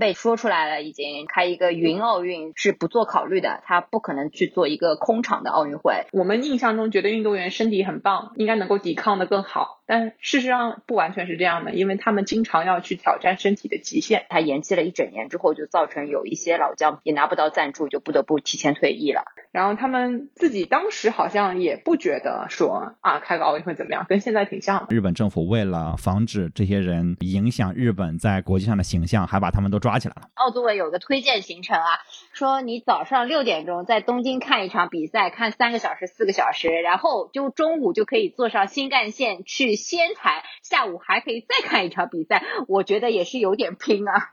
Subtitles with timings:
[0.00, 6.06] 被说出来了，已经开一个云奥运是不做考虑的，他不可能去做一个空场的奥运会。
[6.10, 14.24] 我们印象中觉得运动员身体很棒，应该能够抵抗的更好，但事实上不完全是这样的，因为他们经常要去挑战身体的极限。
[14.30, 19.24] 他延期了一整年之后，就造成有一些老将也拿不到赞助，就不得不提前退役了。
[19.52, 24.86] 然后他们自己当时好像也不觉得说啊开个奥运会怎么样，跟现在挺像。
[24.88, 30.28] 日本政府为了防止这些人影响日本在国际上的形象，还把他们都抓起来了。
[30.34, 31.98] 奥组委有个推荐行程啊，
[32.32, 42.42] 说你早上六点钟在东京看一场比赛，看三个小时、四个小时，然后就中午就可以坐上新干线去仙台，下午还可以再看一场比赛。
[42.68, 44.30] 我觉得也是有点拼啊。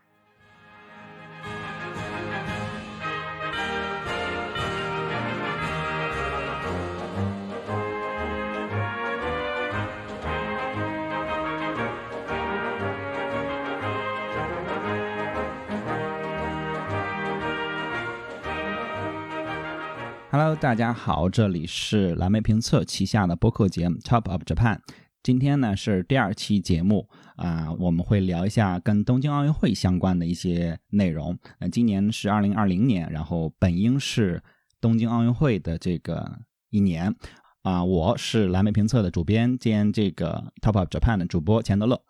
[20.29, 24.79] Hello，大家好，这里是蓝莓评测旗下的播客节目 Top of Japan。
[25.23, 31.39] 今天呢是第二期节目啊，我们会聊一下跟东京奥运会相关的一些内容。
[31.59, 34.43] 那今年是二零二零年，然后本应是
[34.81, 36.39] 东京奥运会的这个
[36.71, 37.15] 一年
[37.61, 37.81] 啊。
[37.85, 42.01] 我是蓝莓评测的主编兼这个 Top of Japan 的主播钱德勒。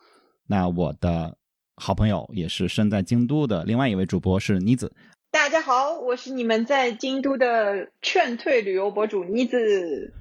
[0.48, 1.38] 那我的
[1.76, 4.96] 好朋友也是身在京都的另外一位主播是妮子。
[5.30, 10.14] 大家好，我是你们在京都的劝退旅游博主妮子。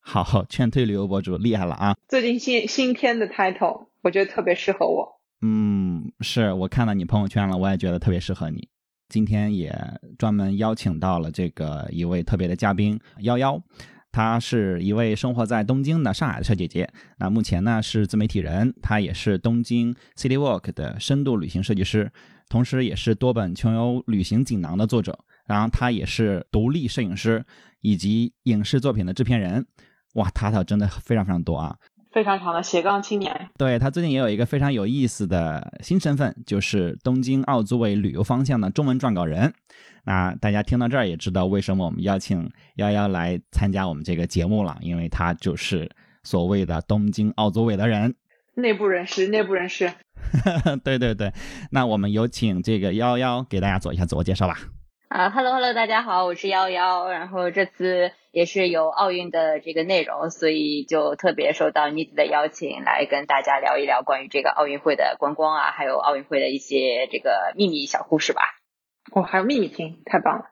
[0.00, 1.96] 好，劝退旅游博主厉害了啊！
[2.08, 5.20] 最近新新添的 title，我觉得特别适合我。
[5.40, 8.68] 嗯，是我看到你朋友圈了，我也觉得特别适合你。
[9.08, 9.74] 今天也
[10.18, 13.60] 专门邀请到了这个一位特别的嘉宾幺幺，
[14.12, 16.88] 她是一位生活在东京的上海的小姐姐。
[17.18, 22.12] 那目前呢是自媒体人，她也是东京 City Walk 的深度旅行设计师。
[22.50, 27.42] 同时，也是多本穷游旅行锦囊的作者，然后他也是独立摄影师
[27.80, 29.64] 以及影视作品的制片人。
[30.14, 31.76] 哇，他的真的非常非常多啊！
[32.12, 33.48] 非常长的斜杠青年。
[33.56, 39.54] 对他最近也有一个非常有意思的新身份，就是东京奥组委旅游方向的中文撰稿人。
[40.02, 45.88] 那大家听到这儿也知道为什么我们邀请幺幺来参加我们这个节目了，因为他就是
[46.24, 48.12] 所谓的东京奥组委的人。
[48.56, 49.92] 内部人士，内部人士。
[50.84, 51.32] 对对对，
[51.70, 54.58] 那我们有请这个幺幺给大家做一下自我介绍吧。
[55.08, 57.10] 啊哈喽哈喽，大家好，我是幺幺。
[57.10, 68.42] 然后这次也是有奥运的这个内容，所以就特别受到妮子的邀请，来跟大家聊一聊关于这个奥运会的观光啊，还有奥运会的一些这个秘密小故事吧。
[69.12, 70.44] 哦，还有秘密听，太棒了。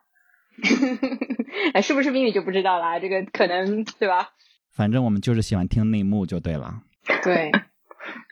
[1.74, 4.30] 哎，是不是秘密就不知道啦，这个可能对吧？
[4.74, 6.82] 反正我们就是喜欢听内幕就对了。
[7.22, 7.52] 对，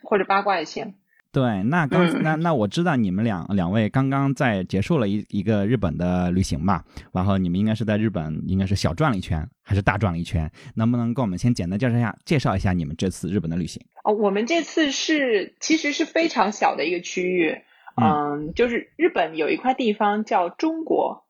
[0.03, 0.95] 或者八卦也行。
[1.31, 10.49] 对，那刚那那我知道你们两两位刚刚在结束了一一个日本的旅行吧，然后你们应该是在日本应该是小转了一圈，还是大转了一圈？
[10.75, 13.85] 能不能跟我们先简单介绍一下，介绍一下你们这次日本的旅行？
[14.03, 17.61] 哦，我们这次是其实是非常小的一个区域，
[18.01, 21.25] 嗯，就是日本有一块地方叫中国，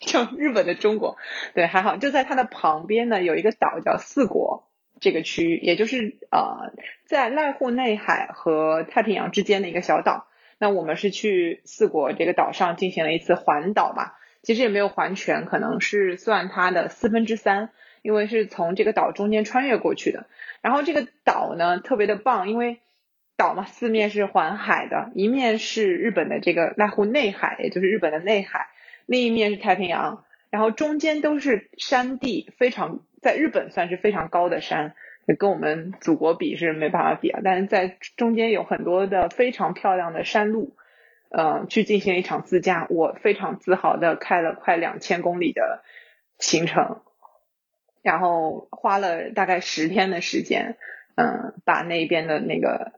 [0.00, 1.16] 叫日本的中国，
[1.54, 4.67] 对，还好就在它的旁边呢，有一个岛叫四国。
[5.00, 6.72] 这个区域，也就是呃，
[7.04, 10.26] 在濑户内海和太平洋之间的一个小岛。
[10.58, 17.70] 那我们是去四国这个岛上进行了一次环岛嘛，其实也没有环全，可能是算它的四分之三，
[18.02, 20.26] 因为是从这个岛中间穿越过去的。
[20.60, 22.80] 然后这个岛呢特别的棒，因为
[23.36, 28.66] 岛嘛四面是环海的，一面是日本的这个濑户内海，也就是日本的内海，
[29.06, 33.00] 另一面是太平洋，然后中间都是山地，非常。
[33.20, 34.94] 在日本算是非常高的山，
[35.40, 37.40] 跟我们祖国比是没办法比啊。
[37.42, 40.76] 但是在中间有很多的非常漂亮的山路，
[41.30, 45.82] 嗯，去进行一场自驾，我非常自豪的开了快两千公里的
[46.38, 47.00] 行程，
[48.02, 50.76] 然后花了大概十天的时间，
[51.16, 52.92] 嗯，把那边的那个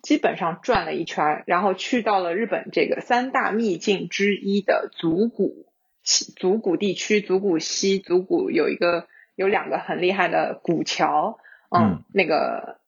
[0.00, 5.66] 基本上转了一圈，然后去到了日本这个三大秘境之一的足谷
[6.04, 9.08] 足谷地区，足谷西足谷有一个。
[9.36, 12.78] 有两个很厉害的古桥，嗯，那个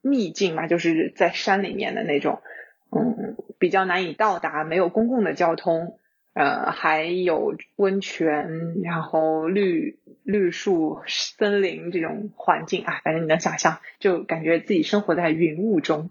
[0.00, 2.42] 秘境嘛，就是在山里面的那种，
[2.90, 5.96] 嗯，比较难以到达，没有公共的交通，
[6.34, 16.10] 呃，还有温泉，然后绿绿树森林这种环境啊，反正你能想象，就感觉自己生活在云雾中。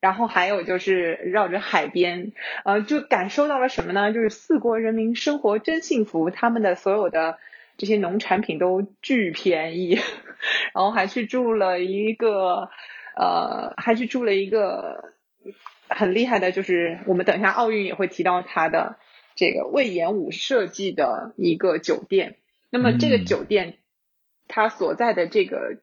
[0.00, 2.32] 然后还有就是绕着海边，
[2.64, 4.12] 呃，就感受到了什么呢？
[4.12, 7.38] 就是四国人民生活真幸福，他们的所有的。
[7.76, 9.98] 这些农产品都巨便宜，
[10.74, 12.68] 然后还去住了一个，
[13.16, 15.14] 呃，还去住了一个
[15.88, 18.96] 很厉害的，就是我们等一下奥运也会提到它的
[19.34, 22.36] 这个魏延武设计的一个酒店。
[22.70, 23.78] 那么这个酒店
[24.48, 25.78] 它所在的这个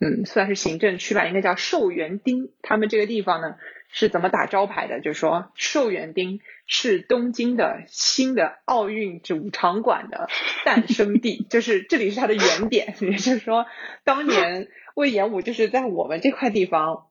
[0.00, 2.52] 嗯算是行政区吧，应该叫寿园町。
[2.62, 3.56] 他们这个地方呢
[3.88, 5.00] 是怎么打招牌的？
[5.00, 10.28] 就是说寿园町是东京的新的奥运主场馆的
[10.64, 12.94] 诞生地，就是这里是它的原点。
[13.02, 13.66] 也就是说，
[14.04, 17.06] 当年魏延武就是在我们这块地方。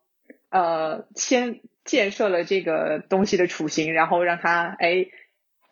[0.49, 5.07] 呃，先建设了这个东西的雏形，然后让它哎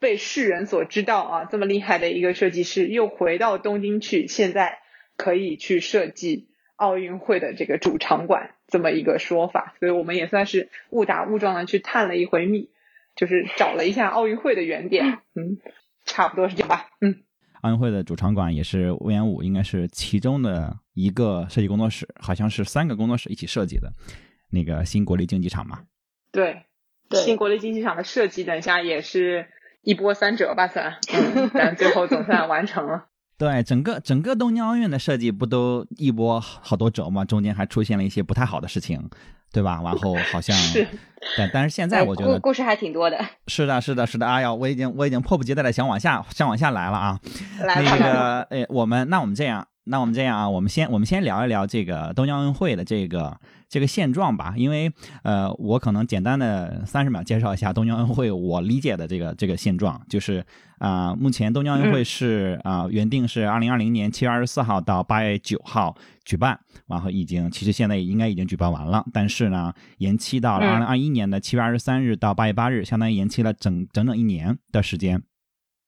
[0.02, 4.80] 被世人所知道啊，这么厉害的一个设计师又回到东京去，现在
[5.16, 12.72] 可以去设计奥运会的这个主场馆这么一个说法，所以我们也算是误打误撞的去探了一回秘，
[13.16, 15.60] 就是找了一下奥运会的原点，嗯，
[16.04, 17.24] 差不多是这样吧，嗯，
[17.62, 23.94] 奥运会的主场馆也是魏延武应该是其中的一个设计工作室，好像是三个工作室一起设计的。
[24.54, 25.84] 那个新国立竞技场嘛，
[26.34, 26.64] 对，
[27.12, 29.48] 新国立竞技场的设计，等一下也是
[29.84, 30.94] 一波三折吧， 算，
[31.54, 33.06] 但最后总算完成了。
[33.38, 37.26] 对，整个整个东京奥运的设计不都一波好多折吗？
[37.26, 39.10] 中间还出现了一些不太好的事情，
[39.52, 39.82] 对吧？
[39.84, 40.88] 然后好像， 是，
[41.36, 43.18] 但但是现在我觉得故事还挺多的。
[43.48, 44.28] 是的，是的，是的。
[44.28, 47.20] 哎呀，我已经我已经迫不及待的想往下想往下来了啊。
[47.62, 53.38] 来那个，哎，我们那我们这样，那我们这样啊，我们先我们先聊一聊这个东京奥运会的这个。
[53.72, 54.92] 这个现状吧，因为
[55.24, 60.46] 呃，我可能简单的三十秒介绍一下东京奥运会我理解的这个这个现状，就是
[60.80, 65.96] 啊，目前东京奥运会是啊原定是二零二零年七月二十四号到八月九号
[66.26, 75.24] 举办，然后已经其实现在应该已经举办完了，但是呢延期到了二零二一年的七月二十三日到八月八日，相当于延期了整整整一年的时间。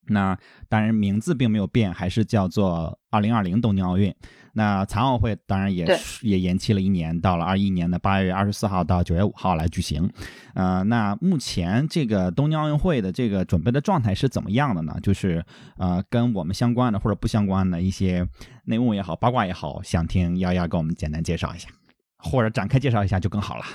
[0.07, 0.38] 那
[0.69, 4.13] 当然名字并没有变，还是叫做二零二零东京奥运。
[4.55, 5.83] 那残奥会当然也
[6.21, 10.07] 也延期了一年，到了二一年的八月二十四号到九月五号来举行。
[10.53, 14.95] 呃，那目前这个东京奥运会的这个准备的状态是怎么样的呢？
[15.01, 15.44] 就是
[15.77, 18.27] 呃，跟我们相关的或者不相关的一些
[18.65, 21.69] 内幕也好，八卦也好，想听幺幺给我们简单介绍一下，
[22.17, 23.65] 或者展开介绍一下就更好了。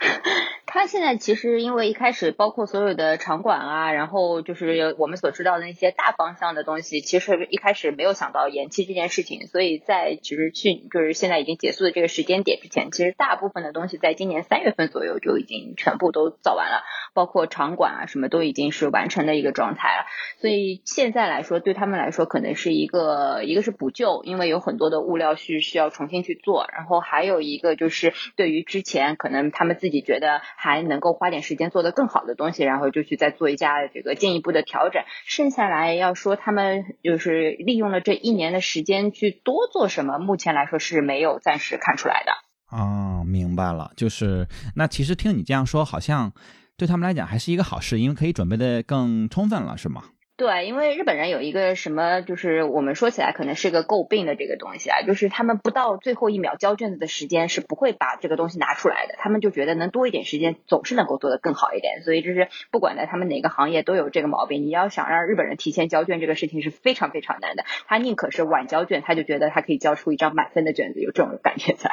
[0.74, 16.82] 他现在其实因为一开始包括所有的场馆啊，然后就是我们所知道的那些大方向的东西，其实一开始没有想到延期这件事情，所以在其实去就是现在已经结束的这个时间点之前，其实大部分的东西在今年三月份左右就已经全部都造完了，
[17.14, 20.06] 包括场馆啊什么都已经是完成的一个状态了。
[20.40, 30.42] 所以现在来说，对他们来说可能是一个一个是补救，因为有很多的物料是需要重新去做，然后还有一个就是对于之前可能他们自己觉得。
[30.64, 35.02] 还能够花点时间做得更好的东西，然后就去再做一下这个进一步的调整。
[35.26, 42.32] 剩下来要说他们就是利用了这一年的时间去多做什么，目前来说是没有暂时看出来的。
[42.74, 46.32] 哦，明白了，就是那其实听你这样说，好像
[46.78, 50.04] 对他们来讲还是一个好事，因为可以准备的更充分了，是吗？
[50.36, 64.64] 对，因为日本人有一个什么，就是我们说起来可能是个诟病的这个东西啊，就是他们不到最后一秒交卷子的时间是不会把这个东西拿出来的，他们就觉得能多一点时间总是能够做得更好一点，所以就是不管在他们哪个行业都有这个毛病。
[64.64, 71.90] 你要想让日本人提前交卷，这个事情是非常非常难的，他宁可是晚交卷，他就觉得他可以交出一张满分的卷子，有这种感觉在。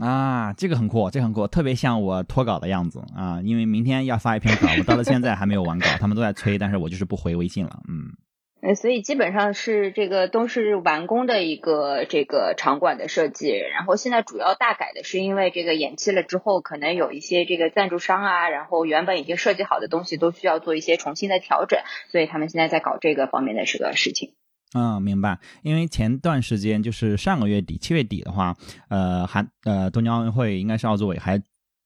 [0.00, 3.40] 啊，这个很酷，这很酷，特别像我脱稿的样子啊！
[3.44, 8.16] 因为明天要发一篇稿， 我到了现在还没有完稿，他们都在催，但是我就是不回微信了，嗯。
[8.62, 21.80] 呃，所以基本上是这个都是完工的一个这个场馆的设计，然后现在主要大改的是因为这个延期了之后，可能有一些这个赞助商啊，然后原本已经设计好的东西都需要做一些重新的调整，
[22.12, 24.32] 所以他们现在在搞这个方面的这个事情。
[24.74, 25.38] 嗯，明白。
[25.62, 28.56] 因为前段时间就是上个月底七月底的话，
[28.88, 31.40] 呃，韩呃东京奥运会应该是奥组委还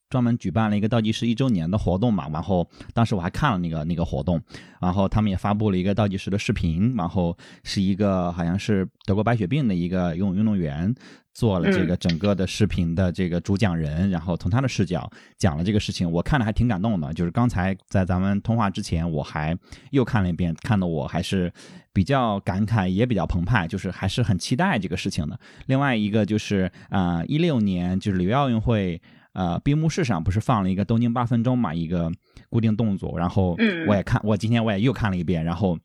[0.09, 2.29] 专门举办了一个倒计时一周年的活动嘛。
[2.33, 4.41] 然后当时我还看了那个那个活动，
[4.81, 10.95] 然后他们也发布了一个倒计时的视频，然后是一个好像是得过白血病的一个游泳运动员。
[11.35, 17.13] 做了这个整个的视频的这个主讲人，然后从他的视角讲了这个事情，我看了还挺感动的。
[17.13, 19.55] 就是刚才在咱们通话之前，我还
[19.91, 21.53] 又看了一遍，看的我还是
[21.93, 25.39] 比较感慨，也比较澎湃，就是还是很期待这个事情的。
[25.67, 28.99] 另外一个就是啊，一六年就是里约奥运会
[29.37, 32.11] 呃闭幕式上不是放了一个东京八分钟嘛，一个
[32.50, 35.78] 固定动作，然后我也看，我今天我也又看了一遍，然后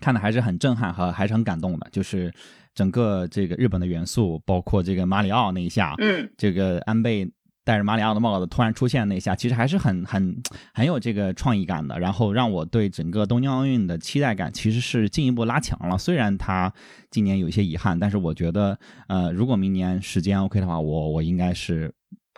[0.00, 2.30] 看的还是很震撼和还是很感动的，就是。
[2.74, 7.30] 整个这个日本的元素，包括这个马里奥那一下，嗯，这个安倍
[7.66, 10.34] 戴着马里奥的帽子突然出现那一下，其实还是很很
[10.72, 11.98] 很有这个创意感的。
[11.98, 15.98] 然后让我对整个东京奥运的期待感其实是进一步拉强了。
[15.98, 16.72] 虽然他
[17.10, 21.92] 今年有一些遗憾，但是我觉得，呃，如果明年时间 OK 的话，我我应该是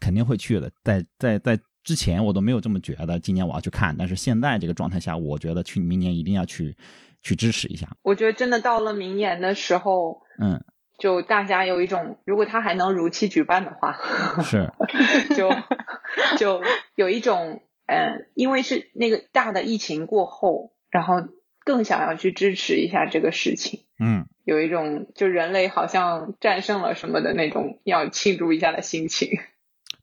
[0.04, 0.70] 肯定会去的。
[0.82, 6.76] 在在在之前我都没有这么觉得，今年我要去看，但是现在这个状态下，我觉得去明年一定要去
[7.22, 7.88] 去支持一下。
[8.02, 10.62] 我觉得真的到了明年的时候，嗯，
[10.98, 13.98] 就大家有一种，如果他还能如期举办的话，
[14.42, 14.70] 是，
[15.34, 15.50] 就
[16.36, 16.62] 就
[16.96, 21.16] 有一种，嗯，因为是那个大的疫情过后，然后
[21.64, 29.38] 更想要去支持一下这个事情，嗯，有一种就人类好像战胜了什么的那种要庆祝一下的心情。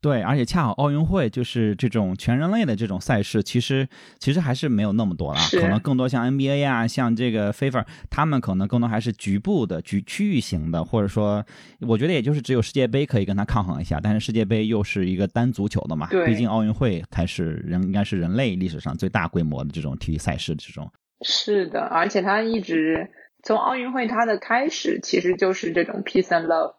[0.01, 11.45] 对，而且恰好奥运会就是这种全人类的这种赛事，其实其实还是没有那么多了，可能更多像 NBA 啊，像这个 FIFA，他们可能更多还是局部的、局区域型的，或者说，
[11.81, 20.91] 我觉得也就是只有世界杯可以跟它抗衡一下，但是世界杯又是一个单足球的嘛，毕竟奥运会才是人应该是人类历史上最大规模的这种体育赛事这种。
[21.23, 23.07] 是的，而且它一直
[23.43, 26.73] 从奥运会它的开始，其实就是这种 peace and love。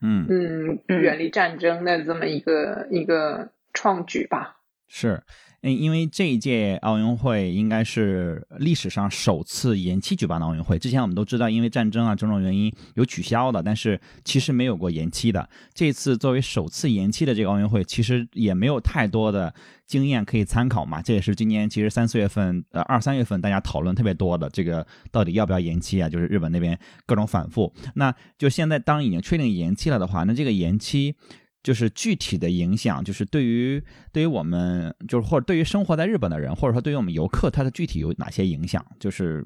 [0.00, 4.59] 嗯嗯，远离战争的这么一个一个创举吧。
[4.92, 5.22] 是，
[5.62, 10.76] 嗯，因为这一届奥运会应该是历史上首次延期举办的奥运会。
[10.80, 15.48] 之前我们都知道，因为战争啊种种原因有取消的，但是其实没有过延期的。
[15.72, 19.54] 这次作为首次延期的这个奥运会，其实也没有太多的
[19.86, 21.00] 经验可以参考嘛。
[21.00, 26.08] 这也是今年其实三四月份呃二三月份大家讨论特别多的这个到底要不要延期啊？
[26.08, 27.72] 就是日本那边各种反复。
[27.94, 31.14] 那就现在当已经确定延期了的话，那这个延期。
[31.62, 38.84] 就是具体的影响，就是对于对于我们，就是或者对于生活在日本的人，或者说对于我们游客，它的具体有哪些影响？
[38.98, 39.44] 就是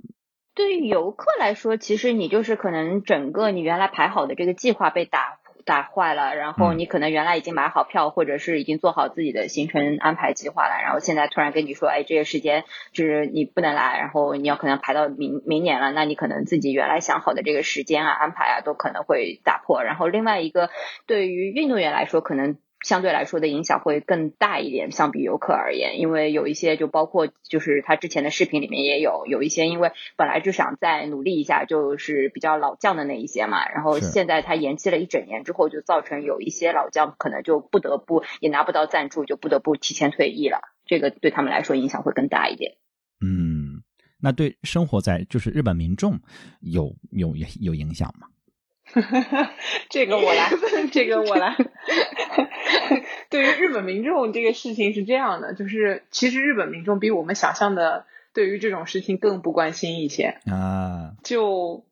[0.55, 5.41] 对于游客来说，其实你就是可能整个你原来排好的这个计划被打。
[5.65, 19.83] 打坏了，然后你可能原来已经买好票，或者是已经做好自己的行程安排计划了，然后现在突然跟你说，哎，这个时间就是你不能来，然后你要可能排到明明年了，那你可能自己原来想好的这个时间啊安排啊都可能会打破。
[19.83, 20.71] 然后另外一个
[21.07, 22.57] 对于运动员来说，可能。
[22.85, 42.77] 相对来说的影响会更大一点，相比游客而言，因为有一些就包括就是他之前的视频里面也有有一些，因为本来就想再努力一下，就是比较老将的那一些嘛，然后现在他延期了一整年之后，就造成有一些老将可能就不得不也拿不到赞助，就不得不提前退役了，这个对他们来说影响会更大一点。
[43.21, 43.83] 嗯，
[44.21, 46.21] 那对生活在就是日本民众
[46.61, 48.29] 有有有影响吗？
[49.89, 50.51] 这个我来，
[50.93, 51.57] 这个我来。
[53.31, 61.13] 对于日本民众，这个事情是这样的，就是其实日本民众比我们想象的对于这种事情更不关心一些啊。
[61.23, 61.85] 就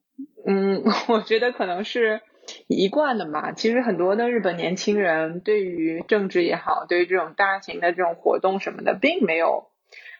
[0.46, 2.20] 嗯， 我觉得可能是
[2.66, 3.52] 一贯的嘛。
[3.52, 9.68] 其实很多的日本年轻人对于政治也好，对于这种大型的这种活动什么的，并没有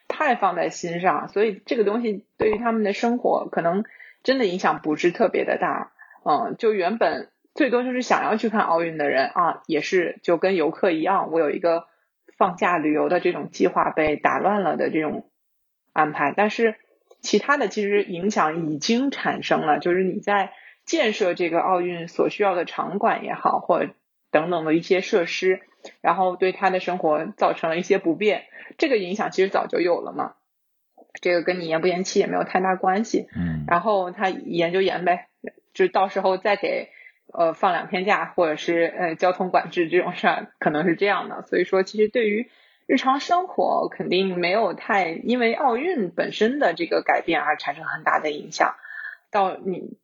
[0.09, 3.85] 太放在心上，所以这个东西对于他们的生活可能
[4.23, 5.93] 真的影响不是特别的大。
[6.25, 11.87] 嗯，就原本最多就是想要去看奥运的人啊，也是就跟游客一样，我有一个
[12.39, 15.31] 放假旅游的这种计划被打乱了的这种
[15.93, 16.33] 安排。
[16.37, 16.77] 但是
[17.21, 20.53] 其他的其实影响已经产生了，就是你在
[20.85, 23.87] 建设这个奥运所需要的场馆也好，或
[24.31, 25.61] 等等的一些设施，
[26.01, 28.45] 然后对他的生活造成了一些不便，
[28.79, 30.35] 这个影响其实早就有了嘛。
[31.21, 33.29] 这个跟你延不延期也没有太大关系。
[33.37, 35.29] 嗯，然后他延就延呗。
[35.75, 36.89] 就到时候再给
[37.33, 41.43] 呃放两天假，或者是呃交通管制这种事儿，可能是这样的。
[41.43, 42.51] 所以说，其实对于
[42.87, 48.75] 日常生活肯定没有太因为奥运本身的这个改变而产生很大的影响。
[49.31, 49.97] 到你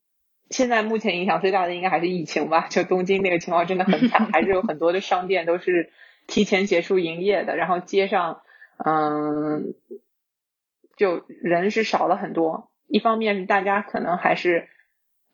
[0.48, 2.66] 现在目前影响最大的应该还是疫情吧？
[2.68, 5.92] 就东京那个情况真的很惨，还是有很多的商店都是
[6.26, 8.40] 提前结束营业的，然后街上
[8.82, 9.74] 嗯
[10.96, 12.70] 就人是少了很多。
[12.86, 14.68] 一方面是大家可能还是。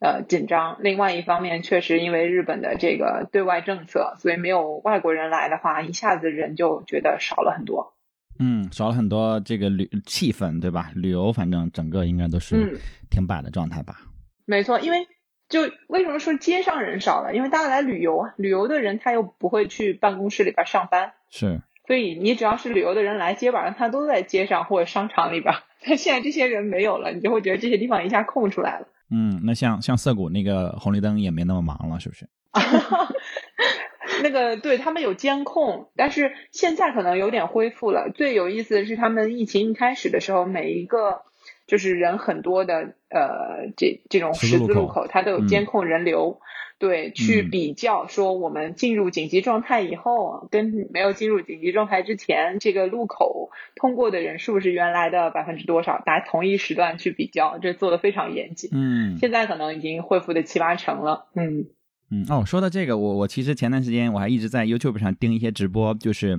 [0.04, 0.76] 呃，紧张。
[0.80, 7.94] 另外一方面，确实因为日本的这个对外政策，所以没有外国人来的话，一下子人就觉得少了很多。
[8.38, 10.90] 嗯，少了很多这个旅气氛，对吧？
[10.94, 12.78] 旅游反正整个应该都是
[13.11, 13.96] 停摆的状态吧。
[14.44, 15.08] 没错，因为
[15.49, 17.34] 就为什么说街上人少了？
[17.34, 21.62] 因为大家来旅游啊，旅游的人他又不会去办公室里边上班，是。
[21.87, 25.54] 所以你只要是旅游的人来，基本上他都在街上或者商场里边。
[25.87, 28.88] 但现在这些人没有了，你就会觉得这些地方一下空出来了。
[29.14, 32.28] 嗯，那像像涩谷那个红绿灯也没那么忙了，是不是？
[34.23, 38.11] 那个对他们有监控，但是现在可能有点恢复了。
[38.14, 41.23] 最有意思的是，他们疫情一开始的时候，每一个
[41.66, 46.40] 就是人很多的呃这这种十字路口，它都有监控人流。
[46.78, 56.02] 对，去比较说我们进入紧急状态以后，跟没有进入紧急状态之前，这个路口通过的人是不是原来的百分之多少？
[56.04, 58.71] 拿同一时段去比较，这做的非常严谨。
[58.73, 61.28] 嗯，现在可能已经恢复的七八成了。
[61.35, 61.66] 嗯
[62.11, 66.38] 嗯，哦，说到这个，我我其实前段时间我还一直在 YouTube 上盯一些直播，就是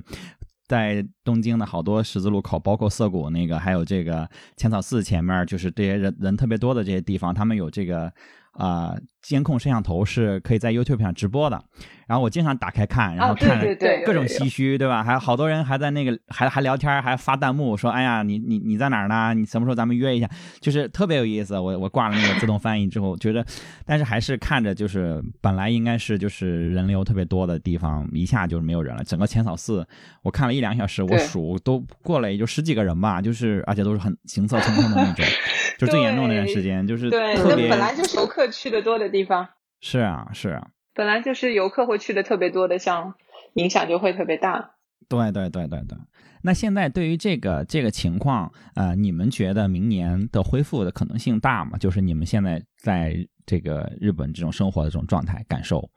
[0.68, 8.12] 在东京的好多十字路口，包括涩谷那个，还有这个浅草寺前面，就是这些人人特别多的这些地方，他们有这个
[8.56, 11.62] 啊、监控摄像头是可以在 YouTube 上直播的。
[12.06, 13.58] 然后我经常打开看，然后看
[14.04, 15.02] 各种唏嘘，对吧？
[15.02, 19.34] 还有好多人还在那个还还聊天，还发弹幕说：“哎呀，你你你在哪儿呢？
[19.34, 20.30] 你什么时候咱们约一下？”
[20.62, 21.58] 就是特别有意思。
[21.58, 23.44] 我我挂了那个自动翻译之后，觉得，
[23.84, 29.02] 但是还是看着就是本来应该是就是人流特别多的地方，一下就是没有人了。
[29.02, 29.84] 整个浅草寺
[30.22, 35.26] 我看了一两个小时，我数都过了也就十几个人吧，就是而且都是很行色匆匆的那种，
[35.78, 39.48] 就最严重的那段时间，就是对，那本来就是游客去的多的地方，
[39.80, 40.68] 是啊是啊。
[40.94, 43.14] 本来就是游客会去的特别多的，像
[43.54, 44.70] 影响就会特别大。
[45.08, 45.98] 对对对对对。
[46.42, 51.76] 那现在对于这个这个情况，呃，你们觉得明年的恢复的可能性大吗？
[51.76, 53.14] 就是你们现在在
[53.44, 55.90] 这个日本这种生活的这种状态感受？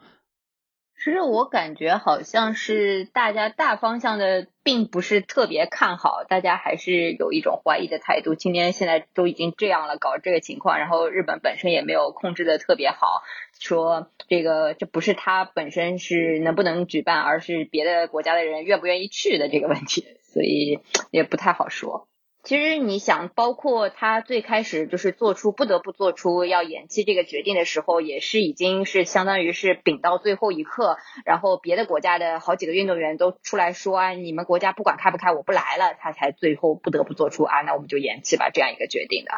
[1.02, 8.36] 其实我感觉好像是大家大方向的并不是特别看好，大家还是有一种怀疑的态度。
[8.36, 13.24] 今天现在都已经这样了，搞这个情况，然后日本本身也没有控制的特别好，
[13.58, 22.09] 说这个这不是它本身是能不能举办，而是别的国家的人愿不愿意去的这个问题，所以也不太好说。
[22.50, 39.32] 其实你想，包括他最开始就是做出不得不做出要延期这个决定的时候，也是已经是相当于是顶到最后一刻，然后别的国家的好几个运动员都出来说啊，你们国家不管开不开，我不来了，他才最后不得不做出啊，那我们就延期吧这样一个决定的。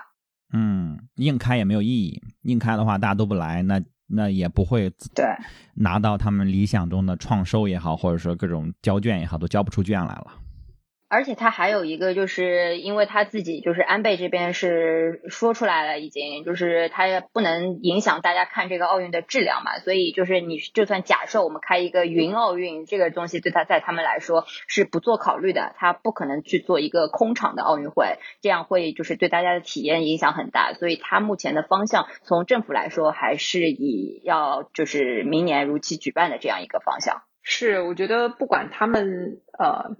[0.53, 5.25] 嗯，硬开也没有意义，硬开的话大家都不来，那那也不会对
[5.75, 10.37] 拿到他们理想中的创收也好，或者说各种交卷也好，都交不出卷来了。
[11.11, 37.23] 而且他还有一个，就是因为他自己就是安倍这边是说出来了，已经就是他不能影响大家看这个奥运的质量嘛，所以就是你就算假设我们开一个云奥运，这个东西对他在他们来说是不做考虑的，他不可能去做一个空场的奥运会，这样会就是对大家的体验影响很大，所以他目前的方向从政府来说还是以要就是明年如期举办的这样一个方向。
[37.43, 39.97] 是，我觉得不管他们呃，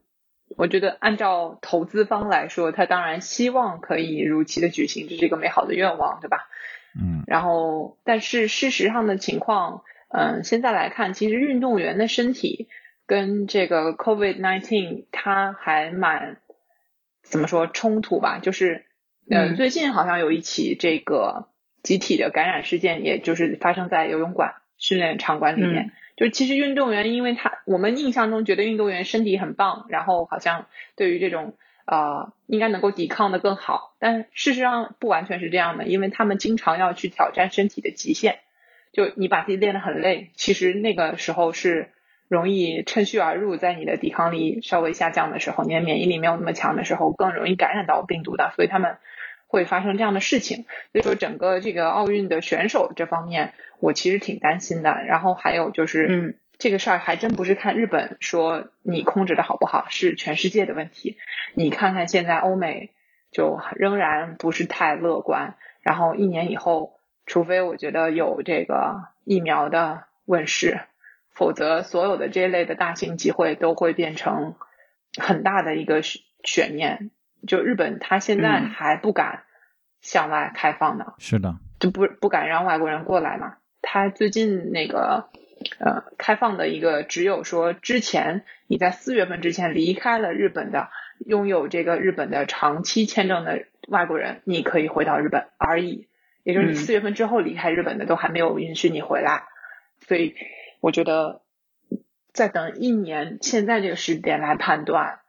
[0.57, 6.49] 我觉得按照投资方来说，他当然希望可以如期的举行，这是一个美好的愿望，对吧？
[6.93, 12.67] 嗯然后，但是事实上的情况，嗯、现在来看，其实运动员的身体
[13.05, 16.37] 跟这个 COVID nineteen 它还蛮
[17.23, 18.39] 怎么说冲突吧？
[18.39, 18.85] 就是，
[19.29, 21.47] 呃，嗯最近好像有一起这个
[21.81, 25.91] 集体的感染事件，也就是发生在游泳馆训练场馆里面。
[26.21, 31.55] 就其实运动员，因为他我们印象中觉得运动员身体很棒，然后好像对于这种
[31.85, 38.37] 呃应该能够抵抗的更好，但事实上不完全是这样的，因为他们经常要去挑战身体的极限。
[38.91, 41.89] 就你把自己练得很累，其实那个时候是
[42.27, 48.97] 容易趁虚而入，在你的抵抗力稍微下降的时候，你的免疫力没有那么强的时候，更容易感染到病毒的，所以他们
[49.47, 50.65] 会发生这样的事情。
[50.91, 55.03] 所以说，整个这个奥运的选手这方面，我其实挺担心的。
[55.03, 61.17] 然后还有就是，嗯，这个事儿还真不是看日本说你控制的好不好，是全世界的问题。
[61.53, 62.91] 你看看现在欧美
[63.31, 66.93] 就仍然不是太乐观，然后一年以后，
[67.25, 70.79] 除非我觉得有这个疫苗的问世，
[71.33, 74.55] 否则所有的这一类的大型集会都会变成
[75.17, 77.11] 很大的一个悬悬念。
[77.47, 79.45] 就日本，他现在嗯还不敢
[80.01, 83.57] 向外开放呢，是的，就不不敢让外国人过来嘛。
[83.81, 85.29] 他最近那个
[85.79, 90.89] 呃开放的一个只有说之前你在四月份之前离开了日本的，
[91.25, 96.07] 拥有这个日本的长期签证的外国人，你可以回到日本而已。
[96.43, 99.43] 也就是你嗯四月份之后离开日本的都还没有允许你回来，
[100.07, 100.33] 所以
[100.79, 101.41] 我觉得
[102.33, 105.19] 再等一年，现在这个时点来判断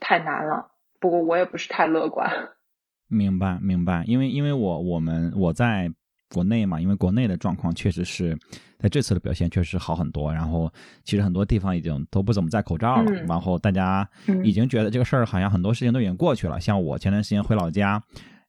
[0.00, 0.70] 太难了。
[0.98, 2.50] 不过我也不是太乐观。
[3.08, 5.90] 明白明白，因为因为我我们我在
[6.32, 8.36] 国内嘛，因为国内的状况确实是
[8.78, 10.72] 在这次的表现确实好很多，然后
[11.04, 16.60] 其实很多地方已经都不怎么戴口罩了，嗯然后大家嗯已经觉得这个事儿好像很多事情都已经过去了。
[16.60, 18.02] 像我前段时间回老家。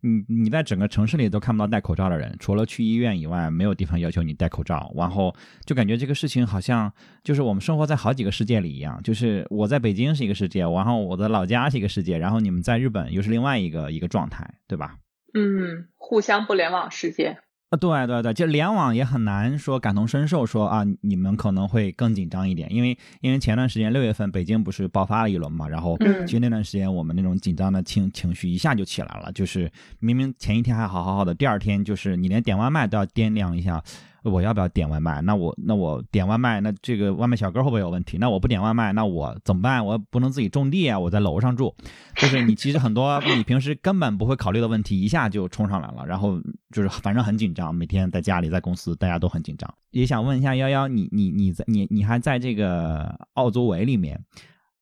[0.05, 4.91] 你你在整个城市里都看不到戴口罩的人，除了去医院以外，没有地方要求你戴口罩。
[4.97, 5.33] 然后
[5.65, 6.91] 就感觉这个事情好像
[7.23, 14.97] 就是我们生活在好几个世界里一样，就是我在北京是一个世界，然后我的老家是一个世界，然后你们在日本又是另外一个一个状态，对吧？
[15.35, 17.37] 嗯，互相不联网世界。
[17.73, 26.27] 啊，对对对，就联网也很难说感同身受说，啊，你们可能会更紧张一点，因为因为前段时间六月份北京不是爆发了一轮嘛，然后嗯。
[26.27, 33.83] 其实那段时间我们那种紧张的情情绪一下就起来了，就是明明前一天还好好好的，第二天就是你连点外卖都要掂量一下，
[34.23, 35.21] 我要不要点外卖？
[35.21, 38.17] 那我那我点外卖，那这个外卖小哥会不会有问题？
[38.17, 39.85] 那我不点外卖，那我怎么办？
[39.85, 40.97] 我不能自己种地啊！
[40.97, 41.75] 我在楼上住，
[42.15, 46.39] 就是你其实很多你平时根本不会考虑的问题，一下就冲上来了，然后
[46.71, 49.73] 就是反正很紧张，每天在家里在公司大家都很紧张。
[49.91, 54.19] 也想问一下幺幺，你你你在你你还在这个奥组委里面，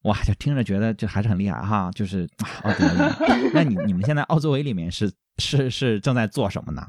[0.03, 2.29] 哇，就听着觉得这还是很厉害哈，就是
[2.63, 3.49] 奥组委。
[3.53, 6.87] 那你你们现在奥组委里面是是是正在做什么呢？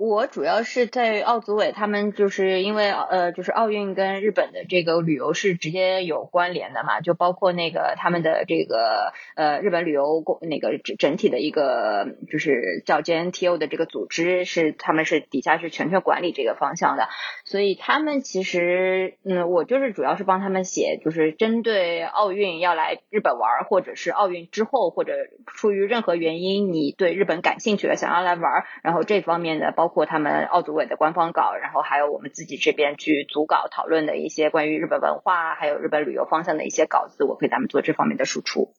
[0.00, 17.10] 我主要是在奥组委，他们就是因为呃，就是奥运跟日本的这个旅游是直接有关联的嘛，就包括那个他们的这个呃日本旅游公那个整整体的一个就是叫 JNTO 的这个组织是他们是底下是全权管理这个方向的，
[17.44, 25.12] 所以他们其实嗯，我就是主要是帮他们写，就是针对奥运要来日本玩，或者是奥运之后或者
[25.44, 29.89] 出于任何原因你对日本感兴趣了想要来玩，然后这方面的包。
[29.90, 38.72] 括他们奥组委的官方稿，然后还有我们自己这边去组稿讨论的一些关于日本文化还有日本旅游方向的一些稿子，我给咱们做这方面的输出。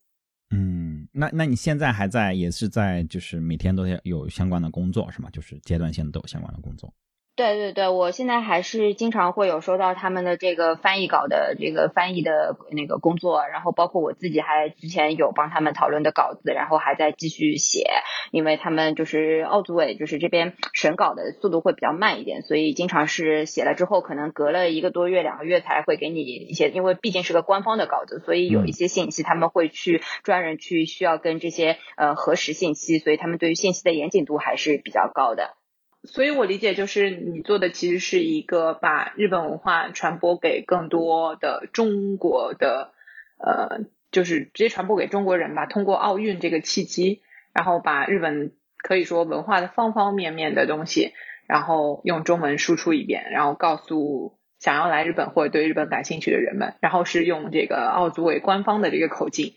[0.49, 5.29] 嗯，那那你现在还在，也是在，就是每天都有相关的工作是吗？
[5.31, 6.93] 就是阶段性都有相关的工作。
[7.33, 17.85] 对对对，我现在还是经常会有收到他们的这个翻译稿的这个翻译的那个工作，然后包括我自己还之前有帮他们讨论的稿子，然后还在继续写，
[18.31, 35.55] 因为他们就是奥组委就是这边审稿的速度会比较慢一点，所以经常是写了之后可能隔了一个多月两个月才会给你一些，因为毕竟是个官方的稿子，所以有一些信息他们会去专人去需要跟这些呃核实信息，所以他们对于信息的严谨度还是比较高的。
[36.03, 42.91] 所以我理解就是你做的其实是一个把日本文化传播给更多的中国的
[43.37, 45.67] 呃，就是直接传播给中国人吧。
[45.67, 47.21] 通过奥运这个契机，
[47.53, 51.13] 然后把日本可以说文化的方方面面的东西，
[51.47, 59.53] 然后用中文输出一遍，然后告诉想要来日本或者对日本感兴趣的人们，然后是用这个奥组委官方的这个口径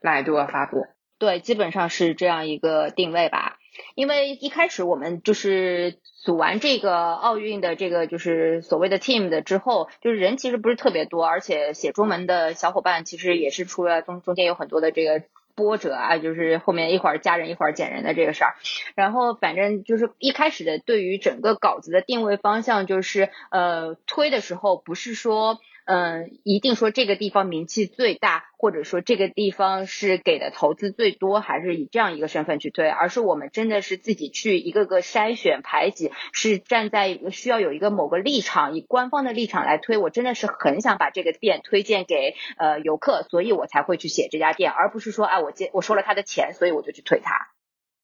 [0.00, 0.86] 来对外发布。
[1.18, 3.57] 对，基本上是这样一个定位吧。
[3.94, 15.22] 因为一开始我们就是组完这个奥运的这个就是所谓的 team 的之后，就是人其实不是特别多，而且写中文的小伙伴其实也是出了中中间有很多的这个
[15.54, 18.54] 波折啊，就是后面一会儿加人一会儿减人的这个事儿。
[18.94, 25.58] 然后反正就是一开始的对于整个稿子的定位方向，就是呃推的时候不是说。
[25.90, 39.96] 嗯，一定说这个地方名气最大，或者说这个地方是给的投资最多，还是以这样一个身份去推，而是我们真的是自己去一个个筛选排挤，是站在需要有一个某个立场，以官方的立场来推。
[39.96, 47.48] 我真的是很想把这个店推荐给呃游客，所以我才会去写这家店，而不是说哎我接我收了他的钱，所以我就去推他。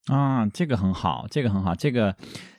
[0.07, 2.15] 啊，这个很好，这个很好，这个。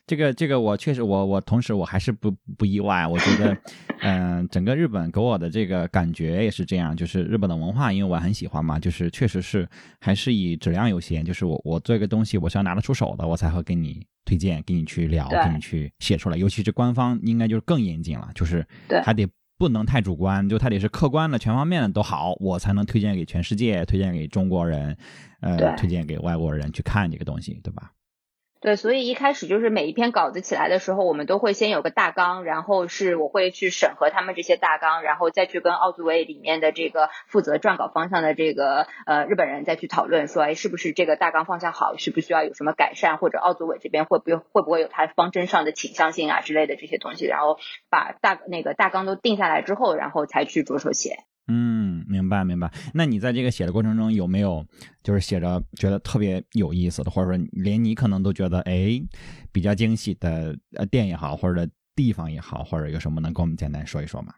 [0.07, 2.29] 这个这个我确实我我同时我还是不
[2.59, 3.57] 不意外，我觉得，
[4.01, 9.67] 嗯，整个日本给我的这个感觉也是这样，就是日本的文化，因为我很喜欢嘛，就是确实是
[9.99, 18.63] 还是以质量优先，就是我我做一个东西我是要拿得出手的，我才会跟你推荐，给你去聊，给你去写出来，尤其是官方应该就是更严谨了，就是
[19.03, 24.97] 还得不能太主观，就它得是客观的，全方面的都好，我才能推荐给全世界，推荐给中国人，
[25.39, 27.91] 呃，推荐给外国人去看这个东西，对吧？
[28.65, 47.59] 对，所以一开始就是每一篇稿子起来的时候，我们都会先有个大纲，然后是我会去审核他们这些大纲，然后再去跟奥组委里面的这个负责撰稿方向的这个呃日本人再去讨论，说哎是不是这个大纲方向好，需不需要有什么改善，或者奥组委这边会不会会不会有他方针上的倾向性啊之类的这些东西，然后
[47.91, 51.19] 把大那个大纲都定下来之后，然后才去着手写。
[51.47, 52.71] 嗯，明白明白。
[52.93, 54.65] 那你在这个写的过程中有没有
[55.03, 58.99] 就是写着觉得特别有意思的，或者说连你可能都觉得哎
[59.51, 64.33] 比较惊喜的呃店也好，或者地方也好，或者有什么能跟我们简单说一说吗？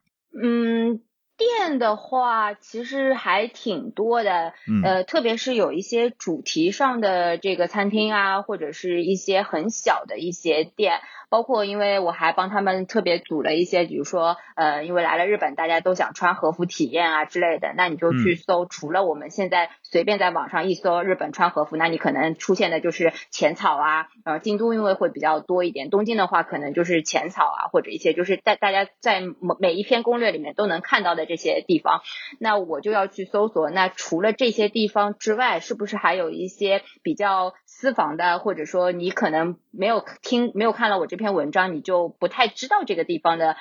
[1.38, 11.00] 嗯，店的话其实还挺多的，呃，特别是有一些主题上的这个餐厅啊，或者是一些很小的一些店。
[11.30, 32.02] 包括，因为我还帮他们特别组了一些，比如说，呃，因为来了日本，大家都想穿和服体验啊之类的，那你就去搜，除了我们现在随便在网上一搜日本穿和服，那你可能出现的就是浅草啊，呃，京都因为会比较多一点，东京的话可能就是浅草啊，或者一些就是大大家在每每一篇攻略里面都能看到的这些地方，
[32.40, 41.18] 那我就要去搜索，那除了这些地方之外，是不是还有一些比较私房的，或者说你可能没有听没有看了我这。
[41.18, 43.58] 篇文章你就不太知道这个地方的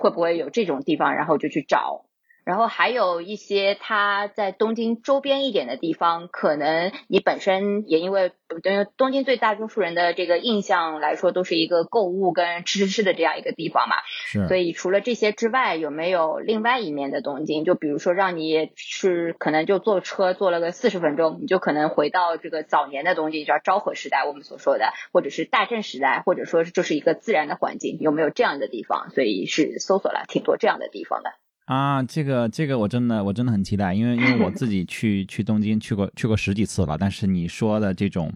[0.00, 2.06] 会不会有这种地方，然后就去找。
[2.44, 8.60] 然后还有一些它在东京周边一点的地方，可能你本身也因为东
[8.96, 13.96] 东京对大多数人的这个印象来说，都是一个购物跟吃吃吃的这样一个地方嘛。
[14.26, 14.46] 是。
[14.46, 17.64] 所以除了这些之外，有没有另外一面的东京？
[17.64, 29.08] 就比如说让你是可能就坐车坐了个四十分钟，你就可能回到这个早年的东京，叫昭和时代我们所说的，或者是大正时代，或者说就是一个自然的环境，有没有这样的地方？
[29.10, 31.30] 所以是搜索了挺多这样的地方的。
[31.66, 38.30] 啊，这个这个我真的我真的很期待，因为因为我自己去去东京去过去过十几次了，但是你说的这种，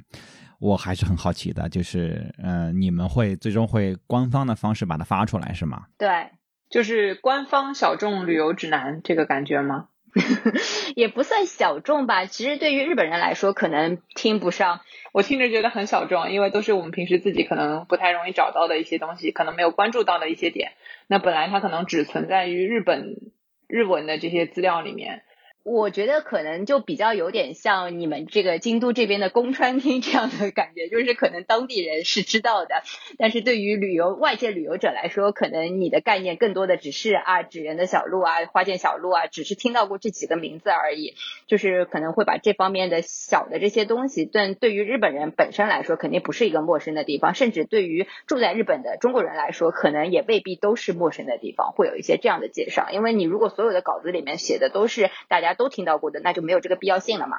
[0.58, 5.84] 我还是很好奇的，就是呃，你们会最终会官方的方式把它发出来是吗？
[5.98, 6.30] 对，
[6.70, 9.88] 就是官方小众旅游指南这个感觉吗？
[10.96, 14.80] 也不算小众吧，其实对于日本人来说，可能听不上。
[15.12, 20.72] 我听着觉得很小众，因为都是我们平时自己可能不太容易找到的一些东西，可能没有关注到的一些点。
[21.06, 23.16] 那本来它可能只存在于日本
[23.66, 25.22] 日文的这些资料里面。
[25.68, 32.82] 我觉得可能就比较有点像你们这个京都这边的宫川町这样的感觉，就是可能当地人是知道的，
[33.18, 41.14] 但是对于旅游外界旅游者来说，可能你的概念更多的只是啊纸人的小路啊花见小路啊，只是听到过这几个名字而已，
[41.46, 55.57] 就是可能会把这方面的小的这些东西，但对于日本人本身来说，肯定不是一个陌生的地方，甚至对于住在日本的中国人来说，可能也未必都是陌生的地方，会有一些这样的介绍，因为你如果所有的稿子里面写的都是大家。
[55.58, 57.36] 都听到过的，那就没有这个必要性了嘛。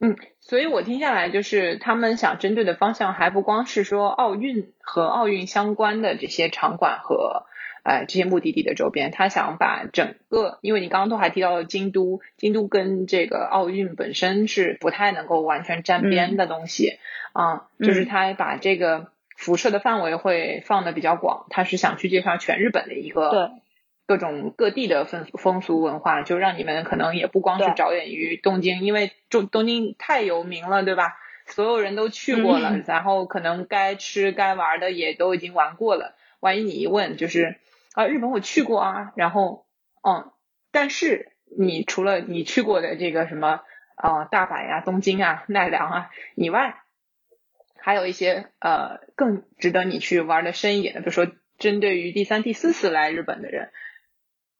[0.00, 7.46] 嗯，所以我听下来就是他们想针对的方向还不光是说奥运和奥运相关的这些场馆和
[7.84, 16.98] 呃这些目的地的周边，他想把整个，因为你刚刚都还提到了京都，京都跟这个奥运本身是不太能够完全沾边的东西
[17.32, 23.63] 啊，就是他把这个辐射的范围会放的比较广，他是想去介绍全日本的一个对。
[24.06, 31.16] 各种各地的风风俗文化，就让你们可能也不光是着眼于东京，因为东东京太有名了，对吧？
[31.46, 36.14] 所有人都去过了，然后可能该吃该玩的也都已经玩过了。
[36.40, 37.56] 万一你一问，就是
[37.94, 39.66] 啊，日本我去过啊，然后
[40.02, 40.30] 嗯，
[40.70, 43.60] 但是你除了你去过的这个什么
[43.96, 46.82] 啊大阪呀、东京啊、奈良啊以外，
[47.78, 51.26] 还有一些呃更值得你去玩的深一点的，比如说
[51.58, 53.70] 针对于第三、第四次来日本的人。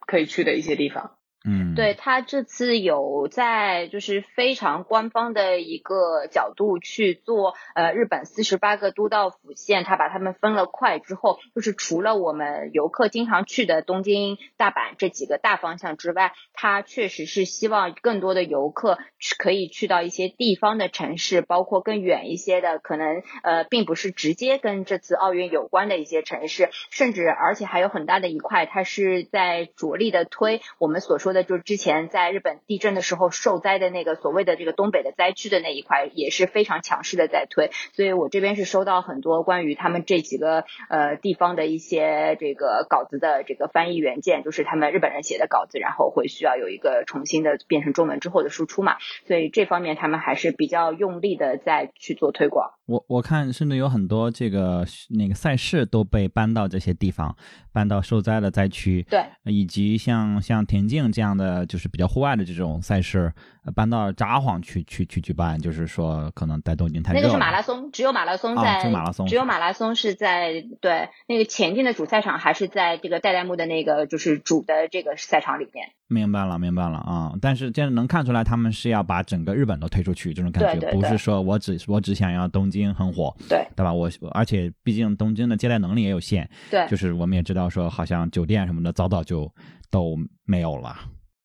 [0.06, 1.18] 可以去的一些地方。
[1.46, 31.33] 嗯，对他这次有在就是非常官方的一个角度去做，呃，日本四十八个都道府县，他把他们分了块之后，就是除了我们游客经常去的东京、大阪这几个大方向之外，他确实是希望更多的游客去可以去到一些地方的城市，包括更远一些的，可能呃并不是直接跟这次奥运有关的一些城市，甚至而且还有很大的一块，它是在着力的推我们所说。
[31.34, 52.70] 的就是之前在日本地震的时候受灾的那个所谓的这个东北的灾区的那一块也是非常强势的在推，所以我这边是收到很多关于他们这几个呃地方的一些这个稿子的这个翻译原件，就是他们日本人写的稿子，然后会需要有一个重新的变成中文之后的输出嘛，所以这方面他们还是比较用力的在去做推广。
[52.86, 57.34] 我我看甚至有很多这个那个赛事都被搬到这些地方，
[57.72, 63.32] 搬到受灾的灾区，对，以及像像田径这样的就是比较户外的这种赛事，
[63.76, 67.22] 搬到札幌去去去举办，就是说可能在东京太热了。
[67.22, 75.92] 那个是马拉松，只有马拉松在，马拉松只有马拉松是在对那个前进的主赛场还是在这个代代木的那个就是主的这个赛场里面。
[76.06, 77.32] 明白了，明白了啊！
[77.40, 83.92] 但是这样能看出来，他们是要把整个日本都推出去，这种感觉，不是说我只我只想要东京很火，对对吧？
[83.92, 89.50] 我而且毕竟东京的接待能力也有限，对，就是我们也知道说，好像酒店什么的早早就
[89.90, 90.94] 都没有了，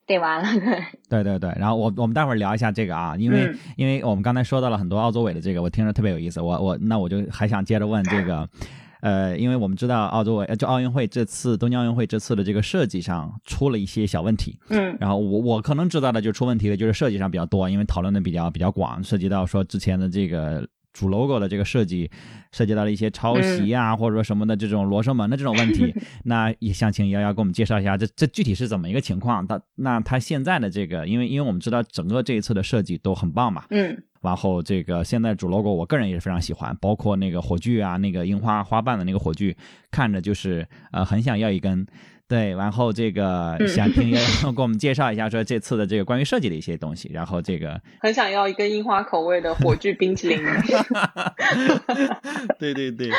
[0.10, 0.50] 得完了，
[1.08, 1.54] 对 对对。
[1.58, 8.50] 然后我我们待会儿聊一下这个啊，因为因为我们刚才说到了很多奥组委的这个，我听着特别有意思，我我那我就还想接着问这个。
[9.02, 22.10] 呃，因为我们知道奥组委就奥运会这次东京奥运会这次的这个设计上出了一些小问题，嗯，然后我我可能知道的就出问题的就是设计上比较多，因为讨论的比较比较广，涉及到说之前的这个主 logo 的这个设计，
[22.52, 25.94] 涉及到了一些抄袭啊或者说什么的这种罗生门的这种问题，
[26.26, 29.46] 那也想请瑶瑶给我们介绍一下这这具体是怎么一个情况？
[29.46, 34.04] 它那它现在的这个，因为因为我们知道整个这一次的设计都很棒嘛，嗯。
[34.22, 39.56] 然后这个现在主 logo，我个人也是非常喜欢，包括那个火炬啊，那个樱花花瓣的那个火炬，
[39.92, 41.88] 看着就是呃很想要一根。
[42.30, 44.12] 对，然后这个想听
[44.56, 47.10] 给我们介绍一下，说这次的这个关于设计的一些东西。
[47.12, 50.38] 然后这个很想要一个樱花口味的火炬冰淇淋。
[52.60, 53.10] 对 对 对。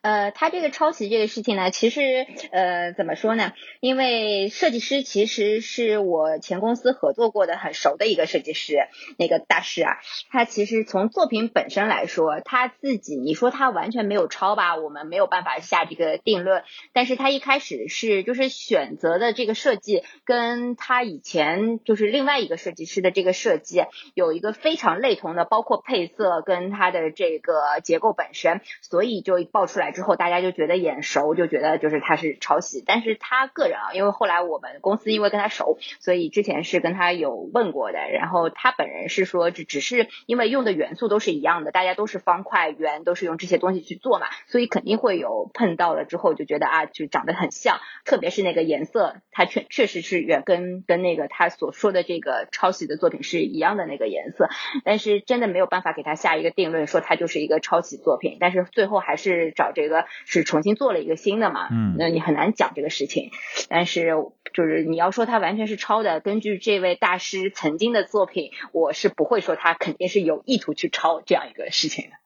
[0.00, 3.52] 呃，他这个抄袭这个事情呢，其实呃怎么说呢？
[3.80, 8.76] 因为设计师其实是我前公司合作过的很熟的一个设计师，
[9.18, 9.98] 那个大师啊，
[10.30, 16.62] 他其实从作品本身来说，他自己你说他完全没有抄吧，我们没有办法下这个定论。
[16.92, 23.82] 但是他一开始是就是选择的这个设计，跟他以前就是另外一个设计师的这个设计
[24.14, 29.87] 有一个非常类同的，包括配色跟它的这个结构本身，所以就爆出来。
[29.90, 32.82] 之后大家就觉得眼熟，就觉得就是他是抄袭。
[32.86, 37.98] 但是他个人啊，因为后来我们公司因为跟他熟，所以之前是跟他有问过的。
[38.10, 47.78] 然后他本人是说，只只是因为用的元素都是一样的，大家都是方块圆，都是用这些东西去做嘛，所以肯定会有碰到了之后就觉得啊，就长得很像。
[48.04, 54.48] 特别是那个颜色，它确确实是原跟跟那个他所说的这个抄袭的作品是一样的那个颜色。
[54.84, 58.36] 但是真的没有办法给他下一个定论，说他就是一个抄袭作品。
[58.40, 59.72] 但是最后还是找。
[59.78, 61.68] 这个是重新做了一个新的嘛？
[61.70, 63.30] 嗯，那你很难讲这个事情。
[63.68, 64.12] 但是
[64.52, 72.16] 就是你要说他完全是抄的，根据这位大师曾经的作品，我是不会说他肯定是有意图去抄这样一个事情的。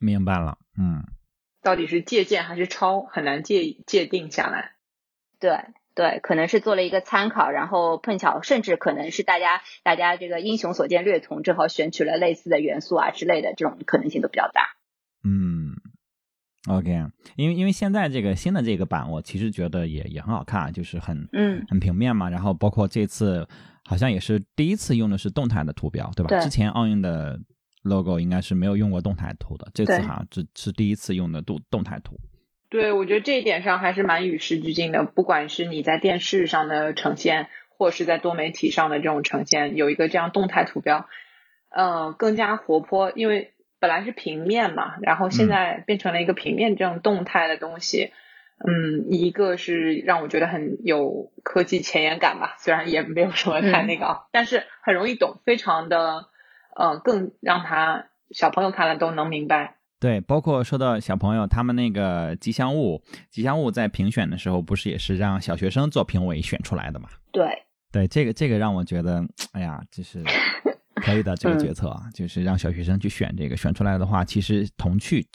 [0.00, 1.04] 明白了，嗯，
[1.62, 4.72] 到底是借鉴还是抄，很难界界定下来。
[5.38, 5.60] 对
[5.94, 14.76] 对，可能是做了一个参考，然后碰巧，甚至可能是大家大家这个英雄所见略同，正好选取了类似的元素啊之类的，这种可能性都比较大。
[15.22, 15.76] 嗯。
[16.68, 16.90] OK，
[17.36, 22.28] 因为因为现在这个新的这个版，我其实觉得也也很好看，就是很嗯很平面嘛。
[22.28, 23.46] 然后包括这次
[23.84, 26.40] 好像也是第一次用的是动态的图标，对吧？
[26.40, 27.38] 之前奥运的
[27.82, 32.18] logo 应该是没有用过动态图的，这次好像只是第一次用的动动态图。
[32.68, 35.04] 对，我觉得这一点上还是蛮与时俱进的。
[35.04, 41.06] 不管是你在电视上的呈现，或是在多媒体上的这种呈现，有一个这样动态图标，
[41.68, 43.52] 嗯，更加活泼，因为。
[43.78, 48.12] 本来是平面嘛，然后现在变成了一个平面这种动态的东西，
[48.66, 56.26] 嗯，一个是让我觉得很有科技前沿感吧，虽然也没有什么太那个啊，但是很容易懂，非常的，
[56.78, 59.76] 嗯，更让他小朋友看了都能明白。
[59.98, 67.08] 对，包括说到小朋友，他们那个吉祥物，吉祥物在评选的时候，不是也是让小学生做评委选出来的嘛？
[67.32, 70.22] 对，对，这个这个让我觉得，哎呀，就是。
[70.96, 75.26] 可以的，这个决策啊，就是让小学生去选这个，选出来的话，其实童趣，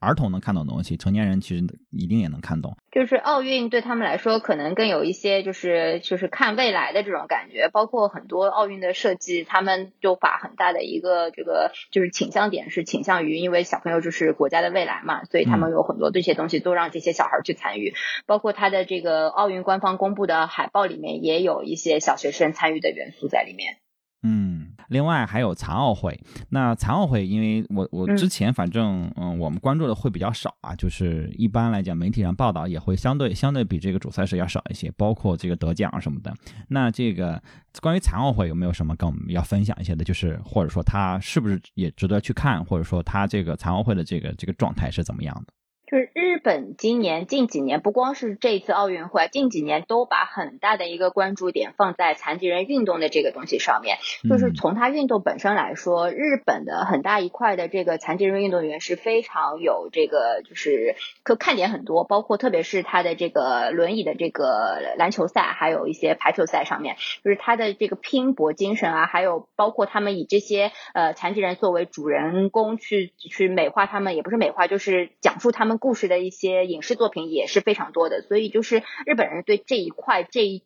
[0.00, 2.76] 儿童能看懂的东西，成年人其实一定也能看懂。
[2.92, 17.94] 就是奥运对他们来说，可能更有一些就是就是看未来的这种感觉，包括很多奥运的设计，他们就把很大的一个这个就是倾向点是倾向于，因为小朋友就是国家的未来嘛，所以他们有很多这些东西都让这些小孩去参与，
[18.26, 23.78] 包括他的这个奥运官方公布的海报里面也有一些小学生参与的元素在里面。
[24.22, 26.18] 嗯，另外还有残奥会。
[26.48, 36.34] 那残奥会，因为我我之前反正嗯，我们关注的会比较少啊，就是一般来讲，媒体上报道也会相对相对比这个主赛事要少一些，包括这个得奖什么的。
[36.68, 37.40] 那这个
[37.80, 40.02] 关于残奥会有没有什么跟我们要分享一些的？
[40.02, 45.52] 就是或者说它是不是也值得去看，或者说它这个残奥会的这个这个状态是怎么样的？
[45.86, 53.98] 就是日本今年近几年，不光是这次奥运会，近几年都把很大的一个关注点放在残疾人运动的这个东西上面。
[54.28, 75.75] 就是从他运动本身来说，日本的很大一块的这个残疾人运动员是非常有这个，就是可看点很多，包括特别是他的这个轮椅的这个篮球赛，还有一些排球赛上面，就是他的这个拼搏精神啊，还有包括他们以这些呃残疾人作为主人公去去美化他们，也不是美化，就是讲述他们。
[75.78, 80.64] 故事的一些影视作品也是非常多的，所以就是日本人对这一块这一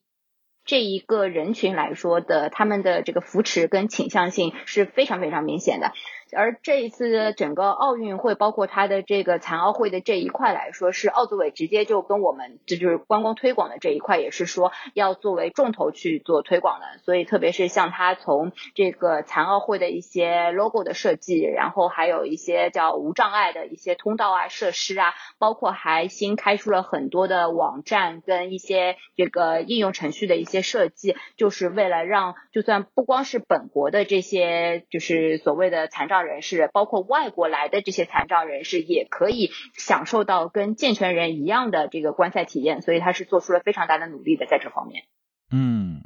[0.65, 5.93] 这一个人群来说的，他们的这个扶持跟倾向性是非常非常明显的。
[6.37, 16.87] 而这一次整个奥运会，包括它的这个残奥会的这一块来说，是奥组委直接就跟我们，这就是观光推广的这一块，也是说要作为重头去做推广的。
[17.03, 36.20] 所以，特别是像它从这个残奥会的一些 logo 的设计，然后还有一些叫无障碍的一些通道啊、设施啊，包括还新开出了很多的网站跟一些这个应用程序的一些设计，就是为了让就算不光是本国的这些就是所谓的残障。
[36.27, 45.05] 人士包括外国来的这些残障人士也可以享受到跟健全人一样的这个观赛体验，所以他是做出了非常大的努力的在这方面。
[45.51, 46.03] 嗯，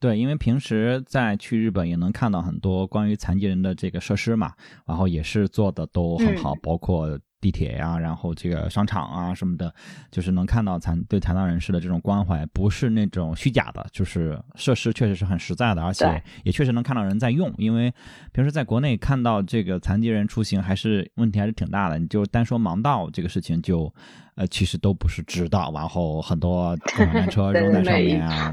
[0.00, 4.52] 对，因为平时在去日本也能看到很多关于残疾人的这个设施嘛，
[4.86, 9.72] 然后也是做的都很好，包括地铁呀，然后这个商场啊什么的，
[10.10, 17.52] 就是能看到残对残障人士的这种关怀，不是那种虚假的，就是设施确实是很实在的，而且也确实能看到人在用。
[17.56, 17.92] 因为
[18.32, 21.98] 平时在国内看到这个残疾人出行，还是问题还是挺大的。
[21.98, 23.92] 你就单说盲道这个事情，就
[24.34, 28.52] 呃其实都不是直道，然后很多共享单车扔在上面啊。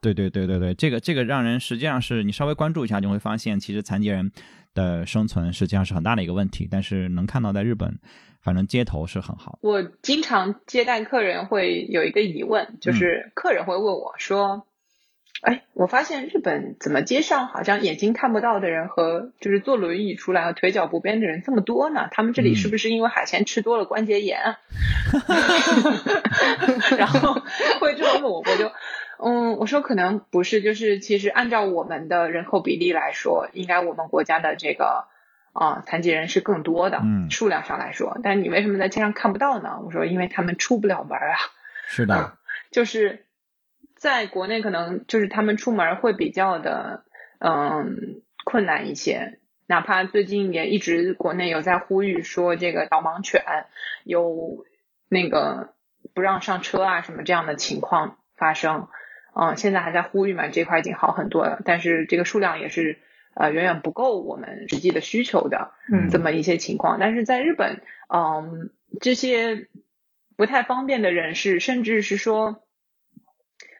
[0.00, 4.32] 对对对对对，这个这个让人实际上是你稍微关注一下，就会发现其实残疾人。
[4.76, 7.98] 的生存实际上是很大的一个问题，但是能看到在日本，
[8.42, 9.58] 反正街头是很好。
[9.62, 14.66] 我经常接待客人会有一个疑问，就是客人会问我说
[15.42, 22.08] ：“哎，我发现日本怎么街上好像眼睛看不到的人和就是坐轮椅出来和腿脚不便的人这么多呢？
[22.12, 24.58] 他们这里是不是因为海鲜吃多了关节炎啊？”
[26.96, 27.40] 然后
[27.80, 28.70] 会这么问我，我就。
[29.18, 35.06] 嗯，我说可能不是，就是其实按照我们的人口比例来说，应该我们国家的这个
[35.52, 39.80] 啊残疾人是更多的，嗯，数量上来说，但你为什么在街上看不到呢？
[39.84, 41.36] 我说因为他们出不了门啊，
[41.88, 42.36] 是的，
[42.70, 43.24] 就是
[43.96, 47.04] 在国内可能就是他们出门会比较的
[47.38, 53.42] 嗯困难一些，哪怕最近也一直国内有在呼吁说这个导盲犬
[54.04, 54.66] 有
[55.08, 55.72] 那个
[56.14, 58.88] 不让上车啊什么这样的情况发生。
[59.38, 62.98] 嗯，现在还在呼吁嘛，这块已经好很多了，但是这个数量也是
[63.34, 66.96] 呃远远不够我们实际的需求的，嗯，这么一些情况。
[66.98, 69.68] 但是在日本，嗯，这些
[70.38, 72.62] 不太方便的人士，甚至是说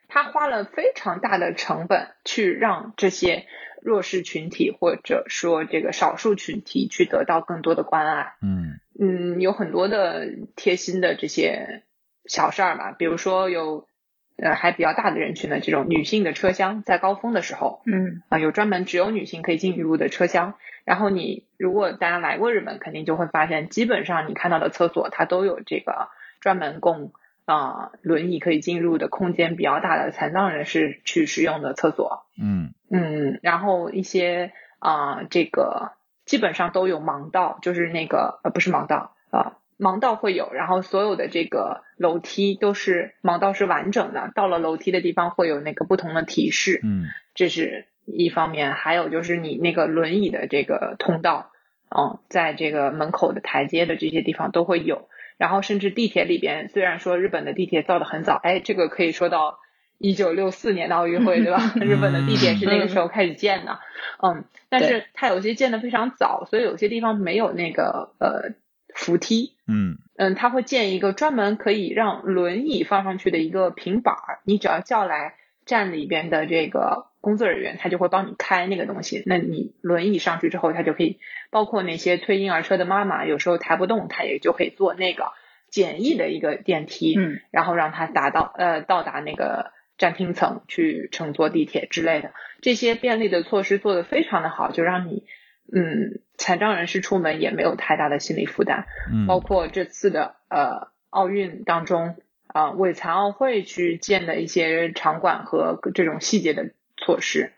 [0.08, 3.46] 他花了非常大的成本去让这些
[3.80, 11.82] 弱势群体或者说这个少数群体去得到更多的关爱，嗯嗯，有很多的贴心的这些
[12.26, 13.88] 小事儿嘛，比如说有。
[14.36, 20.54] 呃，还比较大的人群的这种女性的车厢，在高峰的时候，嗯啊，有专门只有女性可以进入的车厢。
[20.84, 26.08] 然后你如果大家来过日本，肯定就会发现，基本上你看到的厕所，它都有这个
[26.40, 27.12] 专门供
[27.44, 32.26] 啊轮椅可以进入的空间比较大的残障人士去使用的厕所。
[32.40, 35.92] 嗯嗯，然后一些啊这个
[36.24, 39.56] 基本上都有盲道，就是那个呃不是盲道啊。
[39.78, 47.04] 盲道会有，然后所有的这个楼梯都是盲道是完整的，到了楼梯的地方会有那个不同的提示，嗯，
[47.34, 51.50] 这是一方面，还有就是你那个轮椅的这个通道，
[51.94, 59.58] 嗯，在这个门口的台阶的这些地方都会有，然后甚至地铁里边，虽然说日本的地铁造的很早，哎，这个可以说到
[59.98, 61.74] 一九六四年的奥运会对吧？
[61.82, 63.78] 日本的地铁是那个时候开始建的，
[64.22, 68.54] 嗯，但是它有些建的非常早，所以有些地方没有那个呃。
[68.96, 75.34] 扶梯，嗯嗯，他会建一个专门可以让轮椅放上去的一个平板儿，你只要叫来
[75.66, 79.22] 站里边的这个工作人员，他就会帮你开那个东西。
[79.26, 81.20] 那你轮椅上去之后，他就可以，
[81.50, 85.32] 包括那些推婴儿车的妈妈，有时候抬不动，他也就可以坐那个
[85.68, 92.32] 简易的一个电梯，嗯，然后让他达到呃到达那个站厅层去乘坐地铁之类的，
[92.62, 95.24] 这些便利的措施做得非常的好，就让你。
[95.68, 98.86] 嗯，残障人士出门也没有太大的心理负担。
[99.12, 102.16] 嗯，包括这次的呃奥运当中
[102.46, 107.52] 啊，为残奥会去建的一些场馆和这种细节的措施。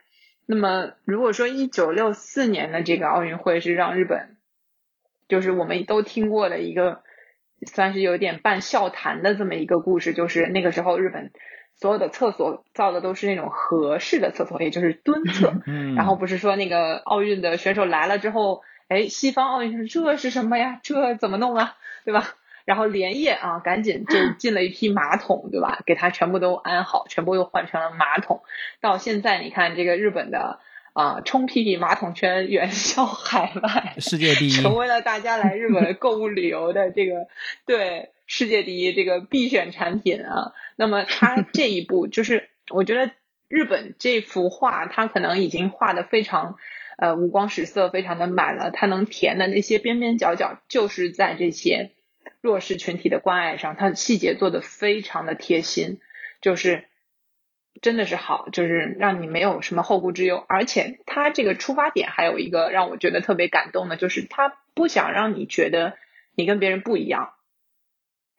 [0.46, 4.36] 那么，如果说一九六四年的这个奥运会是让日本，
[5.28, 7.02] 就是我们都听过的一个，
[7.66, 11.30] 算是有点半笑谈的这么一个故事，就是那个时候日本。
[11.80, 15.54] 所有的厕所造的都是那种合适的厕所，也就是蹲厕。
[15.64, 20.80] 嗯，然后不是说那个奥运的选手来了之后，哎，西方奥运这是什么呀？
[20.82, 21.76] 这怎么弄啊？
[22.04, 22.34] 对吧？
[22.64, 25.80] 然后连夜啊，赶紧就进了一批马桶，对吧？
[25.86, 28.42] 给他全部都安好，全部又换成了马桶。
[28.80, 30.58] 到现在你看这个日本的
[30.94, 37.28] 啊，冲屁屁马桶圈远销海外，世界第一，成为了大家来日本购物旅游的这个
[37.64, 38.10] 对。
[38.28, 43.10] 世界第一这个必选产品啊，那么它 这一步就是，我觉得
[43.48, 46.56] 日本这幅画它可能已经画的非常，
[46.98, 48.70] 呃五光十色，非常的满了。
[48.70, 51.92] 它能填的那些边边角角，就是在这些
[52.42, 55.98] 弱势群体的关爱上，它细节做的非常的贴心，
[56.42, 56.84] 就是
[57.80, 60.44] 真的是好，就是让你没有什么后顾之忧。
[60.48, 65.96] 而且它这个出发点还有一个让我觉得特别感动的，就是他不想让你觉得
[66.34, 67.30] 你跟别人不一样。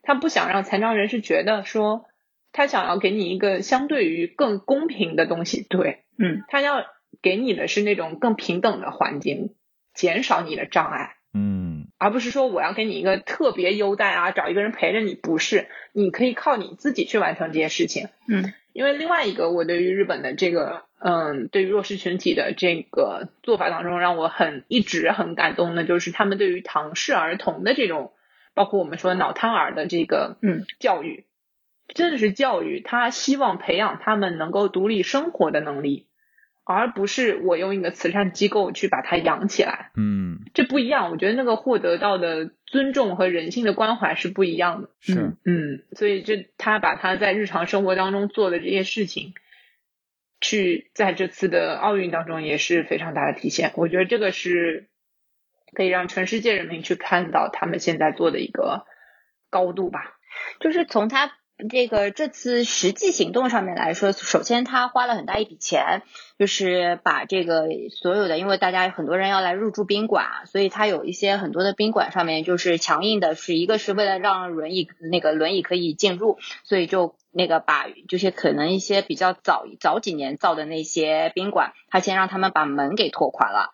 [0.02, 2.06] 他不想让残障人士觉得说，
[2.52, 6.86] 他想要给你一个相对于更公平的东西，对，嗯，他要
[7.22, 9.54] 给你的是那种更平等的环境，
[9.94, 28.14] 减少你的障碍，嗯，而不是说我要给你一个特别优待啊，找一个人陪着你，不是，你可以靠你自己去完成这些事情，嗯，因为另外一个我对于日本的这个，嗯，对于弱势群体的这个做法当中，让我很一直很感动的，就是他们对于唐氏儿童的这种。
[28.54, 31.26] 包括我们说脑瘫儿的这个嗯教育，
[31.88, 36.08] 真的是教育，他希望培养他们能够独立生活的能力，
[36.64, 39.92] 而不是我用一个慈善机构去把他养起来。
[39.96, 44.90] 嗯，这不一样，我觉得那个获得到的尊重和人性的关怀是不一样的。
[45.00, 49.34] 是，嗯，所以这他把他在日常生活当中做的这些事情，
[50.42, 53.72] 去在这次的奥运当中也是非常大的体现。
[53.76, 54.89] 我觉得这个是
[55.74, 58.86] 可以让全世界人民去看到他们现在做的一个
[59.50, 60.16] 高度吧。
[60.60, 61.32] 就是从他
[61.70, 66.04] 这个这次实际行动上面来说，首先他花了很大一笔钱，
[66.38, 83.74] 就是把这个所有的，因为大家很多人要来入住宾馆，所以他有一些很多的宾馆上面就是强硬的，是一个是为了让轮椅那个轮椅可以进入，所以就那个把就是可能一些比较早早几年造的那些宾馆，他先让他们把门给拓宽了。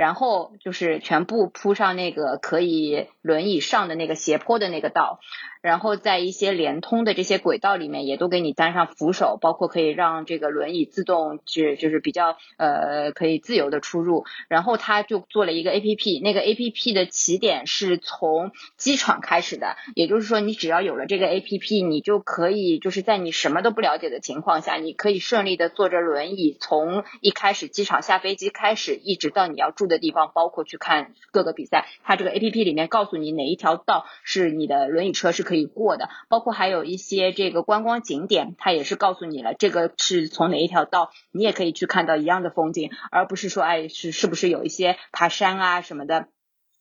[0.00, 5.20] 然后就是全部铺上那个可以轮椅上的那个斜坡的那个道，
[5.60, 14.24] 然后在一些连通的这些轨道里面也都给你担上扶手，包括可以让这个轮椅自动就就是比较呃可以自由的出入。
[14.48, 31.86] 然后他就做了一个 A P P，那个 A P P 的起点是从机场开始的，也就是说你只要有了这个 A P P，你就可以就是在你什么都不了解的情况下，你可以顺利的坐着轮椅从一开始机场下飞机开始，一直到你要住的地方，包括去看各个比赛。
[32.02, 46.28] 它这个 A P P 里面告诉你哪一条道是你的轮椅车是可以过的，包括还有一些这个观光景点，它也是告诉你了这个是从哪一条道，你也可以去看到一样的风景，而不是说哎是是不是有一些爬山啊什么的。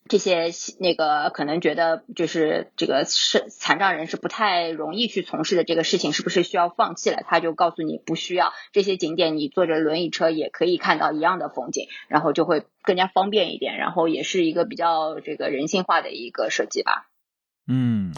[0.09, 0.49] 这些
[0.79, 7.21] 那个可能觉得就是这个是残障人士不太容易去从事的这个事情，是不是需要放弃了？
[7.27, 17.07] 他就告诉你不需要这些景点，你坐着轮椅车也可以看到一样的风景，然后就会更加方便一点，然后也是一个比较这个人性化的一个设计吧。
[17.67, 18.11] 嗯，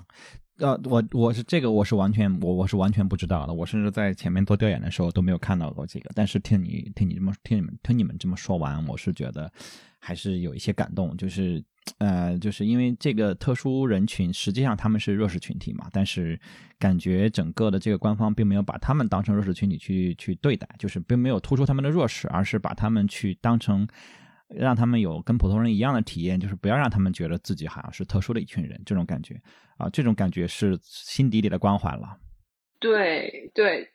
[0.62, 9.52] 呃，我我是这个我是完全我我是完全不知道的，我甚至在前面做调研的时候都没有看到过这个，但是听你听你这么听你们听你们这么说完，我是觉得
[9.98, 11.64] 还是有一些感动，就是
[11.98, 16.40] 呃，就是因为这个特殊人群实际上他们是弱势群体嘛，但是
[16.78, 23.88] 感觉整个的这个官方并没有把他们当成弱势群体去去对待，就是并没有突出他们的弱势，而是把他们去当成。
[24.56, 29.42] 让他们有跟普通人一样的体验，就是不要让他们觉得自己好像是特殊的一群人，这种感觉
[29.78, 32.18] 啊，这种感觉是心底里的关怀了。
[32.80, 33.92] 对对，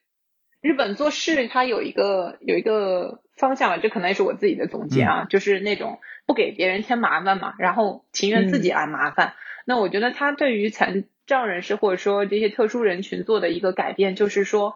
[0.61, 9.35] 日本做事它有一个有一个方向，这可能也是我自己的总结啊，就是那种不给别人添麻烦嘛，然后情愿自己来麻烦。
[9.65, 14.75] 那我觉得他对于残障人士或者说这些特殊人群做的一个改变，就是说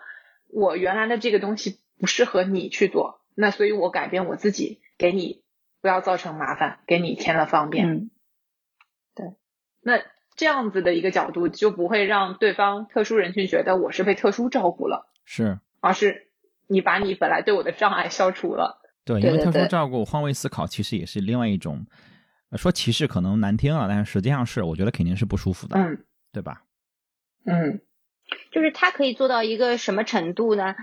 [0.48, 5.42] 我原来的这个东西不适合你去做，那所以我改变我自己，给你。
[5.80, 7.88] 不要造成麻烦，给你添了方便。
[7.88, 8.10] 嗯，
[9.14, 9.34] 对。
[9.82, 10.02] 那
[10.36, 16.30] 这样子的一个角度，就不会让对方特殊人群觉得我是被特殊照顾了，是，而是
[16.66, 18.80] 你把你本来对我的障碍消除了。
[19.04, 21.86] 对，因为特殊照顾、换位思考，其实也是另外一种
[22.56, 26.64] 说歧视，可能难听了，但是实际上是，我觉得肯定是不舒服的，嗯，对吧？
[27.44, 27.80] 嗯，
[28.52, 30.76] 就是他可以做到一个什么程度呢？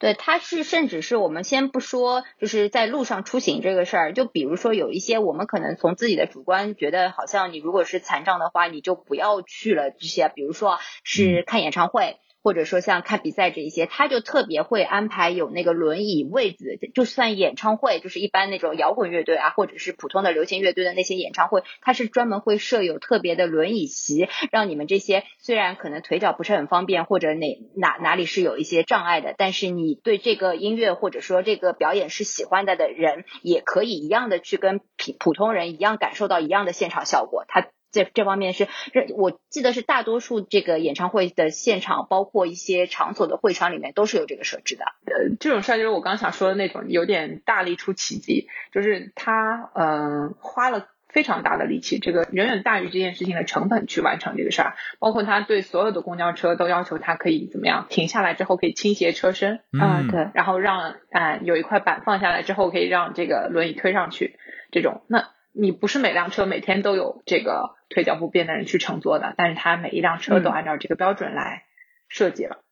[0.00, 12.16] 对，它是甚至是我们先不说，就是在路上出行这个事儿，就比如说有一些我们可能从自己的主观觉得，好像你如果是残障的话，你就不要去了这些，比如说是看演唱会。
[12.42, 37.44] 或者说像看比赛这一些，他就特别会安排有那个轮椅位子，就算演唱会，就是一般那种摇滚乐队啊，或者是普通的流行乐队的那些演唱会，他是专门会设有特别的轮椅席，让你们这些虽然可能腿脚不是很方便，或者哪哪哪里是有一些障碍的，但是你对这个音乐或者说这个表演是喜欢的的人，也可以一样的去跟普普通人一样感受到一样的现场效果。
[37.48, 37.68] 他。
[37.92, 38.68] 这这方面是，
[39.16, 44.84] 我记得是大多数这个演唱会的现场，包括一些场所的会场里面都是有这个设置的。
[45.06, 54.76] 呃，这种事儿就是我刚想说的那种，有点大力出奇迹，就是他嗯花了非常大的力气，这个远远大于这件事情的成本去完成这个事儿。
[55.00, 64.38] 包括他对所有的公交车都要求他可以怎么样，停下来之后可以倾斜车身啊，对，然后让啊有一块板放下来之后可以让这个轮椅推上去，
[64.70, 65.28] 这种那。
[65.52, 71.64] 你不是每辆车每天都有这个腿脚不便的人去乘坐的，但是他每一辆车都按照这个标准来
[72.08, 72.62] 设计了，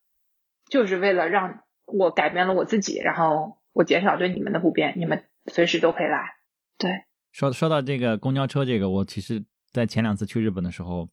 [0.70, 6.36] 就是为了让我改变了我自己，然后我减少对你们的不便，你们随时都可以来。
[6.78, 11.08] 对，说说到这个公交车，这个我其实在前两次去日本的时候，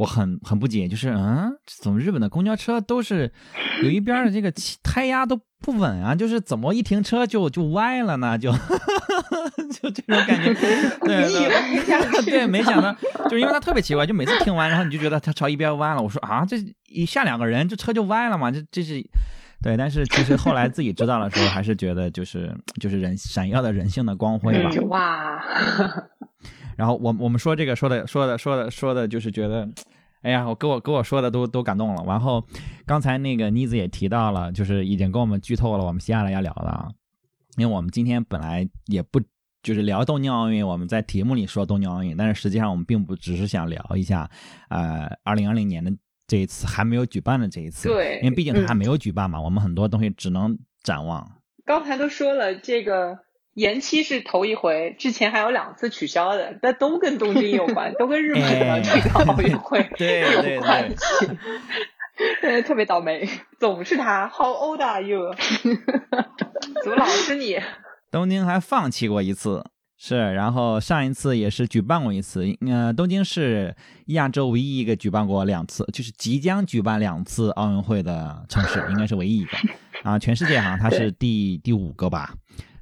[0.00, 3.30] 我很很不解，就是嗯，怎么日本的公交车都是
[3.82, 4.50] 有一边的这个
[4.82, 6.14] 胎压都不稳啊？
[6.14, 8.38] 就是怎么一停车就就歪了呢？
[8.38, 8.50] 就
[9.70, 10.54] 就这种感觉，
[11.02, 12.90] 对对，没想到，
[13.24, 16.00] 就是因为它特别奇怪，就每次听完，然后你就觉得它朝一边弯了。
[16.00, 16.56] 我说啊，这
[16.88, 18.50] 一下两个人，这车就歪了嘛？
[18.50, 19.04] 这这是
[19.62, 24.70] 对，但是其实后来自己知道的时候，还是觉得就是就是人闪耀的人性的光辉吧。
[24.88, 25.44] 哇！
[26.76, 29.68] 然后我我们说这个说的说的说的说的就是觉得，
[30.22, 32.04] 哎呀，我给我给我说的都都感动了。
[32.06, 32.44] 然后
[32.86, 36.88] 刚才那个妮子也提到了，就是已经跟我们剧透了我们接下来要聊的啊。
[37.56, 39.20] 因为我们今天本来也不
[39.62, 44.30] 就是聊东京奥运，我们在题目里说东京奥运，但是实际上我们并不只是想聊一下，
[44.68, 45.92] 呃，二零二零年的
[46.26, 51.30] 这一次还没有举办的这一次，对，因为毕竟它还没有举办嘛，我们很多东西只能展望。
[51.64, 53.18] 刚才都说了这个。
[53.54, 60.96] 延期是头一回，之前还有两次取消的，但都跟东京有关， 都跟日本的这个奥运会有关系。
[62.40, 63.28] 对， 特别倒霉，
[63.58, 64.28] 总是他。
[64.28, 65.34] How old are you？
[66.84, 67.58] 怎么老是你？
[68.10, 69.64] 东京还放弃过一次，
[69.96, 72.44] 是，然后上一次也是举办过一次。
[72.70, 73.74] 呃，东京是
[74.06, 79.56] 亚洲唯一一个举办过两次，就是即将举办两次奥运会的城市，应该是唯一一个。
[80.02, 82.34] 啊，全世界好像它是第第五个吧。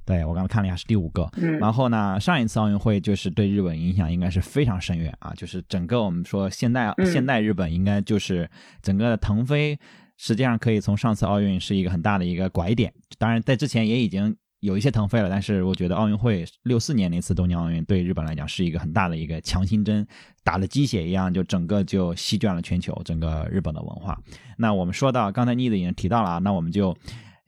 [0.08, 1.28] 对我刚刚看了一下，是第五个。
[1.36, 8.48] 嗯，然后呢，上一次奥运会就是对日本影响应该是非常深远啊，就是整个我们说现代现代日本应该就是
[8.80, 9.78] 整个的腾飞，
[10.16, 12.90] 实际上可以从上次奥运是一个很大的一个拐点。
[13.18, 20.06] 当然，在之前也已经有一些腾飞了，但是我觉得奥运会六四年那次东京奥运对日本来讲是一个很大的一个强心针，
[20.42, 24.18] 打了鸡血一样，就整个就席卷了全球，整个日本的文化。
[24.56, 26.96] 那我们说到刚才妮子已经提到了啊，那我们就。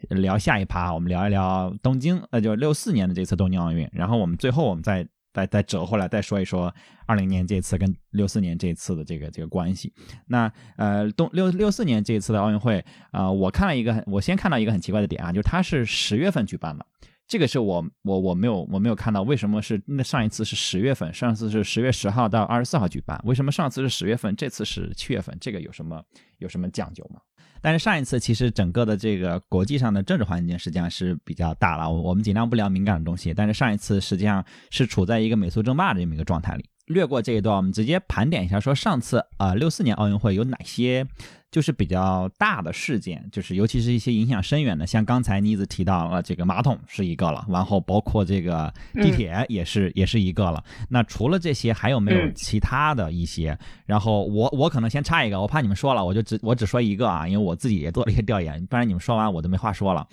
[0.08, 3.88] 聊下一趴，我们聊一聊东京，呃，就六四年的这次东京奥运。
[3.92, 6.74] 然后我们最后我们再再再折回来，再说一说
[7.06, 9.92] 二零年这次跟六四年这次的这个这个关系。
[10.26, 16.84] 那呃，东六六四年这次的奥运会啊，我看了一个，我先看到一个很奇怪的点啊，就是它是十月份举办的，
[17.28, 25.36] 这个是我我我没有我没有看到为什么是那上一次是十月份，上次是十月十号到二十四号举办，为什么上次是十月份，这次是七月份？
[25.40, 26.02] 这个有什么
[26.38, 27.20] 有什么讲究吗？
[27.62, 33.34] 但是上一次其实整个的这个国际上的政治环境实际上是比较大了，我们尽量不聊敏感的东西。
[33.34, 36.64] 但是上一次实际上是处在一个美苏争霸的这么一个状态里。
[36.90, 41.06] 略过这一段，我们直接盘点一下，说上次啊六四年奥运会有哪些。
[41.50, 50.62] 就是比较大的事件，就是尤其是一些影响深远的，像刚才妮子提到了这个马桶是一个了，然后包括这个地铁也是也是一个了。
[50.88, 53.58] 那除了这些，还有没有其他的一些？
[53.84, 60.06] 然后我我可能先插一个，我怕你们说了，我就只我只说一个啊，因为我自己也做了一些调研，不然你们说完我都没话说了。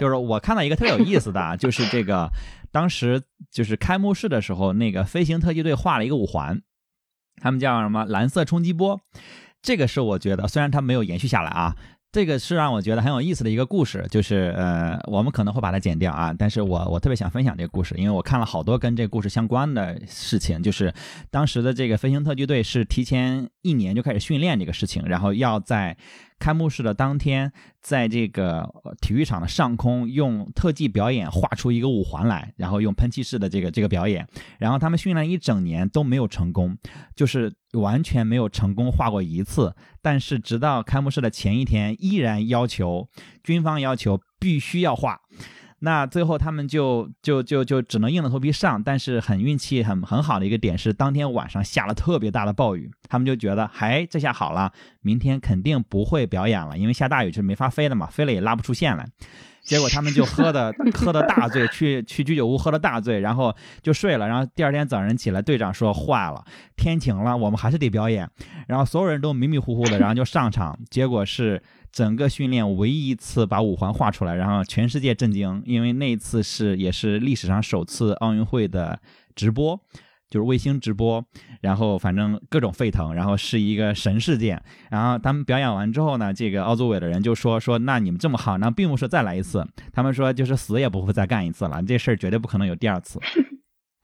[0.00, 2.28] 就是我看到一个特别有意思的，就是这个
[2.72, 6.60] 当时就是开幕式的时候，那个飞行特技队画了一个五环，
[7.40, 9.00] 他们叫什么蓝色冲击波。
[9.62, 11.76] 这个是我觉得，虽然它没有延续下来啊，
[12.10, 14.04] 这个是让我觉得很有意思的一个故事。
[14.10, 20.60] 就是呃，我们可能会把它剪掉啊，但是我我特别想分享这个故事，因为我看了好多跟这个故事相关的事情。
[20.60, 20.92] 就是
[21.30, 25.96] 当时的这个飞行特技队是提前一年就开始训练这个事情，然后要在。
[26.38, 28.68] 开幕式的当天，在这个
[29.00, 34.26] 体育场的上空用特技表演画出一个五环来，然后用喷气式的这个这个表演，
[34.58, 36.76] 然后他们训练一整年都没有成功，
[37.14, 39.74] 就是完全没有成功画过一次。
[40.02, 43.08] 但是直到开幕式的前一天，依然要求
[43.42, 45.20] 军方要求必须要画。
[45.84, 54.72] 那最后他们就就就就只能硬着头皮上，但是很运气很很好的一个点是，当天晚上下了特别大的暴雨，他们就觉得，哎，这下好了，
[55.02, 59.06] 明天肯定不会表演了，因为下大雨就没法飞的嘛，飞了也拉不出线来。
[59.62, 64.26] 结果他们就喝的 喝的大醉，去去居酒屋喝了大醉，然后就睡了。
[64.26, 66.42] 然后第二天早上起来，队长说坏了，
[66.76, 68.26] 天晴了，我们还是得表演。
[68.68, 71.62] 然后所有人都迷迷糊糊的，然后就上场，结果是。
[71.94, 78.98] 整个训练唯一一次把五环画出来，然后全世界震惊，因为那一次是也是历史上首次奥运会的
[79.36, 79.80] 直播，
[80.28, 81.24] 就是卫星直播，
[81.60, 84.60] 然后反正各种沸腾，然后是一个神事件。
[84.90, 93.20] 然后他们表演完之后呢，这个奥组委的人就说说，那你们这么好，那并不是再来一次，他们说就是死也不会再干一次了，这事儿绝对不可能有第二次。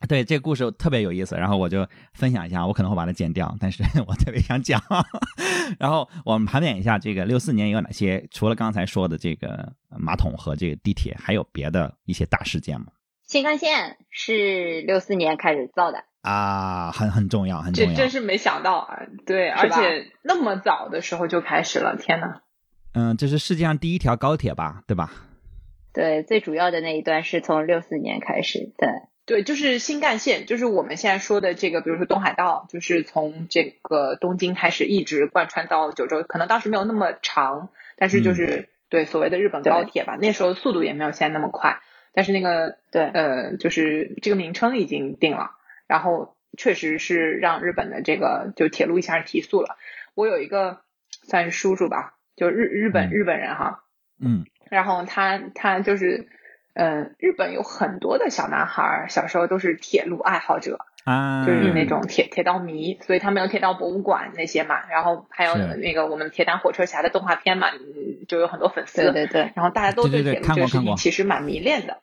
[0.09, 4.81] 对这个故事特别有意思，然后我就分享一下，我可能会把它剪掉，但是 我特别想讲。
[5.79, 12.87] 然后我们盘点一下这个六四年有哪些，除了刚才说的这个马桶和这个地铁，还有别的一些大事件吗？
[13.27, 17.91] 新干线是六四年开始造的啊，很很重要，很重要。
[17.91, 18.99] 这真是没想到啊！
[19.25, 22.41] 对，而且那么早的时候就开始了，天呐。
[22.93, 24.83] 嗯，这是世界上第一条高铁吧？
[24.85, 25.13] 对吧？
[25.93, 28.89] 对，最主要的那一段是从六四年开始，对。
[29.25, 41.79] 对，就是新干线，就是我们现在说的这个，比如说东海道，就是从这个东京开始一直贯穿到九州，可能当时没有那么长，但是就是、对所谓的日本高铁吧，那时候速度也没有现在那么快，
[42.13, 43.05] 但是那个对。
[43.05, 45.51] 呃，就是这个名称已经定了，
[45.87, 49.77] 然后确实是让日本的这个就铁路一下提速了。
[50.13, 50.81] 我有一个
[51.23, 53.11] 算是叔叔吧，就日日本嗯。
[53.11, 53.83] 日本人哈，
[54.19, 54.45] 嗯。
[54.69, 56.27] 然后他他就是，
[56.73, 72.01] 呃，日本有很多的小男孩儿小时候都是铁路爱好者，啊，就是那种铁铁道迷，所以他们有铁道博物馆那些嘛，然后还有那个我们铁胆火车侠的动画片嘛，嗯就有很多粉丝，对对对，然后大家都对铁路这个事情其实蛮迷恋的，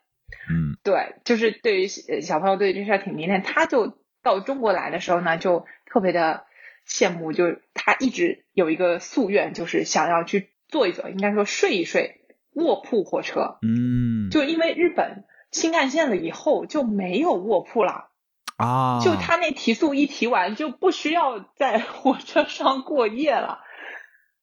[0.51, 0.77] 嗯。
[0.85, 6.45] 对，就是对于呃小朋友对这事儿挺迷恋，他就到中国来的时候呢，就特别的
[6.87, 12.18] 羡慕，就是他一直有一个夙愿，就是想要去坐一坐，应该说睡一睡
[12.59, 18.09] 卧铺火车，嗯，就因为日本新干线了以后就没有卧铺了，
[18.57, 23.61] 啊，就他那提速一提完就不需要在火车上过夜了。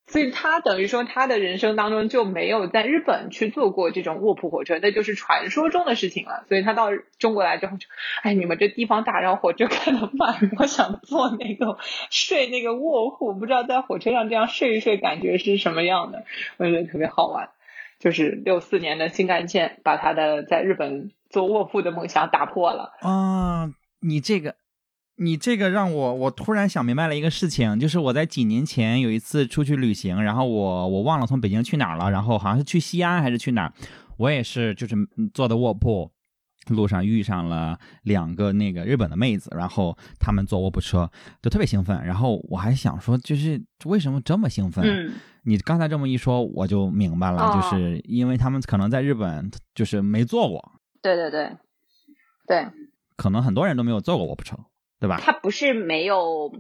[0.08, 6.46] 所以他等于说他的人生当中就没有在日本去坐过这种卧铺火车，那就是传说中的事情了。
[6.48, 7.88] 所以他到中国来之后就，
[8.22, 11.80] 哎，你们这地方大，然后火车开得慢，我想坐那个
[12.12, 16.24] 睡那个卧铺，不知道在火车上这样睡一睡感觉是什么样的，
[16.58, 17.50] 我觉得特别好玩。
[18.06, 22.92] 就是六四年的新干线把他的在日本做卧铺的梦想打破了。
[23.02, 24.58] 啊，你这个，
[25.18, 33.74] 你这个让我我突然想明白了一个事情，就是我在几年前有一次出去旅行，然后我我忘了从北京去哪儿了，然后好像是去西安还是去哪儿，
[34.18, 36.12] 我也是就是嗯坐的卧铺。
[36.68, 41.10] 路上遇上了两个那个日本的妹子，然后他们坐卧铺车，
[41.42, 42.04] 就特别兴奋。
[42.06, 44.84] 然后我还想说，就是为什么这么兴奋？
[44.86, 45.14] 嗯，
[45.44, 51.58] 你刚才这么一说，我就明白了，哦就是因为他们可能在日本就是没坐过，对对对，
[52.48, 52.68] 对，
[53.16, 54.58] 可能很多人都没有坐过卧铺车，
[55.00, 55.20] 对吧？
[55.22, 56.52] 它不是没有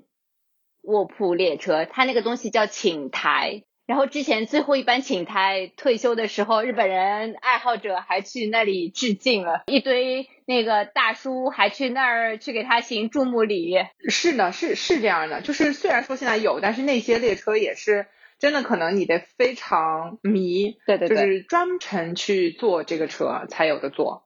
[0.83, 3.63] 卧铺列车，它那个东西叫寝台。
[3.85, 13.75] 然后之前最后一班请台退休的时候，日本人爱好者还去那里致敬了，一堆那个大叔还去那儿去给他行注目礼。
[14.09, 18.07] 是的，是是这样的，就是虽然说现在有，但是那些列车也是
[18.39, 24.23] 真的，可能你得非常迷，对对对，就是专程去坐这个车才有的坐。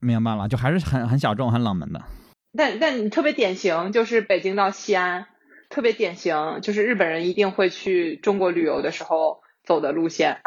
[0.00, 2.00] 明白了，就还是很很小众、很冷门的。
[2.56, 5.26] 但但你特别典型，就是北京到西安，
[5.72, 10.36] 特别典型，就是日本人一定会去中国旅游的时候走的路线。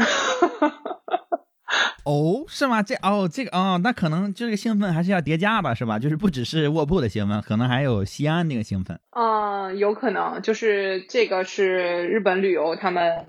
[2.05, 2.84] 哦，是吗？
[2.84, 5.97] 这哦，这个哦，那可能这个兴奋还是要叠加吧，是吧？
[5.97, 8.99] 就是不只是卧铺的兴奋，可能还有西安那个兴奋。
[9.09, 13.26] 嗯，有可能，就是这个是日本旅游他们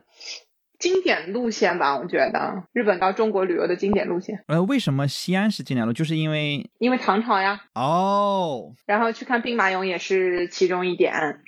[0.78, 1.97] 经典路线吧？
[1.97, 5.94] 我觉得日本到中国旅游的经典路线，呃，为什么西安是经典路？
[5.94, 11.40] 就是因为因为唐朝呀，哦，然后去看兵马俑也是其中一点，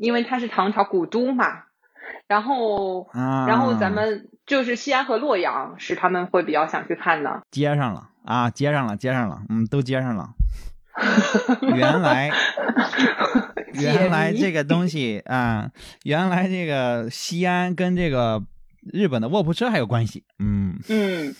[0.00, 1.64] 因为它是唐朝古都嘛。
[2.26, 7.42] 然后，啊，然后咱们就是西安和洛阳是他们会比较想去看的。
[7.50, 10.30] 接上了啊，接上了，接上了，嗯，都接上了。
[11.62, 12.30] 原来，
[13.74, 15.70] 原来这个东西啊，
[16.04, 18.42] 原来这个西安跟这个
[18.92, 20.24] 日本的卧铺车还有关系。
[20.38, 21.34] 嗯嗯，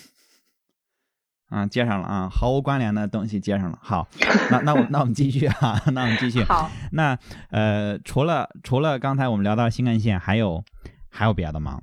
[1.51, 3.79] 啊，接上了啊，毫无关联的东西接上了。
[3.83, 4.09] 好，
[4.51, 6.43] 那那我那我们继续啊，那我们继续。
[6.45, 7.19] 好，那
[7.51, 10.65] 呃，除了除了刚才我们聊到新干线，还有
[11.11, 11.83] 还有别的吗？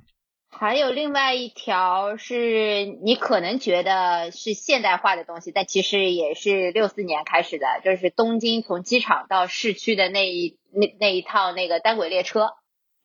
[0.50, 12.54] 还有另外一条是你可能觉得是现代化的东西，但其实也是六四年开始的，就是东京从机场到市区的那一那那一趟那个单轨列车，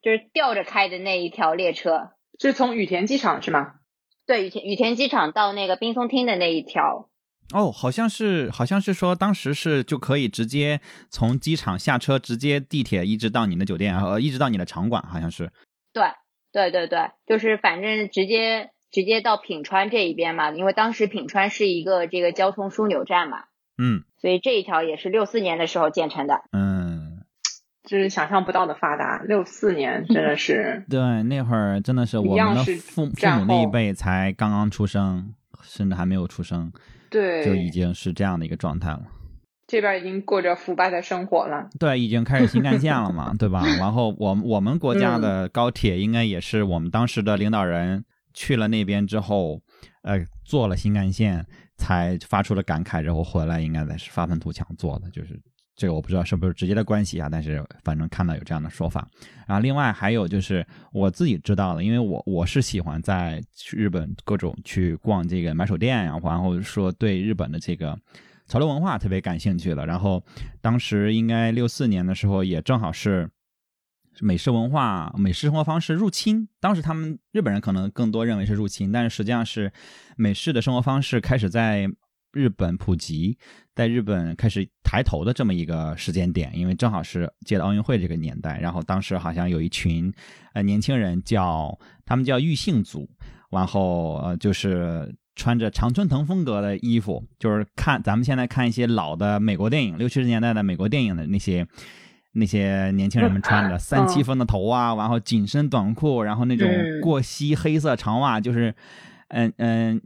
[0.01, 2.11] 就是吊着开的那一条列车。
[2.39, 3.73] 是从羽田机场是吗？
[4.25, 7.09] 对，羽田羽田机场到那个冰松町的那一条。
[7.53, 15.51] 哦，好像是好像是说当时是就可以直接从机场下车，直接地铁一直到你的酒店，呃，一直到你的场馆，好像是。
[15.91, 16.03] 对
[16.51, 23.43] 对对对，就是反正直接直接到品川这一边嘛，因为当时品川是一个这个交通枢纽站嘛，
[23.77, 26.41] 嗯所以这一条也是六四年的时候建成的。
[26.53, 26.72] 嗯，
[27.93, 29.21] 这是想象不到的发达。
[29.27, 35.31] 六四年真的是对，那会儿真的是我们的父父母那一辈才刚刚出生，
[35.61, 36.71] 甚至还没有出生，
[37.11, 39.03] 对，就已经是这样的一个状态了。
[39.67, 41.69] 这边已经过着腐败的生活了。
[41.79, 43.63] 对，已经开始新干线了嘛，对吧？
[43.77, 49.61] 然后我们我们国家的高铁应该也是我们当时的领导人去了那边之后，
[50.01, 51.45] 呃，做了新干线
[51.77, 55.39] 才发出了感慨，然后回来应该才是发愤图强做的，就是
[55.75, 59.07] 这个我不知道是不是直接的关系啊，但是反正看到有这样的说法。
[59.47, 67.97] 然后另外还有就是我自己知道的，因为我我是喜欢在去日本各种去逛这个买手店呀、然后说对日本的这个。
[68.45, 69.85] 潮流文化特别感兴趣的。
[69.85, 70.21] 然后
[70.61, 73.27] 当时应该六四年的时候，也正好是
[74.19, 76.47] 美式文化、美式生活方式入侵。
[76.59, 79.71] 当时他们日本人可能更多认为是入侵，但是实际上是
[80.17, 81.87] 美式的生活方式开始在
[82.33, 83.37] 日本普及，
[83.75, 88.59] 在日本开始抬头的这么一个时间点，因为正好是借了奥运会这个年代。
[88.59, 90.11] 然后当时好像有一群
[90.53, 93.07] 呃年轻人叫他们叫玉姓组，
[93.51, 101.65] 然后呃就是穿着常春藤风格的衣服，就是看咱们现在看一些老的美国电影，六七十年代的美国电影的那些
[102.31, 108.73] 那些年轻人们穿着三七分的头啊，然后紧身短裤，然后那种嗯过膝黑色长袜，就是
[109.27, 110.01] 嗯嗯。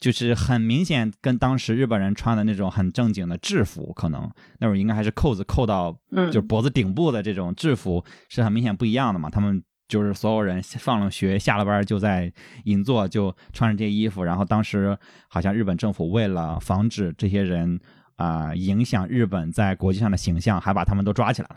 [0.00, 9.30] 就是很明显跟当时日本人穿的那种很正经的制服，可能那会儿应该还是扣子扣到嗯就是脖子顶部的这种制服是很明显不一样的嘛。
[9.30, 12.32] 他们就是所有人放了学下了班就在
[12.64, 14.96] 银座就穿着这些衣服，然后当时
[15.28, 17.78] 好像日本政府为了防止这些人
[18.16, 21.56] 啊、影响日本在国际上的形象，还把他们都抓起来了。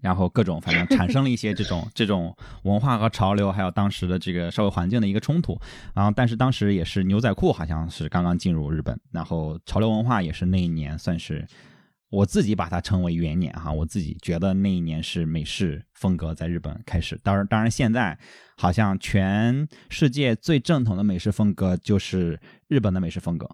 [0.00, 5.58] 然后各种反正产生了一些这种 这种文化和潮流，还有当时的这个社会环境的一个冲突。
[5.94, 11.46] 然后，但是当时也是牛仔裤好像是刚刚进入日本，然后潮流文化也是那一年算是
[12.10, 17.18] 我自己把它称为元年哈，我自己觉得那一年是美式风格在日本开始。
[17.22, 18.18] 当然，当然现在
[18.56, 23.48] 好像全世界最正统的美式风格就是日本的美式风格。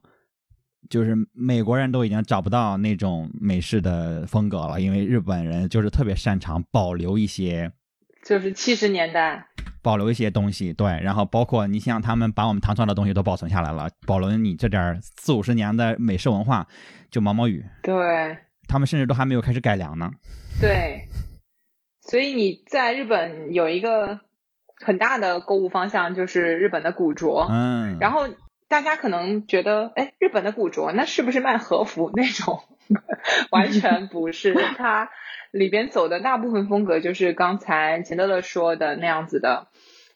[0.90, 7.70] 就是美国人都已经找不到那种美式的风格了，因为日本人就是特别擅长保留一些
[8.24, 9.46] 就是七十年代，
[9.82, 16.66] 保留一些东西，对，然后包括你像他们把我们唐朝的东西都保存下来了，保留你这点四五十年的美式文化，
[17.10, 20.10] 就毛毛雨，对他们甚至都还没有开始改良呢。
[20.60, 21.06] 对，
[22.00, 24.20] 所以你在日本有一个
[24.84, 28.26] 很大的购物方向，就是日本的古着，嗯，然后
[28.74, 32.58] 大家可能觉得，哎，日本的古着那是不是卖和服那种？
[33.52, 35.10] 完全不是，它
[35.52, 39.68] 里边走的大部分风格就是刚才钱德勒说的那样子的，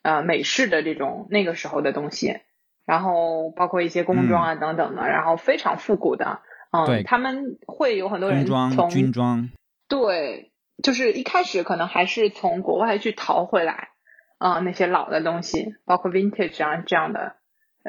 [0.02, 2.40] 呃，美式的这种那个时候的东西，
[2.84, 6.40] 然后包括一些工装啊等等的，然后非常复古的，
[6.72, 7.04] 嗯，对。
[7.04, 9.50] 他们会有很多人从军装，
[9.88, 10.50] 对，
[10.82, 13.90] 就是一开始可能还是从国外去淘回来，
[14.38, 17.36] 啊、那些老的东西，包括 vintage 啊这样的，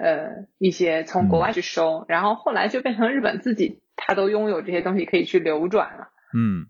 [0.01, 6.09] 呃，一些从国外去收，然后后来就变成日本自己，他都拥有这些东西可以去流转了。
[6.33, 6.67] 嗯，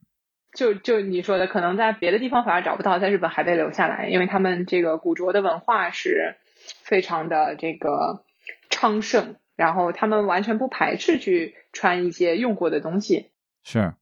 [0.53, 6.35] 就就你说的，可能在别的地方反而找不到，在日本还被留下来，因为他们这个古着的文化是
[6.83, 8.23] 非常的这个
[8.69, 13.31] 昌盛，然后他们完全不排斥去穿一些用过的东西，
[13.63, 13.93] 是，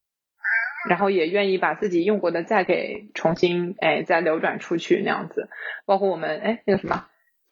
[0.89, 5.49] 然后也愿意把自己用过的再给重新哎再流转出去那样子，
[5.86, 7.07] 包括我们哎那个什么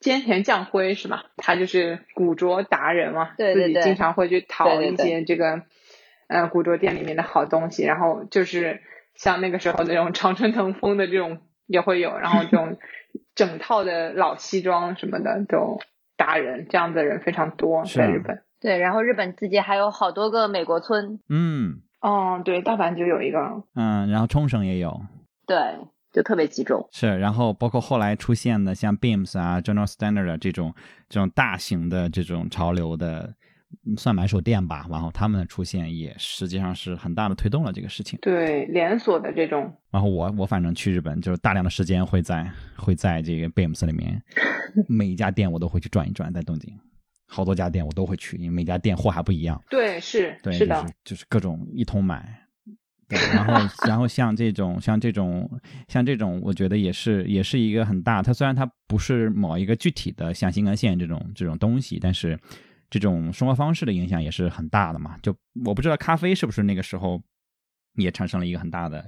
[0.06, 1.26] 菅田将晖是吧？
[1.38, 5.64] 他就是古着达人嘛，对对对自己经常会去淘一对对对些这个
[6.28, 8.82] 呃古着店里面的好东西，然后就是
[9.16, 12.78] 像那个时候那种常春藤风的这种也会有，然后这种
[13.34, 15.80] 整套的老西装什么的这种
[16.16, 18.44] 达人，这样的人非常多在日本。
[18.62, 21.82] 对，然后日本自己还有好多个美国村，嗯。
[22.02, 25.02] 哦，对，大阪就有一个，嗯，然后冲绳也有，
[25.48, 25.58] 对，
[26.16, 26.88] 就特别集中。
[26.94, 30.74] 是，然后包括后来出现的像 Beams 啊、General Standard 啊这种
[31.10, 33.36] 这种大型的这种潮流的，
[33.86, 38.18] 嗯算买手店吧，然后他们的出现也实际上是很大的推动了这个事情。
[38.22, 44.24] 对连锁的这种，然后我我反正去日本就是大量的时间会在会在这个 Beams 里面，
[44.88, 46.74] 每一家店我都会去转一转，在东京，
[47.28, 49.62] 好多家店我都会去，因为每家店货还不一样。
[49.70, 52.42] 对，是对，是的，就是就是各种一通买。
[53.08, 55.50] 对，然后然后像这种像这种
[55.88, 58.22] 像这种，我觉得也是也是一个很大。
[58.22, 62.40] 它虽然它不是某一个具体的像新干线这种这种东西，但是
[62.90, 65.18] 这种生活方式的影响也是很大的嘛。
[65.22, 67.22] 就我不知道咖啡是不是那个时候
[67.96, 69.06] 也产生了一个很大的，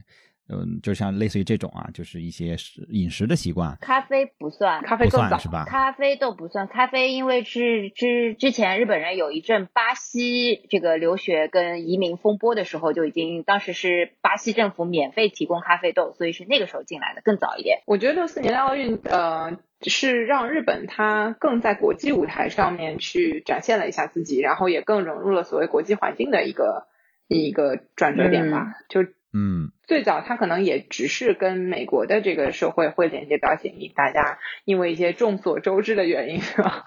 [0.50, 5.66] 嗯，就像类似于这种啊，就是一些食饮食的习惯咖啡不算，咖啡更早算是吧？
[5.66, 17.82] 咖啡都不算，咖啡因为是之之前日本人有一阵巴西这个留学跟移民风波的时候，就已经当时是巴西政府免费提供咖啡豆，所以是那个时候进来的，更早一点。
[17.86, 26.88] 我觉得六四年的奥运，呃，是让日本它更在国际舞台上面去展现了一下自己，然后也更融入了所谓国际环境的一个
[27.28, 28.74] 一个转折点吧。
[28.88, 29.06] 就
[29.38, 36.86] 嗯最早他可能也只是跟美国的这个社会会连接比较紧密，大家因为一些众所周知的原因，是吧？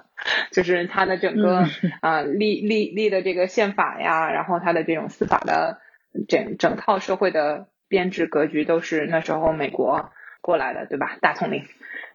[0.50, 1.64] 就是他的整个
[2.00, 5.78] 啊、立立立的这个宪法呀，然后他的这种司法的
[6.28, 10.10] 整整套社会的编制格局都是那时候美国
[10.42, 11.16] 过来的，对吧？
[11.22, 11.64] 大统领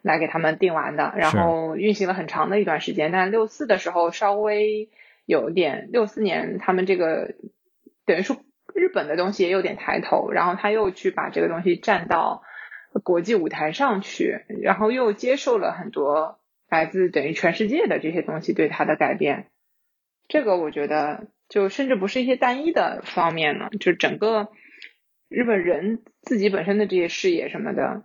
[0.01, 3.11] 来给他们定完的，然后运行了很长的一段时间。
[3.11, 4.89] 但六四的时候稍微
[5.25, 7.33] 有点六四年他们这个
[8.05, 8.37] 等于说
[8.75, 12.43] 日本的东西也有点抬头，然后他又去把这个东西站到
[13.03, 19.47] 国际舞台上去，然后又接受了很多来自等于全世界的这些东西对他的改变。
[20.27, 24.49] 这个我觉得就甚至不是一些单一的方面了，就整个
[25.29, 28.03] 日本人自己本身的这些视野什么的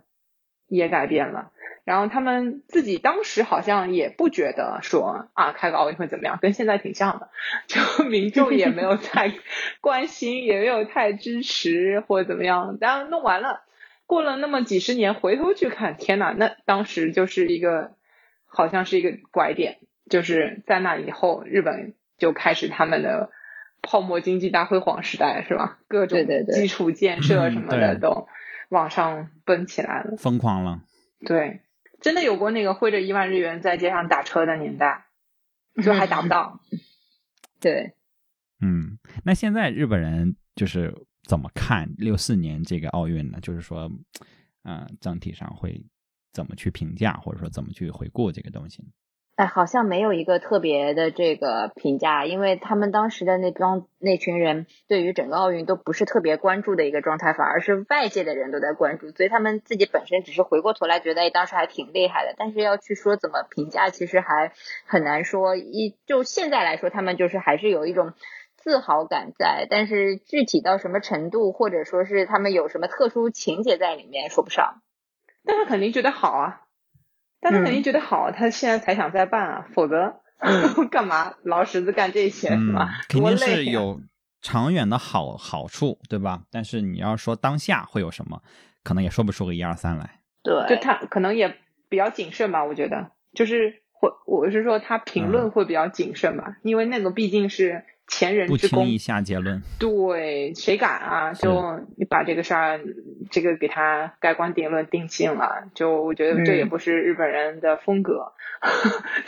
[0.67, 1.51] 也改变了。
[1.91, 7.27] 然后他们自己当时好像也不觉得说啊开个奥运会怎么样，跟现在挺像的，
[7.67, 9.33] 就民众也没有太
[9.81, 12.77] 关心，也没有太支持或者怎么样。
[12.79, 13.63] 然后弄完了，
[14.05, 17.91] 过了那么几十年，回头去看，天呐，那当时就是一个
[18.45, 19.79] 好像是一个拐点，
[20.09, 23.31] 就是在那以后，日本就开始他们的
[23.81, 25.79] 泡沫经济大辉煌时代，是吧？
[25.89, 28.29] 各种基础建设什么的都
[28.69, 30.79] 往上奔起来了，疯狂了，
[31.27, 31.59] 对。
[32.01, 35.05] 真的有过那个挥着一万日元在街上打车的年代，
[35.81, 36.59] 就还打不到。
[37.61, 37.93] 对，
[38.59, 40.93] 嗯，那现在日本人就是
[41.23, 43.39] 怎么看六四年这个奥运呢？
[43.39, 43.89] 就是说，
[44.63, 45.85] 嗯，整体上会
[46.33, 48.83] 怎么去评价，或者说怎么去回顾这个东西？
[49.37, 62.35] 哎，好像没有一个特别的这个评价，因为他们当时的那帮那群人对于整个奥运都不是特别关注的一个状态，反而是外界的人都在关注，所以他们自己本身只是回过头来觉得，哎，当时还挺厉害的。
[62.37, 64.51] 但是要去说怎么评价，其实还
[64.85, 65.55] 很难说。
[65.55, 68.13] 一就现在来说，他们就是还是有一种
[68.57, 74.81] 自豪感在，但是具体到什么程度，或者说是他们有什么特殊情节在里面，说不上。
[75.43, 76.60] 但他肯定觉得好啊。
[77.41, 80.21] 但他肯定觉得好，他现在才想再办啊，否则
[80.91, 83.01] 干嘛劳什子干这些是吧？
[83.09, 83.99] 肯定是有
[84.41, 86.43] 长远的好好处，对吧？
[86.51, 88.41] 但是你要说当下会有什么，
[88.83, 90.21] 可能也说不出个一二三来。
[90.43, 91.57] 对，就他可能也
[91.89, 97.83] 比较谨慎吧，我觉得，就是会，我是说他评论会比较谨慎吧，因为那个毕竟是。
[98.11, 99.59] 前人之功，不轻易下结论。
[99.79, 101.33] 对，谁敢啊？
[101.33, 102.79] 就你把这个事儿，
[103.31, 108.33] 这个给他盖棺定论定性了，就我觉得这也不是日本人的风格。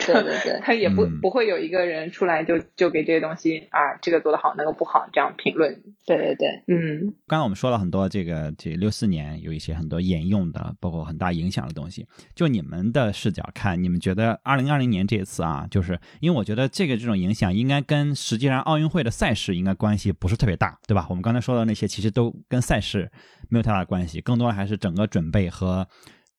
[0.06, 5.82] 对对 对，他也不不会有一个人出来就就给这些东西啊，这个做的好，那个不好这样评论。
[6.06, 7.14] 对对对，嗯。
[7.26, 12.06] 刚刚我们说了很多，这个这六四年有一些很多沿用的，包括很大影响的东西。
[12.34, 18.73] 就你们的视角看，你们觉得二零二零年这一次啊，就是因为我觉得这个这种影响应该跟实际上奥。
[18.74, 21.06] 奥运会的赛事应该关系不是特别大，对吧？
[21.08, 23.10] 我们刚才说的那些其实都跟赛事
[23.48, 25.88] 没有太大的关系，更多的还是整个准备和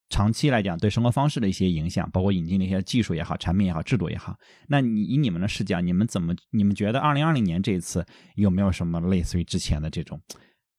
[0.10, 4.36] 长期来讲对生活方式的一些影响，包括引进的一些技术也好、产品也好、制度也好。
[4.68, 6.36] 那你以你们的视角，你们怎么？
[6.52, 8.06] 你们觉得二零二零年这一次
[8.36, 10.22] 有没有什么类似于之前的这种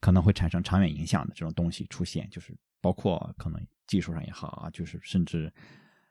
[0.00, 2.28] 可能会产生长远影响的这种东西出现？
[2.30, 5.52] 就是包括可能技术上也好啊，就是甚至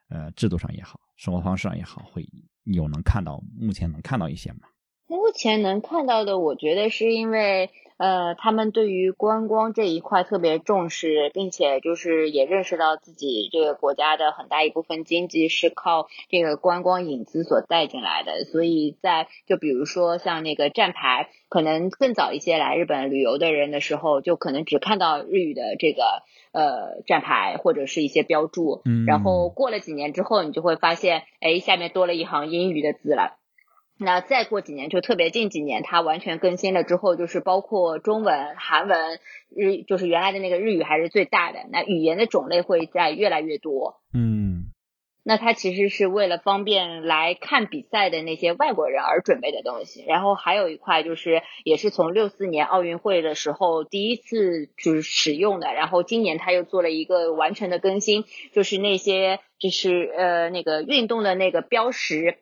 [0.09, 2.27] 呃制度上也好、生活方式上也好，会
[2.63, 4.67] 有能看到目前能看到一些吗？
[5.07, 33.37] 目前能看到的，我觉得是因为，呃，他们对于观光这一块特别重视，并且就是也认识到自己这个国家的很大一部分经济是靠这个观光引资所带进来的，所以在就比如说像那个站牌，可能更早一些来日本旅游的人的时候，就可能只看到日语的这个呃站牌或者是一些标注，嗯，然后过了几年之后，你就会发现，哎，下面多了一行英语的字了。
[33.97, 39.19] 那再过几年，就特别近几年，它完全更新了之后，就是包括中文、韩文、
[39.55, 41.59] 日，就是原来的那个日语还是最大的。
[41.71, 44.01] 那语言的种类会在越来越多。
[44.13, 44.65] 嗯，
[45.23, 50.03] 那它其实是为了方便来看比赛的那些外国人而准备的东西。
[50.05, 55.73] 然后还有一块就是，也是从六四年奥运会的时候第一次就是使用的。
[55.73, 62.39] 然后今年他又做了一个完全的更新，就是那些就是呃那个运动的那个标识。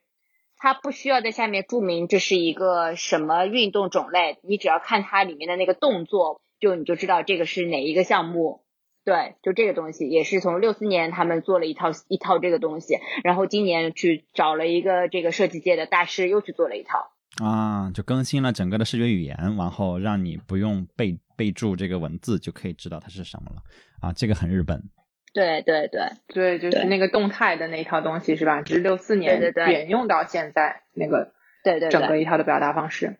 [0.63, 8.63] 它不需要在下面注明这是一个什么运动种类，你只要看它里面的那个动作，就你就知道这个是哪一个项目。
[9.03, 17.11] 对，就这个东西也是从六四年他们做了一套一套这个东西，然后今年去找了一个这个设计界的大师又去做了一套。
[17.43, 23.63] 啊，就更新了整个的视觉语言，然后让你不用背备注这个文字就可以知道它是什么了。
[23.99, 24.81] 啊，这个很日本。
[25.33, 28.61] 对对对对，就是那个动态的那一套东西是吧？
[28.61, 33.17] 只是六四年沿用到现在那个对对整个一套的表达方式，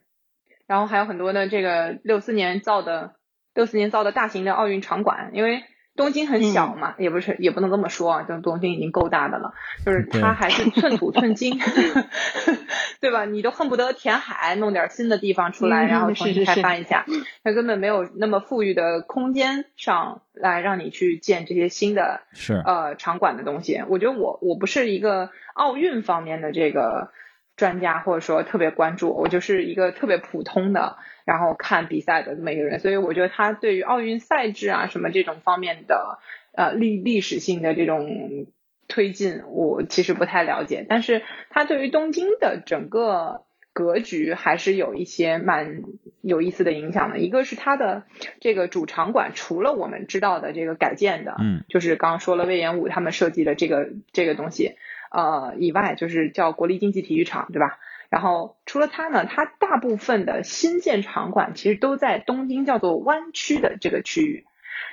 [0.66, 3.16] 然后还有很多的这个六四年造的
[3.52, 5.64] 六四年造的大型的奥运场馆，因为。
[5.96, 9.54] 东京很小嘛，也不是也不能这么说啊，就东京已经够大的了，
[9.86, 11.58] 就是它还是寸土寸金，
[13.00, 13.24] 对吧？
[13.24, 17.06] 你都恨不得填海弄点新的地方出来，然后重新开发一下，
[17.44, 23.82] 它根本没有那么富裕的空间上来让你去建这些新的是呃场馆的东西。
[23.88, 27.10] 我觉得我我不是一个奥运方面的这个
[27.56, 36.18] 专家或者说特别关注，我就是一个特别普通的，然后看比赛的这么一个人，所以我觉得他对于奥运赛制啊什么这种方面的
[36.52, 38.46] 呃历历史性的这种
[38.88, 43.42] 推进，我其实不太了解，但是他对于东京的整个
[43.72, 45.82] 格局还是有一些蛮
[46.22, 47.18] 有意思的影响的。
[47.18, 48.02] 一个是他的
[48.40, 54.74] 这个主场馆，除了我们知道的这个改建的，嗯，就是刚刚说了魏延武他们设计的这个这个东西。
[55.14, 57.78] 呃，以外就是叫国立竞技体育场，对吧？
[58.10, 64.44] 然后除了它呢，它大部分的新建场馆其实都在东京叫做湾区的这个区域，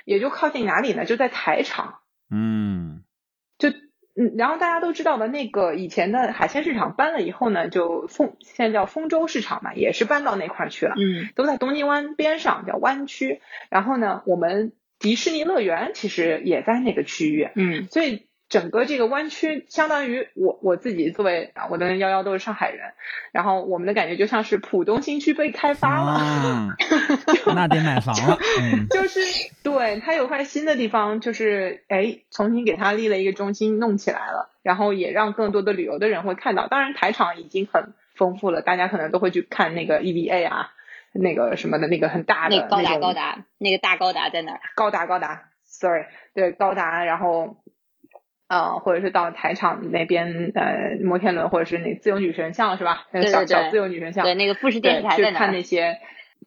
[0.04, 1.04] 也就靠近哪里呢？
[1.04, 1.98] 就在台场。
[2.30, 3.02] 嗯，
[3.58, 10.94] 就嗯，然后大家都知道的那个以前的海鲜市场搬了以后呢，就丰现在叫丰州市场嘛，也是搬到那块儿去了。
[10.96, 13.40] 嗯，都在东京湾边上，叫湾区。
[13.70, 17.48] 然后呢，我们迪士尼乐园其实也在那个区域。
[17.54, 18.26] 嗯，所以。
[18.52, 22.92] 整个这个湾区，相当于我我自己作为啊，我的幺幺都是上海人，
[23.32, 26.76] 然后我们的感觉就像是浦东新区被开发了，
[27.56, 28.38] 那得买房了。
[28.90, 29.20] 就是
[29.62, 36.68] 对，它有块新的地方，就是哎，重新给它立了一个中心，弄起来了，然后也让更多的旅游的人会看到。
[36.68, 40.72] 当然，台场已经很丰富了，大家可能都会去看那个 EVA 啊，
[41.14, 44.60] 那个什么的那个很大的那高达高达，那个大高达在哪儿？
[44.74, 47.56] 高达高达，sorry，对高达，然后。
[48.52, 53.06] 呃，或者是到台场那边，呃，摩天轮，或者是那自由女神像，是吧？
[53.10, 56.00] 对小小自由女神像，对，那个富士电视台去看那些，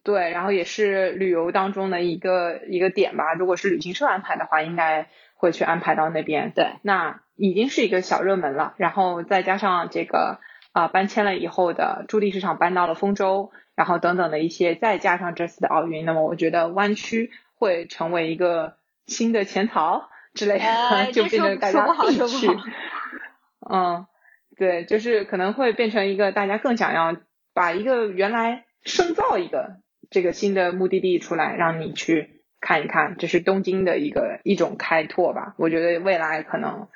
[0.04, 3.34] 对，然后也是旅游当中的一个一个点吧。
[3.34, 6.52] 如果是旅行社安排的话，应该会去安排到那边。
[6.54, 8.74] 对，那已经是一个小热门了。
[8.76, 10.38] 然后再加上这个
[10.70, 18.76] 啊，搬迁了以后的驻地市场搬到了丰州，然后等等的一些，再加上这次的奥运，那么我觉得湾区会成为一个
[19.08, 20.08] 新的前槽。
[20.36, 22.46] 之类的， 就变成大家必去。
[23.68, 24.06] 嗯，
[24.56, 27.16] 对，就是可能会变成一个大家更想要
[27.52, 29.78] 把一个原来深造一个
[30.08, 35.54] 这个新的目的地出来，让你去看一看，这是东京的一个一种开拓吧。
[35.58, 36.86] 我觉得未来可能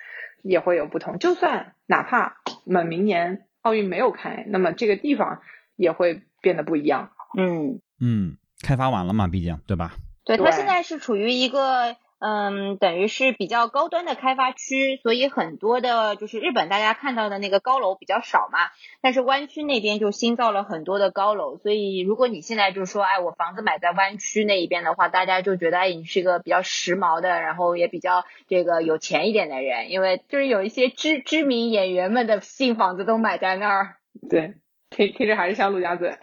[0.45, 2.37] 也会有不同，就算哪怕
[2.67, 5.41] 我们明年奥运没有开，那么这个地方
[5.75, 7.11] 也会变得不一样。
[7.37, 9.95] 嗯嗯，开发完了嘛，毕竟对吧？
[10.25, 11.97] 对，它现在是处于一个。
[12.23, 18.59] 嗯，等于是比较高端的开发区，所以很多的就是日本大家看到的那个高楼比较少嘛。
[19.01, 33.97] 但是湾区那边就新造了很多的高楼，所以如果你现在就说，哎，我房子买在湾区那一边的话，大家就觉得，哎，你是一个比较时髦的，然后也比较这个有钱一点的人，因为就是有一些知知名演员们的新房子都买在那儿。
[34.29, 34.57] 对，
[34.91, 36.11] 听听着还是像陆家嘴。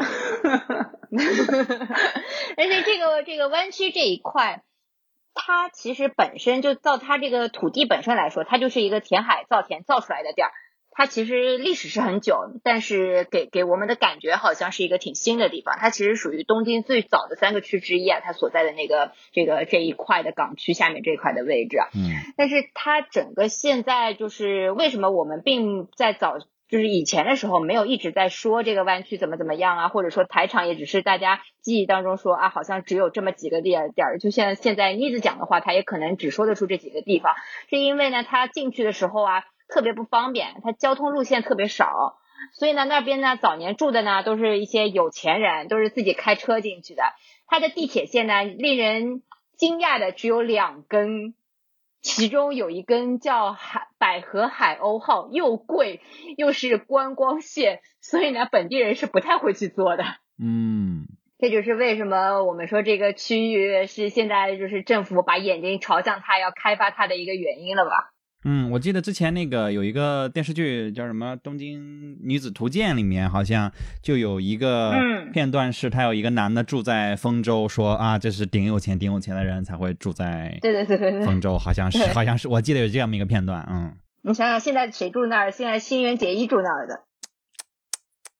[2.55, 4.61] 而且这个这个湾区这一块。
[5.37, 10.51] 它其实本身就造它这个土地本身来说，它就是一个填海造田造出来的地儿。
[10.89, 15.77] 它其实历史是很久，但是给给我们的感觉好像是一个挺新的地方。
[15.79, 21.77] 它其实属于东京最早的三个区之一啊，它所在的那个这个这一块的港区下面这一块的位置。
[21.93, 22.33] 嗯。
[22.35, 26.39] 但是它整个现在就是为什么我们并在早。
[26.69, 34.19] 就是以前的时候没有一直在说这个湾区怎么怎么样啊，或者说台场也只是大家记忆当中说啊，好像只有这么几个点点儿。
[34.19, 37.35] 就像现在妮子讲的话，他也可能只说得出这几个地方，
[37.69, 42.17] 是因为呢，他进去的时候啊特别不方便，他交通路线特别少，
[42.53, 47.03] 所以呢那边呢早年住的呢都是一些有钱人，都是自己开车进去的。
[47.47, 49.23] 他的地铁线呢令人
[49.55, 51.33] 惊讶的只有两根。
[52.07, 56.01] 其中有一根叫海百合海鸥号，又贵
[56.37, 60.03] 又是观光线，所以呢，本地人是不太会去做的。
[60.41, 61.05] 嗯，
[61.37, 68.13] 这就是为什么我们说这个区域是现在就是政府把眼睛朝向它，要开发它的一个原因了吧？
[68.43, 73.71] 嗯，我记得之前那个有一个电视剧叫什么《东京女子图鉴》里面，好像
[74.01, 74.93] 就有一个
[75.33, 83.97] 片段是，他有一个男的住在丰州，说啊，这是顶有钱、顶有钱的人才会住在对对对对对丰州，好像是好像是，我记得有这样一个片段，嗯。
[84.21, 85.51] 你想想，现在谁住那儿？
[85.51, 87.03] 现在新垣结衣住那儿的。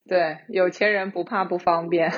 [0.08, 2.14] 对，有钱人不怕不方便，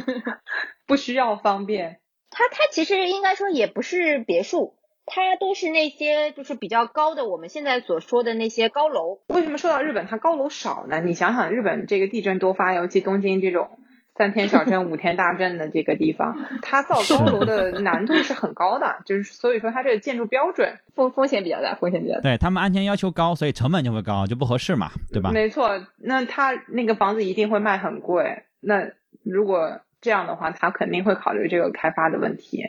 [0.86, 2.00] 不需要方便。
[2.30, 4.79] 他他其实应该说也不是别墅。
[5.12, 9.18] 它都是那些就是比较高的，我们现在所说的那些高楼。
[9.26, 11.00] 为什么说到日本它高楼少呢？
[11.00, 13.68] 你想想，日本这个地震多发，尤其东京这种
[14.14, 22.20] 三天小震、 五天大震的这个地方，它造高楼的难度是很高的，就是所以说它这个建筑标准风风险比较大，风险比较大。
[22.20, 25.32] 对他们安全要求高，所以成本就会高，就不合适嘛，对吧？
[25.32, 28.44] 没错，那他那个房子一定会卖很贵。
[28.60, 28.90] 那
[29.24, 32.62] 如果这样的话，他肯定会考虑这个开发的问题。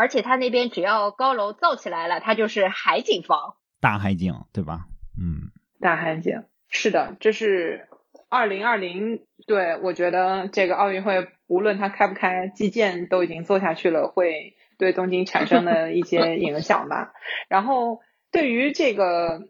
[0.00, 4.86] 而且它那边只要高楼造起来了，它就是海景房，大海景，对吧？
[5.20, 7.86] 嗯，大海景是的，这是
[8.30, 17.12] 二零二零，对我觉得这个奥运会无论它开不开，基建都已经做下去了，会对东京产生的一些影响吧。
[17.50, 18.00] 然后
[18.32, 19.48] 对于这个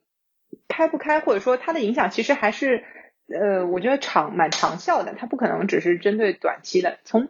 [0.66, 2.84] 开不开，或者说它的影响，其实还是
[3.28, 6.98] 呃，我觉得长蛮长效的，它不可能只是针对短期的。
[7.04, 7.28] 从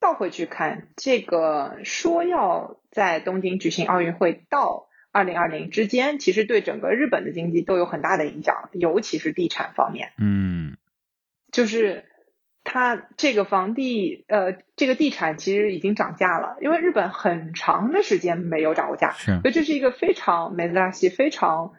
[0.00, 10.12] 倒回去看，这个说要在东京举行奥运会到二零二零之间，其实对整个日本的经济都有很大的影响，尤其是地产方面。
[10.18, 10.76] 嗯，
[11.50, 12.04] 就是
[12.62, 21.72] 它这个房地呃，这个地产其实已经涨价了，因为日本很长的时间没有涨过价，是，所以这是一个非常没拉西非常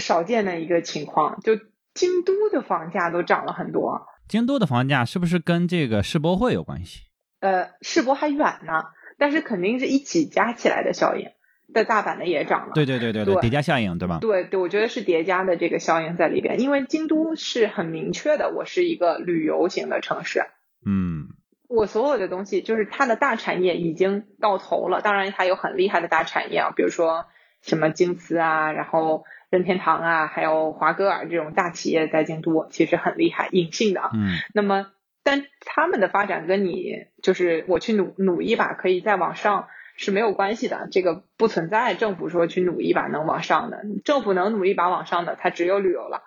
[0.00, 1.40] 少见的一个情况。
[1.40, 1.56] 就
[1.92, 7.00] 京都的房价都涨了很多，京都的房价是不是跟这个世博会有关系？
[7.44, 8.84] 呃，世博还远呢，
[9.18, 11.28] 但是肯定是一起加起来的效应。
[11.74, 14.18] 在大阪的也涨了，对对对对对，叠加效应对吧？
[14.20, 20.44] 对对，我觉得是叠加的这个效应在里边，因为京都是很明确的，我是一个旅游型的城市。
[20.86, 21.28] 嗯，
[21.68, 27.26] 我所有的东西就是它的大产业已经到头了，当然它有很厉害的大产业啊，比如说
[27.60, 34.10] 什么京瓷啊，然后任天堂啊，还有华歌尔这种大企业在京都其实很厉害，隐性的。
[34.14, 34.86] 嗯，那么
[35.24, 39.66] 但他们的发展跟你就是我去努努一把，可以再往上。
[39.96, 41.94] 是没有关系的，这个不存在。
[41.94, 46.24] 政府说去努一把能往上的，政府能努一把往上的，它只有旅游了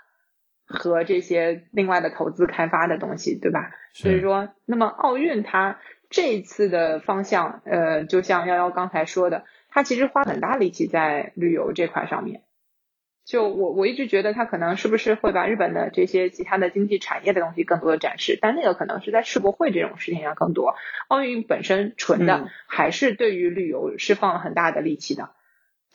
[0.65, 3.71] 和这些另外的投资开发的东西，对吧？
[3.91, 12.43] 所以说，那么奥运它这次的方向，呃，就像幺幺刚才说的，它其实花很大力气在旅游这块上面。
[13.27, 20.75] 就我我一直觉得他可能是不是会把日本的这些其他的经济产业的东西更多的展示，但那个可能是在世博会这种事情上更多。
[21.09, 25.31] 奥运本身纯的还是对于旅游是放了很大的力气的，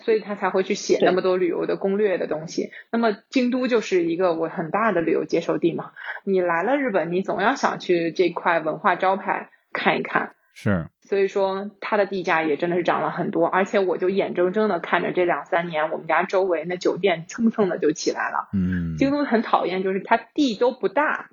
[0.00, 2.70] 所以他才会去写那么多旅游的攻略的东西。
[2.90, 5.92] 那么京都就是一个我很大的旅游接受地嘛，
[6.24, 10.34] 你来了日本，你总要想去这块文化招牌看一看。
[10.54, 18.48] 是，所以说它的地价也真的是涨了很多，而且我就眼睁睁的看着这两三年，我们家周围那酒店蹭蹭的就起来了。
[18.52, 21.30] 嗯，京都很讨厌，就是它地都不大，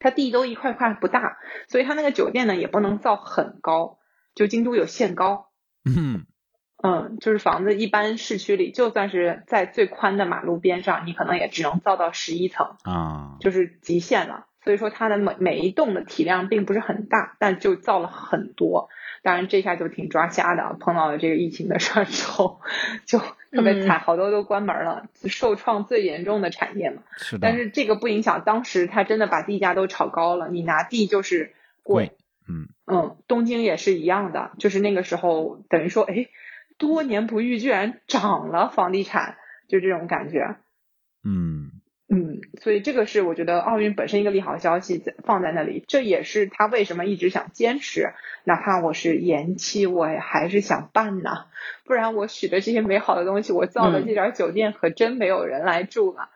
[0.00, 1.38] 它地都一块块不大，
[1.68, 3.98] 所以它那个酒店呢也不能造很高，
[4.34, 5.50] 就京都有限高。
[5.84, 6.26] 嗯
[6.82, 14.46] 嗯，就是房子一般市区里，就算是在最宽的马路边上，你可能也只能造到十一层啊，就是极限了。
[14.64, 18.88] 所以说它的每每一栋的体量并不是很大，但就造了很多。
[19.22, 22.60] 当然这下就挺抓瞎的，碰到了这个疫情的事儿之后，
[23.06, 27.02] 就特别惨，好多都关门了，受创最严重的产业嘛。
[27.16, 27.40] 是的。
[27.40, 32.12] 但是这个不影响，当时他真的把地价都炒高了，你拿地就是贵。
[32.46, 36.28] 嗯嗯，东京也是一样的，就是那个时候等于说，哎，
[36.76, 39.36] 多年不遇，居然涨了房地产，
[39.68, 40.56] 就这种感觉。
[41.24, 41.73] 嗯。
[42.06, 48.12] 嗯，所以这个是我觉得奥运本身一个利好消息放在那里，这也是他为什么一直想坚持，
[48.44, 51.46] 哪怕我是延期，我也还是想办呢。
[51.84, 56.28] 不然我许的这些美好的东西，我造的这点酒店可真没有人来住了，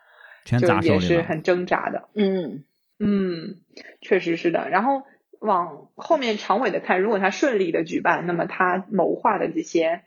[0.43, 2.09] 全就也是很挣扎的。
[2.15, 2.63] 嗯
[2.97, 3.57] 嗯，
[4.01, 4.69] 确实是的。
[4.69, 5.03] 然后
[5.39, 10.01] 往后面长尾的看，如果他顺利的举办，那么他谋划的这些。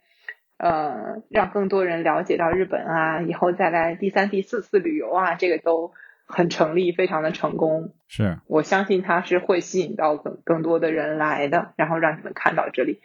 [0.62, 5.92] 呃，让更多人了解到日本啊，以后再来第三、第四次旅游啊，这个都
[6.24, 7.92] 很成立，非常的成功。
[8.06, 13.00] 是，我相信它是会吸引到更更多的人来的，然后让你们看到这里。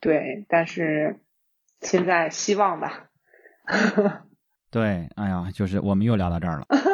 [0.00, 1.18] 对，但是
[1.80, 3.06] 现在希望吧。
[4.70, 6.66] 对，哎呀，就是我们又聊到这儿了。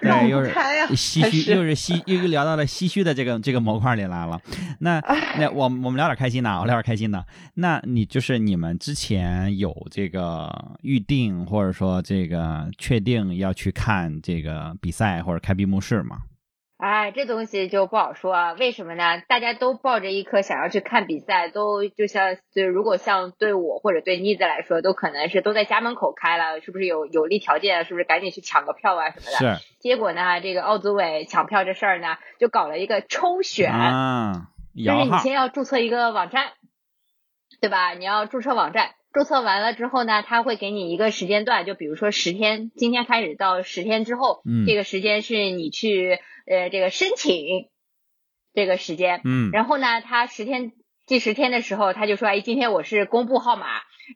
[0.08, 4.40] 绕不开呀，唏嘘，又是唏，又又聊到了唏嘘的这个这个模块里来了。
[4.80, 5.00] 那
[5.38, 7.24] 那我我们聊点开心的，我聊点开心的。
[7.54, 10.50] 那你就是你们之前有这个
[10.82, 16.18] 预定，或者说这个确定要去看这个比赛或者开闭幕式吗？
[16.80, 18.52] 哎，这东西就不好说啊。
[18.54, 19.22] 为什么呢？
[19.28, 27.84] 大家都抱着一颗想要去看比赛，都就像就如果像对我或者对妮子来说，都可能是都在家门口开了，是不是有有利条件？
[27.84, 29.58] 是不是赶紧去抢个票啊什么的？
[29.58, 29.62] 是。
[29.78, 36.52] 结果呢，这个奥组委抢票这事儿呢，就搞了一个抽选，啊，就是你先要注册一个网站，
[37.60, 37.92] 对吧？
[37.92, 46.18] 你要注册网站，注册完了之后呢，他会给你一个时间段，就比如说十天，今天开始到十天之后，嗯，这个时间是你去。
[46.50, 47.68] 呃，这个申请
[48.52, 50.72] 这个时间，嗯，然后呢，他十天
[51.06, 53.66] 第十天的时候，他就说，哎，今天我是公布号码，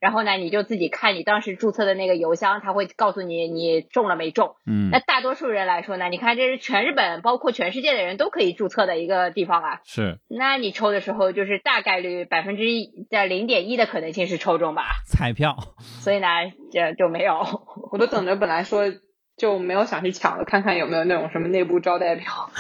[0.01, 15.57] 然后呢，你就自己看你当时注册的那个邮箱，他会告诉你你中了没中，嗯，那大多数人来说呢，你看这是全日本，包括全世界的人都可以注册的一个地方啊，是，那你抽的时候就是大概率百分之一在零点一的可能性是抽中吧，彩票，
[16.01, 16.27] 所以呢，
[16.73, 17.39] 这就没有，
[17.93, 18.93] 我都等着，本来说。
[19.37, 22.51] 就没有想去抢了，看看有没有那种什么内部招待票。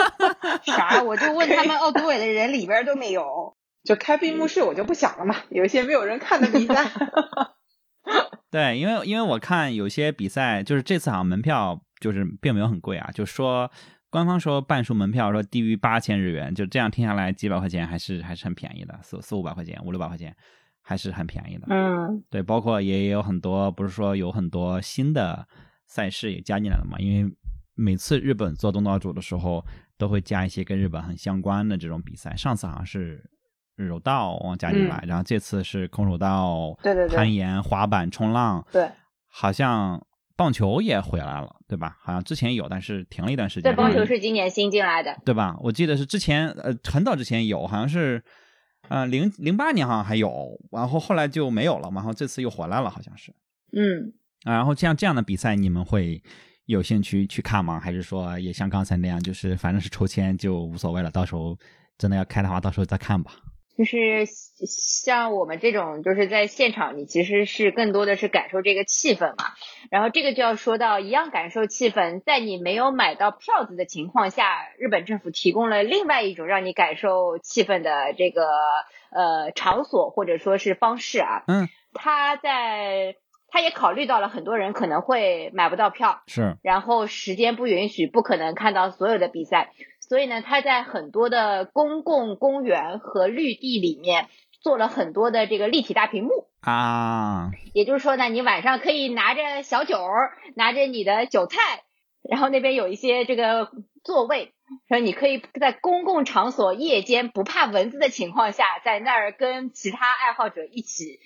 [0.64, 1.02] 啥？
[1.02, 3.56] 我就问他们奥组委的人里边都没有。
[3.84, 6.90] 就开闭幕式我就不想了嘛，有一些没有人看的比赛。
[8.50, 13.70] 对，因为因为我看有些比赛，就是这次好像门票就是并没有很贵啊，就说
[14.08, 20.34] 官方说半数门票说低于八千日元，就这样听下来几百块钱还是还是很便宜的，四四五百块钱五六百块钱
[20.80, 21.66] 还是很便宜的。
[21.68, 25.46] 嗯，对，包括也有很多不是说有很多新的
[25.86, 27.36] 赛事也加进来了嘛，因为
[27.74, 29.64] 每次日本做东道主的时候
[29.96, 33.30] 都会加一些跟日本很相关的这种比赛，上次好像是。
[33.76, 38.88] 柔道往加进来，然后这次是空手道、对对对攀岩、滑板、冲浪，对，
[39.26, 40.00] 好像
[40.36, 41.98] 棒球也回来了，对吧？
[42.00, 43.72] 好像之前有，但是停了一段时间。
[43.72, 45.56] 对，棒球是今年新进来的，对吧？
[45.58, 48.22] 我记得是之前呃很早之前有，好像是
[48.88, 53.34] 呃零零八年好像还有，然后后来就没有了嘛，然后这次又回来了，好像是。
[53.72, 54.14] 嗯，
[54.44, 56.22] 然后像这样的比赛，你们会
[56.66, 57.80] 有兴趣去看吗？
[57.80, 61.56] 还是说也像刚才那样，就是反正是抽签就无所谓了，到时候
[61.98, 63.32] 真的要开的话，到时候再看吧。
[63.76, 69.46] 就是像我们这种，就是在现场，你其实是更多的是感受这个气氛嘛。
[69.90, 74.44] 然后这个就要说到一样感受气氛，在你没有买到票子的情况下，
[74.78, 78.46] 日本政府提供了另外一种让你感受气氛的这个
[79.10, 81.42] 呃场所或者说是方式啊。
[81.48, 83.16] 嗯，他在
[83.54, 89.70] 他也考虑到了很多人可能会买不到票，是，然后时间不允许，不可能看到所有的比赛。
[90.00, 94.26] 所以呢，他在很多的公共公园和绿地里面
[94.60, 97.52] 做了很多的这个立体大屏幕啊。
[97.72, 100.04] 也就是说呢，你晚上可以拿着小酒，
[100.56, 101.84] 拿着你的韭菜，
[102.28, 103.70] 然后那边有一些这个
[104.02, 104.52] 座位，
[104.88, 111.20] 说你可以在公共场所夜间不怕蚊子的情况下，在那儿跟其他爱好者一起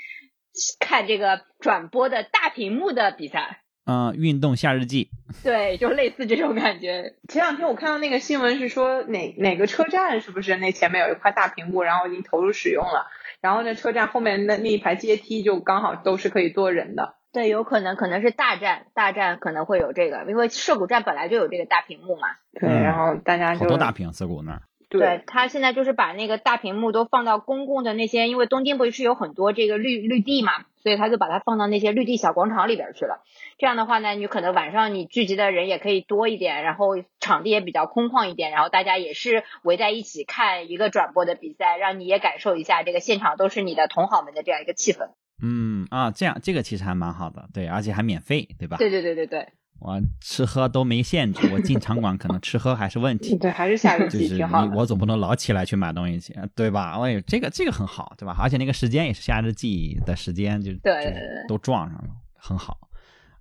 [0.78, 3.60] 看这个转播的大屏幕的比赛。
[3.90, 5.08] 嗯，运动夏日记，
[5.42, 7.14] 对，就类似这种感觉。
[7.26, 13.06] 前两天我看到那个新闻是说哪哪个车站是不是那前面有一块大屏幕，然后已经投入使用了，
[13.40, 17.14] 然后那车站后面那那一排阶梯就刚好都是可以坐人的。
[17.32, 22.28] 对，有可能可能是大站，大站可能会有这个，因为涩谷站本来就有这个大屏幕嘛。
[22.60, 24.60] 对，然后大家就好多大屏涩谷那儿。
[24.90, 30.52] 对他现在就是把那个大屏幕都放到公共的那些，因为东京不是有很多这个绿绿地嘛，
[30.82, 33.22] 所以他就把它放到那些绿地小广场里边去了。
[33.58, 45.10] 这样的话呢，你可能晚上你聚集的人也可以多一点，然后场地也比较空旷一点，然后大家也是围在一起看一个转播的比赛，让你也感受一下这个现场都是你的同好们的这样一个气氛。
[45.42, 48.78] 嗯啊，这样这个其实还蛮好的，对，而且还免费，对吧？
[48.78, 49.48] 对对对对对。
[49.80, 53.36] 我吃喝都没限制，我进场馆可能吃喝还是问题。
[53.38, 54.64] 对，还是夏日季挺好。
[54.74, 56.98] 我总不能老起来去买东西去，对吧？
[57.00, 58.36] 哎，这个这个很好，对吧？
[58.40, 61.14] 而且那个时间也是夏日季的时间，就对
[61.46, 62.76] 都撞上了，很好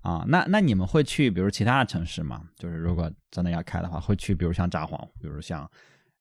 [0.02, 0.24] 啊。
[0.28, 2.44] 那那你们会去比如其他的城市吗？
[2.56, 5.70] 就是如果真的要开的话，会去比如像札幌，比如像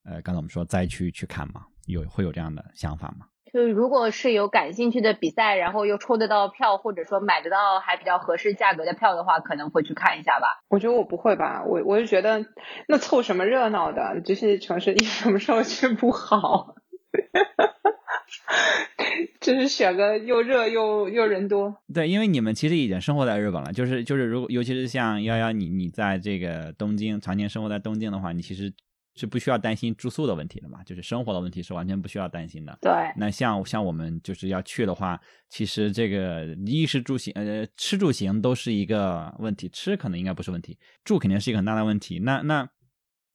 [0.05, 1.66] 呃刚才我们说灾区去看吗？
[1.84, 3.26] 有会有这样的想法吗？
[3.57, 10.61] 就如果是有感兴趣的比赛，然后又抽得到票，或者说买得到还比较合适价格的票的话，可能会去看一下吧。
[10.69, 12.45] 我觉得我不会吧，我我就觉得
[12.87, 16.74] 那凑什么热闹的，这些城市 你什么时候去不好？
[19.41, 21.77] 就是选个又热又又人多。
[21.95, 28.74] 对，因为你们其实已经生活在日本了，就是就是如果尤其是像幺幺你你在这个东京常年生活在东京的话，你其实。
[29.16, 30.84] 是不需要担心住宿的问题的嘛？
[30.84, 32.78] 就是生活的问题是完全不需要担心的。
[32.80, 32.93] 对。
[33.16, 39.68] 那像像我们就是要去的话，其实这个衣食住行，呃，吃住行都是一个问题。
[39.70, 42.20] 吃可能应该不是问题，住肯定是一个很大的问题。
[42.20, 42.68] 那那。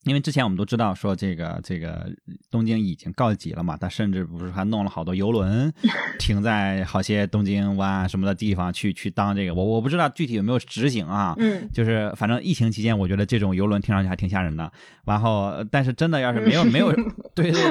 [0.06, 2.10] 因为之前我们都知道说这个这个
[2.50, 5.72] 东京已经告急了嘛，他甚至不是还弄了好多游轮
[6.18, 14.72] 停在好些东京湾什么的地方去去当这个我我不知道具体有没有执行啊，嗯，就是反正疫情期间我觉得这种游轮听上去还挺吓人的。
[15.06, 16.92] 然后但是真的要是没有没有
[17.36, 17.62] 对对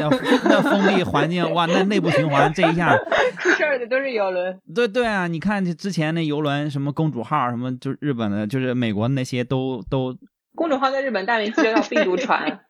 [0.45, 2.97] 那封闭环境哇，那内部循环这一下
[3.41, 4.57] 出事儿的都是游轮。
[4.75, 10.17] 对对啊，你看之前那游轮什么公主号什么，就日本的，就是美国那些都都。
[10.61, 12.61] 公主号在日本大名接到病毒传，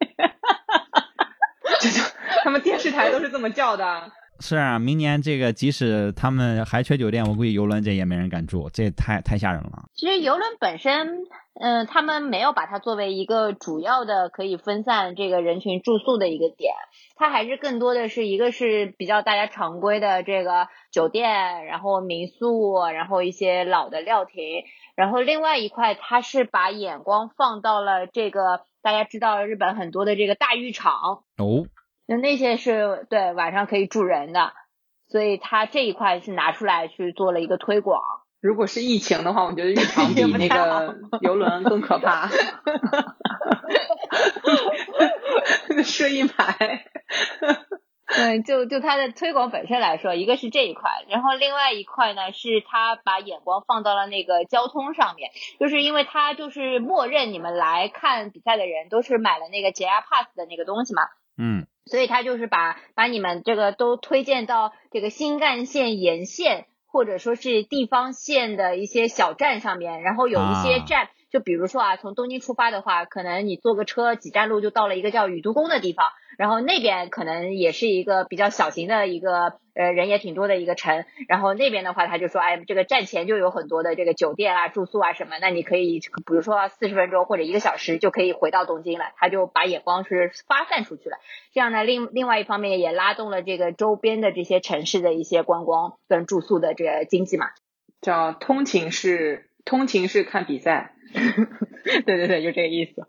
[2.45, 4.13] 他们电视台都是这么叫的。
[4.39, 9.87] 是啊，明年这个即使他们还缺酒店，我估计游轮这也没人敢住，这太太吓人了。
[9.95, 11.27] 其实游轮本身，
[11.61, 16.73] 嗯，他们没有把它作为一个主要的可以分散这个人群住宿的一个点，
[17.17, 24.63] 它还是更多的是一个是比较大家常规的这个酒店，然后民宿，然后一些老的料亭。
[25.01, 30.93] 然后另外一块，它是把眼光放到了这个大家知道日本很多的这个大浴场
[31.39, 31.65] 哦，
[32.07, 34.53] 那那些是对晚上可以住人的，
[35.09, 38.03] 所以它这一块是拿出来去做了一个推广。
[38.43, 42.29] 如果是疫情的话，我觉得浴场比那个 游轮更可怕。
[45.83, 46.85] 设一排。
[48.17, 55.31] 嗯，就就它的推广本身来说，一个是这一块，然后另外一块呢，是他把眼光放到了那个交通上面，
[55.61, 61.03] 就是因为他就是默认你们来看比赛的人都是买了那个 JR Pass 的那个东西嘛，
[61.39, 71.09] 嗯，所以他就是把把你们这个都推荐到这个新干线沿线或者说是地方线的一些小站上面，然后有一些站。
[71.31, 91.17] 就比如说啊，从东京出发的话，可能你坐个车几站路就到了一个叫宇都宫的地方，然后那边可能也是一个比较小型的一个呃人也挺多的一个城，然后那边的话他就说，哎，这个站前就有很多的这个酒店啊、住宿啊什么，那你可以比如说四十分钟或者一个小时就可以回到东京了，他就把眼光是发散出去了，
[91.53, 97.51] 这样呢，另另外一方面也拉动了这个周边的这些城市的一些观光跟住宿的这个经济嘛，
[98.01, 100.95] 叫通勤式通勤是看比赛。
[101.13, 103.09] 对对对，就这个意思，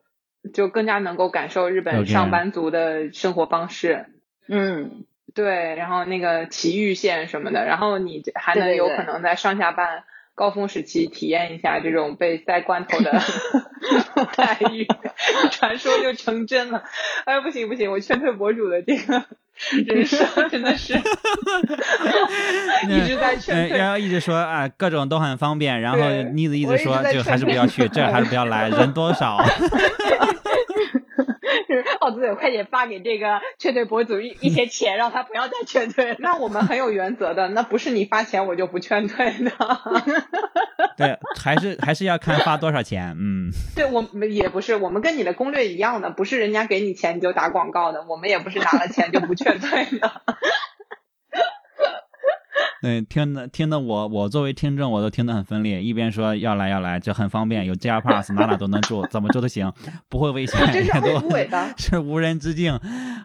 [0.53, 4.07] 就更加能够感受日本上班族的生活方式。
[4.47, 5.05] 嗯，
[5.35, 10.03] 对，然后那个埼玉线什么的，然后你还能有可能在上下班
[10.33, 13.11] 高峰时期体验一下这种被塞罐头的
[14.35, 14.87] 待遇，
[15.51, 16.83] 传说就成真了。
[17.25, 19.25] 哎，不行不行，我劝退博主的这个。
[19.87, 20.93] 人生真的是。
[22.89, 25.99] 一直在劝退，然后一直说啊，各种都很方便，然后
[26.33, 29.37] 妮子一直说，就还是不要去，这还是不要来，人多少。
[32.01, 36.15] 奥子伟，快点发给这个劝退博主一 一些钱，让他不要再劝退。
[36.19, 39.51] 那我们很有原则的，那不是你发钱我就不劝退的。
[40.97, 43.51] 对，还是还是要看发多少钱，嗯。
[43.75, 50.21] 对我们也不是，我们跟你的攻略一样的，不是人家给你钱你就打广告的，我们也不是拿了钱就不劝退的。
[52.81, 59.71] 对，听的听的我我作为听众我都听得很分裂，一边说要来要来，这很方便，有 JR Pass 哪哪都能住，怎么住都行，
[60.09, 62.79] 不会危险，这是多的， 是无人之境，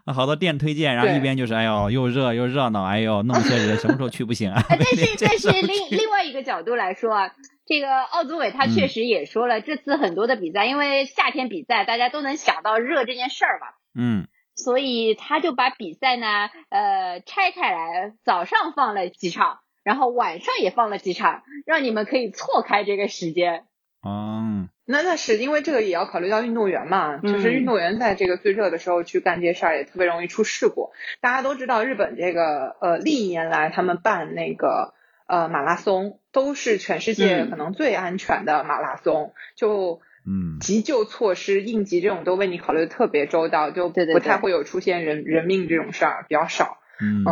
[0.07, 4.63] 好多店推荐，然后一边就是哎呦又热又热闹，哎呦那么些人什么时候去不行啊？
[4.69, 7.31] 但是但是另另外一个角度来说啊，
[7.67, 13.79] 这个奥组委他确实也说了，这次很多的比赛，因为夏天比赛大家都能想到热这件事儿吧？
[13.95, 14.29] 嗯。
[14.57, 23.67] 所以他就把比赛呢，呃，拆开来，早上放了几场，然后晚上也放了几场，让你们可以错开这个时间。
[24.03, 30.91] 嗯，那那是因为这个也要考虑到运动员嘛，就是运动员在这个最热的时候去干这些事儿，也特别容易出事故。
[31.21, 34.95] 大家都知道，日本这个呃历年来他们办那个
[35.27, 40.01] 呃马拉松，都是全世界可能最安全的马拉松，就。
[40.29, 46.79] 嗯，急救措施、应急这种都为你考虑的特别周到，就不太会有出现人人命这种事儿，比较少。
[47.01, 47.25] 嗯，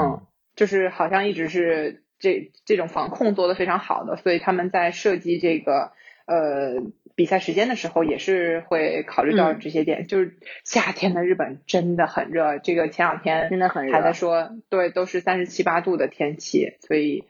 [0.55, 5.91] 就是好像一直是这这种防控做的非常好的，所以他们在设计这个
[6.27, 6.85] 呃
[7.17, 10.07] 比赛时间的时候，也是会考虑到这些点。
[10.07, 17.25] 就是夏天的日本真的很热，这个前两天真的很热，还在说对，都是三十七八度的天气，所以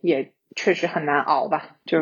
[0.00, 1.76] 也确实很难熬吧。
[1.84, 1.98] 就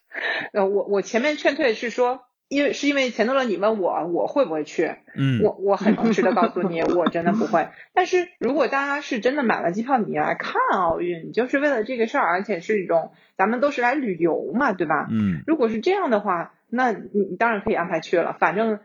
[0.54, 2.22] 呃，我我前面劝退是说。
[2.48, 4.94] 因为是因为钱多了，你问我我会不会去？
[5.16, 7.68] 嗯，我我很诚实的告诉你，我真的不会。
[7.94, 15.08] 但是如果大家是真的买了机票，你来看奥运，你就是为了这个事儿，而且是一种咱们都是来旅游嘛，对吧？
[15.10, 18.80] 嗯，如果是这样的话，那你当然可以安排去了，反正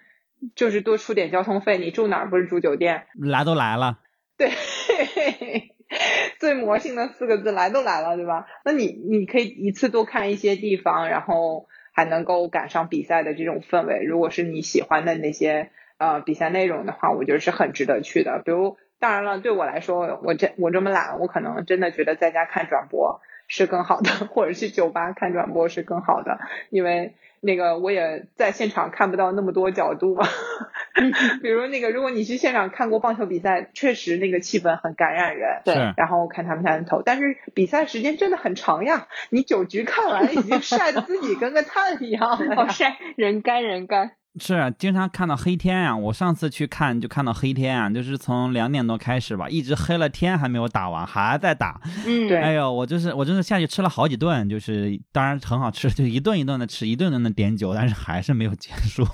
[0.55, 3.07] 就是多出点交通费，你住哪儿不是住酒店？
[3.19, 3.99] 来都来了，
[4.37, 4.51] 对，
[6.39, 8.47] 最魔性的四个字，来都来了，对吧？
[8.63, 11.67] 那你你可以一次多看一些地方，然后。
[11.99, 18.41] 还能够赶上比赛的这种氛围，如果是你喜欢的那些呃比赛内容的话，我觉得是很值得去的。
[18.45, 23.19] 比如，当然了，对我来说，我这我这么懒，我可能真的觉得在家看转播
[23.49, 26.39] 是更好的， 或者去酒吧看转播是更好的，
[26.69, 27.15] 因为。
[27.41, 30.17] 那个我也在现场看不到那么多角度，
[31.41, 44.11] 比如那个如果你去现场看过棒球比赛，确实那个气氛很感染人，对，然后看他们才能投，但是比赛时间真的很长呀，你九局看完已经晒得自己跟个炭一样了，好晒，人干人干。
[44.39, 45.95] 是经常看到黑天啊！
[45.95, 51.81] 我上次去看就看到黑天啊，就是从两点多开始吧，一直黑了天还没有打完，还在打。
[52.05, 52.37] 嗯，对。
[52.37, 59.05] 哎呦，我就是我真是下去吃了好几顿，就是当然很好吃，就一顿一顿的吃，一顿顿的点酒，但是还是没有结束。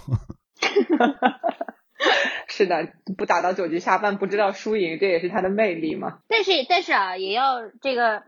[2.47, 2.87] 是的，
[3.17, 6.19] 不打到九局下半不知道输赢，这也是它的魅力嘛。
[6.27, 8.23] 但是但是啊，也要这个。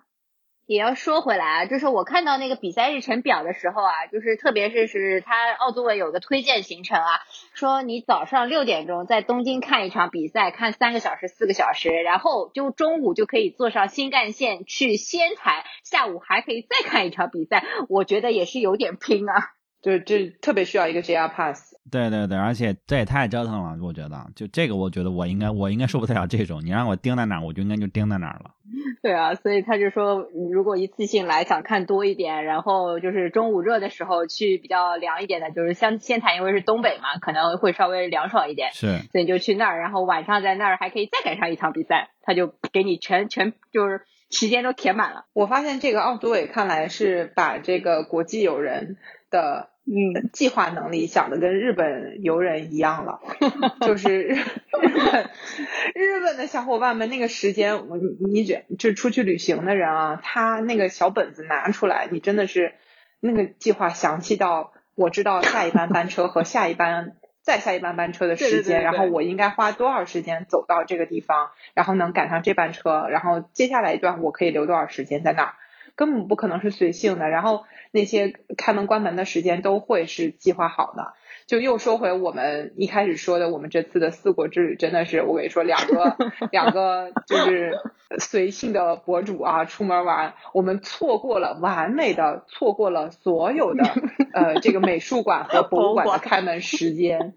[0.67, 7.21] 也要说回来啊，就是我看到那个比赛日程表的时候啊，就是特别是是他奥组委有个推荐行程啊，
[7.53, 19.51] 说你早上六点钟在东京看一场比赛，看三个小时、四个小时，然后就中午就可以坐上新干线去仙台，下午还可以再看一场比赛，我觉得也是有点拼啊。
[19.81, 21.66] 就这特别需要一个 JR Pass。
[21.91, 26.63] 对对对，而且这也太折腾了，我觉得，就这个，我觉得我应该，我应该受不了这种。
[26.65, 28.51] 你让我盯在哪儿，我就应该就盯在哪儿了。
[29.01, 38.71] 对啊，所以他就说，如果一次性来想看多一点，然后就是中午热的时候去比较凉一点的，就是像仙台，因为是东北嘛，可能会稍微凉爽一点。
[38.73, 45.25] 是，所以你就去那儿，然后晚上在那儿还可以再赶上一场比赛，他就给你全全就是时间都填满了。
[45.33, 48.97] 我发现这个奥组委看来是把这个国际友人
[49.31, 49.69] 的。
[49.89, 53.21] 嗯，计划能力想的跟日本游人一样了，
[53.87, 54.37] 就是日
[54.81, 55.29] 本
[55.95, 62.73] 日本的小伙伴们那个时间，我你这就出去旅行的人啊，他那个小本子拿出来，你真的是
[63.21, 75.53] 那个计划详细到我知道下一班班车和下一班再下一班班车的时间，然后我应该花多少时间走到这个地方，然后能赶上这班车，然后接下来一段我可以留多少时间在那儿。
[75.97, 81.15] 根本不可能是随性的，然后那些开门关门的时间都会是计划好的。
[81.47, 86.17] 就又说回我们一开始说的，我们这次的四国之旅真的是，我跟你说，两个
[86.51, 87.79] 两个就是
[88.19, 93.83] 随性的博主啊，出门玩，我们错过了完美的错过了所有的
[94.33, 97.33] 呃这个美术馆和博物馆的开门时间，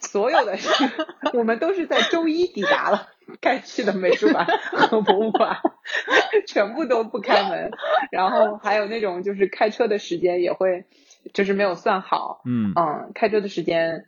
[0.00, 0.68] 所有的事
[1.32, 3.08] 我们都是在周一抵达了。
[3.40, 5.56] 该去的美术馆和博物馆
[6.46, 7.70] 全部都不开门，
[8.12, 10.84] 然后还有那种就是开车的时间也会
[11.32, 14.04] 就是没有算好，嗯嗯，开车的时间，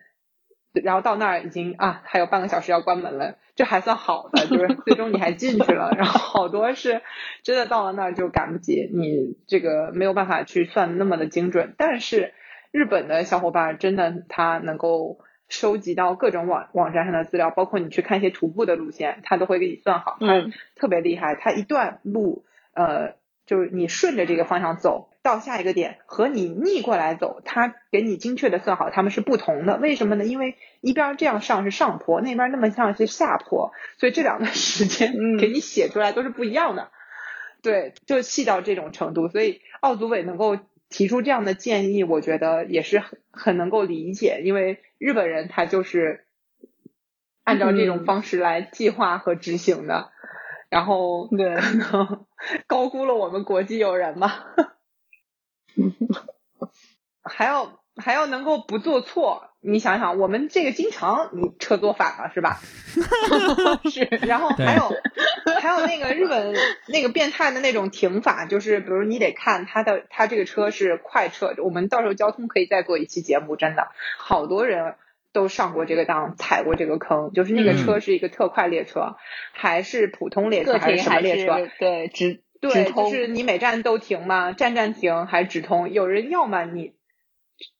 [0.72, 7.02] 然后到那儿已经啊还有半个小时要关门了，这还算好的，就是最终你还进去了， 然后好多是
[7.42, 12.34] 真的到了那儿就赶不及，你这个没有办法去算那么的精准，但是
[12.72, 15.20] 日本的小伙伴真的他能够。
[15.48, 20.16] 收集到各种网网站上的资料，包括你去看一些徒步的路线，他都会给你算好。
[20.20, 22.44] 嗯，特别厉害，他一段路，
[22.74, 23.14] 呃，
[23.46, 29.76] 就是你顺着这个方向走到下一个点，和你逆过来走，他给你精确的算好，他们是不同的。
[29.76, 30.24] 为什么呢？
[30.24, 36.90] 因为一边这样上是上坡，那边那么上是下坡，所以这两段 时间给你写出来都是不一样的。
[37.62, 40.56] 对，就细到这种程度，所以奥组委能够。
[40.88, 46.26] 提出这样的建议，我觉得也是很很能够理解，因为日本人他就是
[47.42, 50.12] 按照这种方式来计划和执行的，
[50.70, 51.56] 然后对，
[52.68, 54.32] 高估了我们国际友人嘛，
[57.22, 59.50] 还要还要能够不做错。
[59.60, 62.60] 你想想，我们这个经常你车坐反了是吧？
[63.90, 64.92] 是，然后还有
[65.60, 66.54] 还有那个日本
[66.86, 73.88] 那个变态的那种停法，就是比如你得看他的他这个车是快车，我们到时候交通可以再做一期节目，真的
[74.18, 74.94] 好多人
[75.32, 79.16] 都上过这个当，踩过这个坑，就是那个车是一个特快列车，
[79.52, 81.68] 还是普通列车还是什么列车？
[81.80, 82.40] 对，直
[82.72, 84.52] 对，就是你每站都停吗？
[84.52, 85.92] 站站停还是直通？
[85.92, 86.94] 有人要么你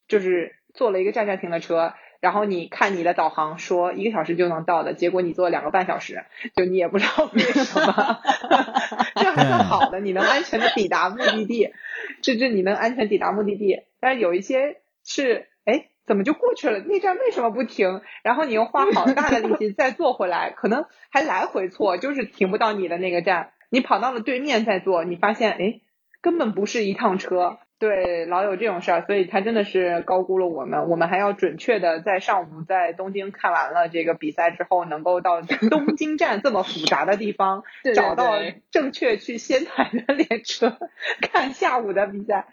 [0.09, 0.55] 就是。
[0.77, 8.21] 坐了一个站站停的车，然后你看你的导航说一个小时就能到的，结果你坐了两个半小时，就你也不知道为什么，
[9.17, 11.73] 这还算好的，你能安全的抵达目的地，
[12.21, 13.85] 这这你能安全抵达目的地。
[14.01, 16.81] 但是有一些是，哎，怎么就过去了？
[16.81, 18.03] 那站为什么不停？
[18.23, 25.81] 然后你又花好大的力气再坐回来，可能还来回错，就是停不到你的那个站，你跑到了对面再坐，你发现哎，
[26.21, 27.59] 根本不是一趟车。
[27.79, 30.89] 对，老有这种事儿，所以他真的是高估了我们。
[30.89, 37.65] 我们还要准确的在上午在东京看完了这个比赛之后，能够到 东京站这么复杂的地方
[37.95, 38.39] 找到
[38.71, 40.79] 正确去仙台的列车
[41.21, 42.47] 看下午的比赛。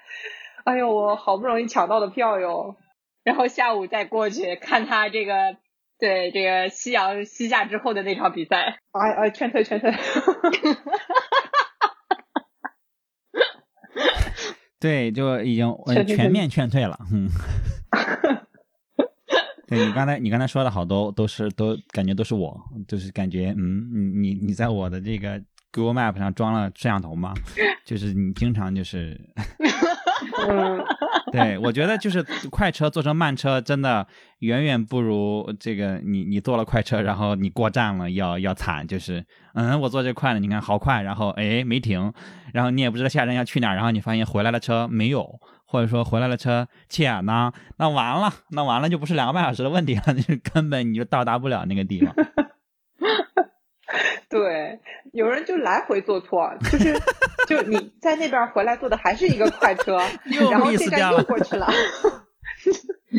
[0.66, 2.76] 哎呦，我好不容易抢到的票哟，
[3.24, 5.56] 然后下午再过去看他这个
[6.00, 8.80] 对这个夕阳西下之后的那场比赛。
[8.92, 9.94] 哎哎，劝退劝退。
[14.80, 15.74] 对，就已经
[16.06, 17.00] 全面劝退了。
[17.14, 17.30] 嗯，
[19.66, 25.42] 对你刚才你刚才说的好多都是都感觉都是我，就是感觉嗯，你你你在我的这个
[25.72, 27.34] Google Map 上装了摄像头吗？
[27.86, 29.18] 就是你经常就是。
[30.48, 30.84] 嗯，
[31.32, 34.06] 对，我觉得就是快车做成慢车，真的
[34.40, 38.86] 远远不如这个你你坐了快车，然后你过站了要要惨。
[38.88, 39.24] 就是
[39.54, 42.12] 嗯，我坐这快了，你看好快，然后哎没停，
[42.54, 52.14] 然后你也不知道下站要去哪，然后你发现回来的车没有，或者说回来的车欠呢，那完了，那完了就不是两个半小时的问题了，那根本你就到达不了那个地方。
[54.42, 54.80] 对，
[55.12, 56.92] 有人就来回坐错，就是
[57.48, 60.00] 就你在那边回来坐的还是一个快车，
[60.50, 61.68] 然后这站又过去了，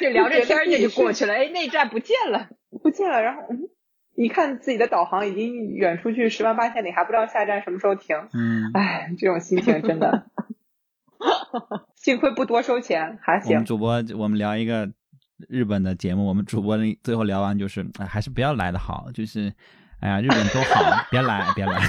[0.00, 2.48] 就聊着天儿就过去了，哎，那站不见了，
[2.82, 3.68] 不见了，然后嗯，
[4.16, 10.26] 一看自己的导航已经远出去十万八千里，还不知道下站什么时候停，嗯，哎，这种心情真的，
[11.94, 13.52] 幸亏不多收钱，还行。
[13.52, 14.90] 我们主播，我们聊一个
[15.48, 19.52] 日本的节目，我们主播最后聊完就是，哎，还是不要来的好，就是。
[20.04, 21.80] 哎呀，日本多好， 别来，别来。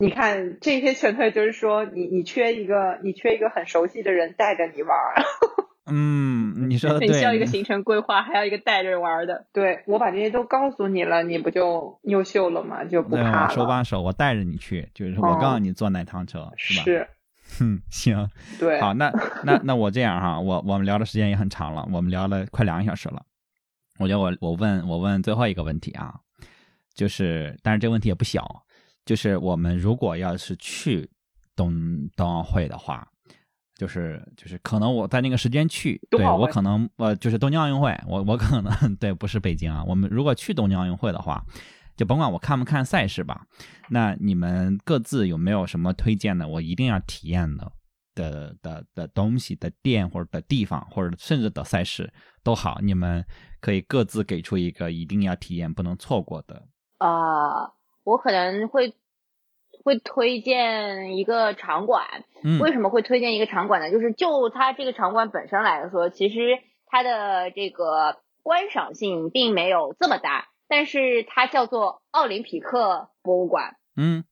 [0.00, 4.96] 你看这些劝退，就是说你你缺一个，你缺一个很熟悉的人带着你玩。
[5.90, 7.08] 嗯，你说的对。
[7.08, 9.44] 你需要一个行程规划，还要一个带着玩的。
[9.52, 12.84] 对，我把这些都告诉你了，你不就优秀了吗？
[12.84, 13.50] 就不怕了。
[13.50, 16.84] 手把手，我带着你去，就是我告诉你坐哪趟车，是吧？
[16.84, 17.06] 是。
[17.58, 18.30] 哼，行。
[18.58, 18.80] 对。
[18.80, 19.12] 好，那
[19.44, 23.24] 那那我这样哈，我我们聊的时间也很长了，我们聊了快两个小时了。
[23.98, 26.14] 我觉得我我问我问最后一个问题啊，
[26.94, 28.64] 就是，但是这个问题也不小，
[29.04, 31.08] 就是我们如果要是去
[31.56, 33.06] 冬冬奥会的话，
[33.76, 41.44] 就是就是可能我在那个时间去，对我可能呃就是东京奥运会，我我可能对不是北京啊，我们如果去东京奥运会的话，
[41.96, 43.46] 就甭管我看不看赛事吧，
[43.88, 47.72] 那你们各自有没有什么推荐的，我一定要体验的
[48.18, 52.12] 的的的东西的店或者的地方，或者甚至的赛事
[52.42, 53.24] 都好，你们。
[53.60, 56.68] 可以各自给出一个一定要体验、不能错过的。
[56.98, 57.74] 啊，
[58.04, 58.94] 我可能会
[59.82, 62.06] 会推荐一个场馆。
[62.44, 62.60] 嗯。
[62.60, 63.90] 为什么会推荐一个场馆呢？
[63.90, 73.76] 就是就它这个场馆本身来说，其实它的这个观赏性并没有这么大，但是它叫做奥林匹克博物馆。
[73.96, 74.22] 嗯。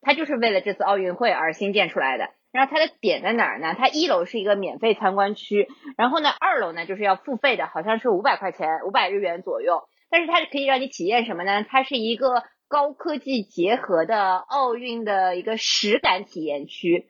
[0.00, 2.30] 它就是为了这次奥运会而新建出来的。
[2.52, 3.74] 然后它的点在哪儿呢？
[3.76, 9.84] 它一楼是一个免费参观区，然后呢，二楼呢就是要付费的，好像是五百块钱，五百日元左右。
[10.10, 11.64] 但是它是可以让你体验什么呢？
[11.66, 17.06] 它是一个高科技结合的奥运的一个实感体验区，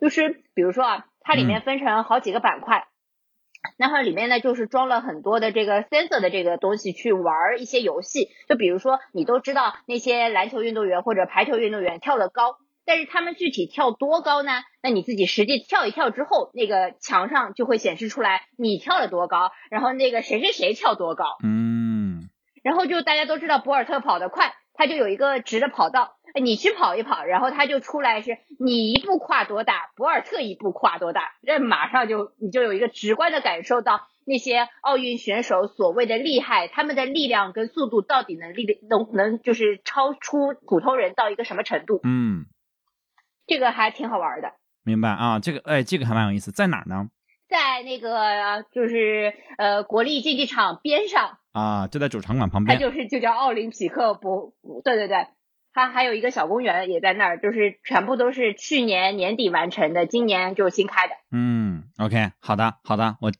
[0.00, 2.86] 就是比如说啊，它里面分成好几个板块，
[3.76, 12.58] 然后里面呢就是装了很多的这个 sensor 的这个东西去玩一些游戏，就比如说你都知道那些篮球运动员或者排球运动员跳得高。
[12.86, 14.52] 但是他们具体跳多高呢？
[14.82, 21.24] 那你自己实际跳一跳之后，那个墙上就会显示出来你跳了多高，然后那个谁谁谁跳多高。
[21.42, 22.28] 嗯。
[22.62, 42.00] 然后就大家都知道博尔特跑得快，他就有一个直的跑道，你去跑一跑，然后他就出来是你一步跨多大，博尔特一步跨多大，这马上就你就有一个直观的感受到那些奥运选手所谓的厉害，他们的力量跟速度到底能力能能就是超出普通人到一个什么程度。
[42.02, 42.46] 嗯。
[43.46, 44.52] 这个还挺好玩的，
[44.84, 45.38] 明白啊？
[45.38, 47.08] 这个哎，这个还蛮有意思，在哪儿呢？
[47.46, 52.76] 在那个就是呃国立竞技场边上啊，就在主场馆旁边。
[52.76, 55.28] 它就是就叫奥林匹克博，对对对，
[55.72, 61.14] 它还有一个小公园也在那儿，就是全部都是去年年底完成的，今年就新开的。
[61.30, 63.30] 嗯，OK，好的好的，我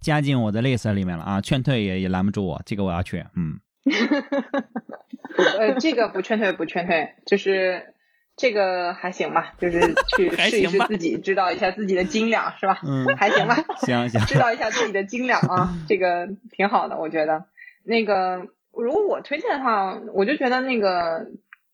[0.00, 3.24] 加进我的 list 里面了啊，劝退也也拦不住我，这个我要去。
[3.34, 3.58] 嗯，
[5.58, 7.94] 呃，这个不劝退不劝退，就是。
[8.36, 9.80] 这个还行吧，就是
[10.16, 12.80] 去 试一试自己，知道一下自己的斤两，是吧？
[12.84, 13.56] 嗯，还行吧。
[13.82, 17.44] 行行，知道一下自己的斤两啊， 这个挺好的，我觉得。
[17.82, 21.26] 那个，如果我推荐的话，我就觉得那个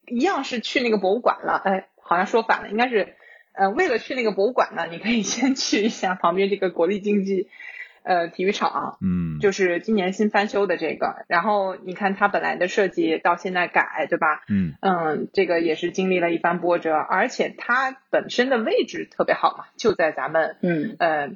[0.07, 1.61] 一样是去那个博物馆了。
[1.65, 3.15] 哎，好像说反了，应该是，
[3.53, 7.49] 呃，为了去那个博物馆呢，你可以先去一下旁边这个国立竞技。
[8.07, 14.45] 呃，体育场，嗯，就是今年新翻修的这个，然后你看它本来的设计到现在改，对吧？
[14.49, 21.31] 嗯嗯，这个也是经历了一番波折，而且它本身的位置特别好嘛，就在咱们嗯呃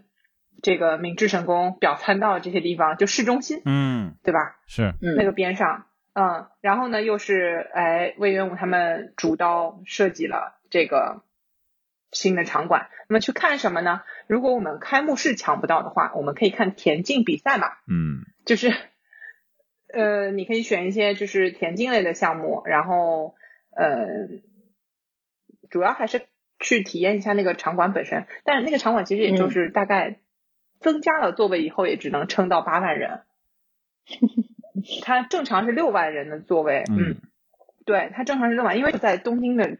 [0.63, 4.57] 这个明治神宫表参道这些地方，就市中心，嗯，对吧？
[4.69, 11.23] 是，那个边上，嗯，然后呢又是哎魏元武他们主刀设计了这个。
[12.13, 14.03] 新的场馆，那么去看什么呢？
[14.27, 17.69] 如果我们开幕式抢不到的话，我们可以看田径比赛嘛。
[17.87, 18.75] 嗯，就是，
[19.93, 23.37] 呃，你可以选一些就是田径类的项目，然后
[23.77, 24.29] 呃，
[25.71, 26.23] 主要还是
[26.59, 28.27] 去体验一下那个场馆本身。
[28.43, 30.19] 但是那个场馆其实也就是大概
[30.81, 33.21] 增加了座位以后，也只能撑到八万人。
[35.03, 37.17] 它正常是六万人的座位，嗯，
[37.85, 39.79] 对，它正常是六万，因为在东京的。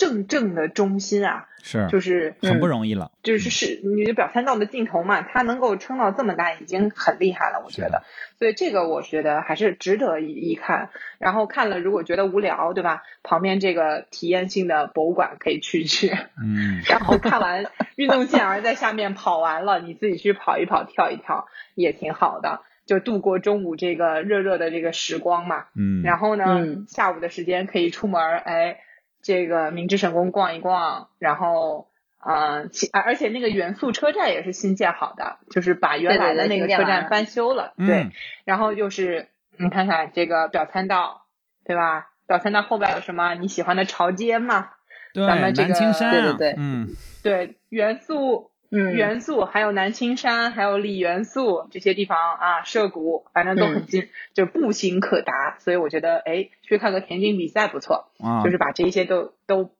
[0.00, 8.02] 正正的中心啊，是就是很不容易了，就是是你的表参道的尽头嘛，它能够撑到这么大，已经很厉害了，我觉得。
[8.38, 10.88] 所以这个我觉得还是值得一一看。
[11.18, 13.02] 然后看了，如果觉得无聊，对吧？
[13.22, 16.08] 旁边这个体验性的博物馆可以去去。
[16.42, 16.80] 嗯。
[16.88, 17.66] 然后看完
[17.96, 22.62] 运动健儿在下面跑完了，你自己去跑一跑、跳一跳也挺好的。
[22.86, 25.66] 就度过中午这个热热的这个时光嘛。
[25.76, 28.80] 嗯，然后呢，嗯下午的时间可以出门儿，哎，
[29.22, 31.88] 这个明治神宫逛一逛，然后。
[32.22, 38.10] 嗯，其而而且那个元素车站也是新建好的，就是把原来的那个车站翻修了，嗯对。
[38.44, 41.22] 然后就是你看看这个表参道，
[41.64, 42.10] 对吧？
[42.26, 44.68] 表参道后边有什么你喜欢的潮街嘛？
[45.14, 46.88] 对，咱们这个南青山，对对对嗯
[47.22, 55.56] 对，元素嗯，元素，还有南青山，还有李元素这些地方啊，涉谷，反正都很近，就步行可达。
[55.58, 59.72] 所以我觉得，哎，去看个田径比赛不错，啊，就是把这些都都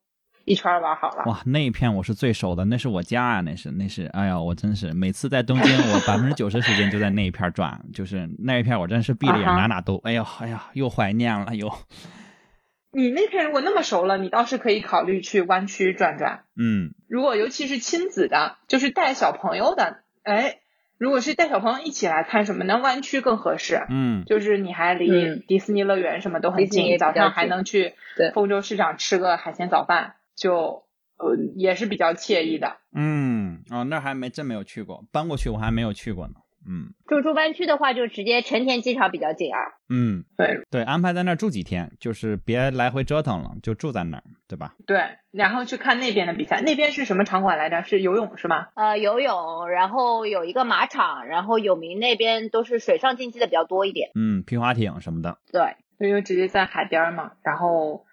[0.45, 1.23] 一圈玩好了。
[1.27, 11.73] 哇，那一片我是最熟的，那是我家啊，那是那是，哎呀，我真是每次在东京，我百分之九十时间就在那一片转，就是那一片我真是闭着眼哪哪都，哎呀哎呀，又怀念了又，
[12.93, 16.45] 你那片如果那么熟了，你倒是可以考虑去湾区转转。
[16.57, 20.59] 嗯如果尤其是亲子的，就是带小朋友的，哎，
[20.99, 22.77] 如果是带小朋友一起来看什么那？
[22.77, 23.87] 湾区更合适。
[23.89, 30.85] 嗯就是你还离嗯迪士尼乐园什么都很近，早上还能去对丰州市场吃个海鲜早饭，就
[31.17, 32.77] 呃也是比较惬意的。
[32.95, 36.35] 嗯，哦，那还没真没有去过，搬过去我还没有去过呢，
[36.67, 39.59] 嗯住住湾区的话，就直接成田机场比较近啊。
[39.89, 44.75] 嗯，对对，安排在那儿住几天，就是别来回折腾了，就住在那儿，对吧？
[44.87, 47.83] 对，然后去看那边的比赛，那边是什么场馆来着？
[47.83, 48.69] 是游泳是吗？
[48.75, 54.11] 呃，游泳，然后有一个马场，然后有名那边都是水上竞技的比较多一点。
[54.15, 58.05] 嗯，皮划艇什么的，对，因为直接在海边嘛，然后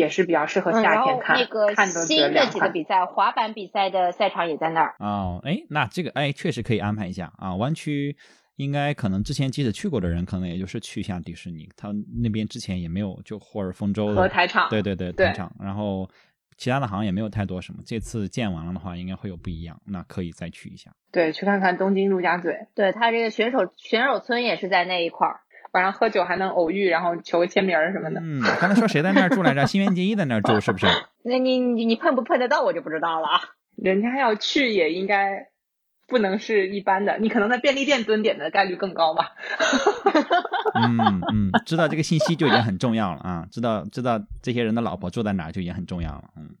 [0.00, 1.74] 也是比较适合夏天看，那个
[2.06, 2.46] 新的。
[2.46, 4.96] 几个比赛，滑板比赛的赛场也在那儿。
[4.98, 7.54] 哦，哎，那这个哎确实可以安排一下啊。
[7.54, 8.16] 湾区
[8.56, 11.90] 应该可能之前即使去过的人，可能也就是去一下迪士尼，他
[12.22, 16.08] 那边之前也没有就或者丰州的和台场对对对，对台场，然后
[16.56, 17.80] 其他的好像也没有太多什么。
[17.86, 20.90] 这次建完了的话，应该会有不一样，那可以再去一下。
[21.12, 25.40] 对，去看看东京陆家嘴，对，他这个选手选手村也是在那一块儿。
[25.72, 28.20] 晚上喝酒还能偶遇，然后求个签名儿什么的。
[28.20, 29.66] 嗯，刚才说谁在那儿住来着？
[29.66, 30.86] 新垣结衣在那儿住是不是？
[31.22, 33.40] 那你你你碰不碰得到我就不知道了啊。
[33.76, 35.48] 人家要去也应该
[36.08, 39.32] 不能是一般的，你可能在便利店蹲点的概率更高吧。
[40.74, 46.24] 嗯嗯，知道这个信息就已经很重要了啊，知道知道这些人的老婆住在哪儿就已经很重要了。
[46.36, 46.54] 嗯，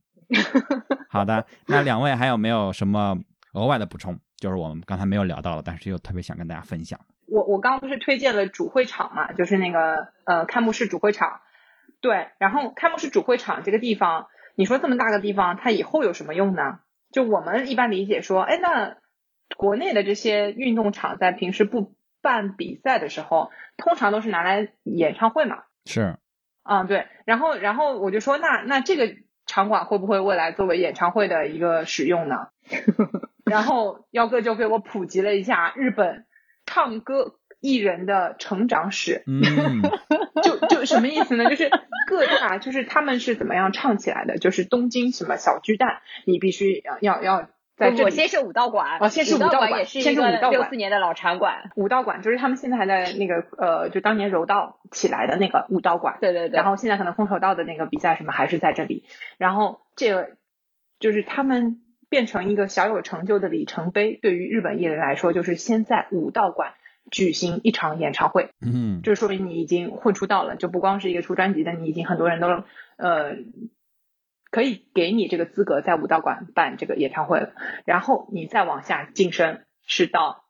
[1.08, 3.18] 好的，那两位还有没有什么
[3.54, 4.18] 额外的补充？
[4.36, 6.98] 就是我们刚才没有聊到的，但是又特别想跟大家分享。
[7.30, 11.40] 我我刚刚不是推荐了主会场嘛，就是那个呃开幕式主会场，
[12.00, 16.80] 对，然后开幕式主会场这个地方，你说这么大个地方，它以后有什么用呢？
[17.12, 18.96] 就我们一般理解说，哎，那
[19.56, 26.16] 国内的这些运动场在平时不办比赛的时候，通常都是拿来演唱会嘛，是，
[26.62, 29.16] 嗯，对，然后然后我就说，那那这个
[29.46, 32.48] 场馆会不会未来作为演唱会的一个使用呢？
[33.44, 36.26] 然后耀哥就给我普及了一下日本
[36.72, 39.82] 唱歌艺人的成长史，嗯
[40.40, 41.50] 就就什么意思呢？
[41.50, 41.68] 就是
[42.06, 44.38] 各大就是他们是怎么样唱起来的？
[44.38, 51.70] 就是东京什么小巨蛋，你必须要要要在这里我先是武道馆，哦先是武道馆道也是先一个是武道馆六四年的老场馆。
[51.74, 56.18] 武道馆，就是他们现在还在那个呃，就当年柔道起来的那个武道馆。
[56.20, 59.04] 对对对，然后现在可能空手道的那个比赛什么还是在这里，
[59.38, 60.30] 然后这个
[61.00, 61.80] 就是他们
[62.10, 66.74] 变成一个小有成就的里程碑，对于日本艺人来说，就是先在武道馆
[67.10, 69.00] 举行一场演唱会，嗯。
[69.02, 72.64] 这说明你已经混出道了，就不光是一个出专辑的，你已经很多人都
[72.96, 73.36] 呃
[74.50, 77.52] 可以给你这个资格在武道馆办这个演唱会了，
[77.84, 80.44] 然后你再往下晋升是到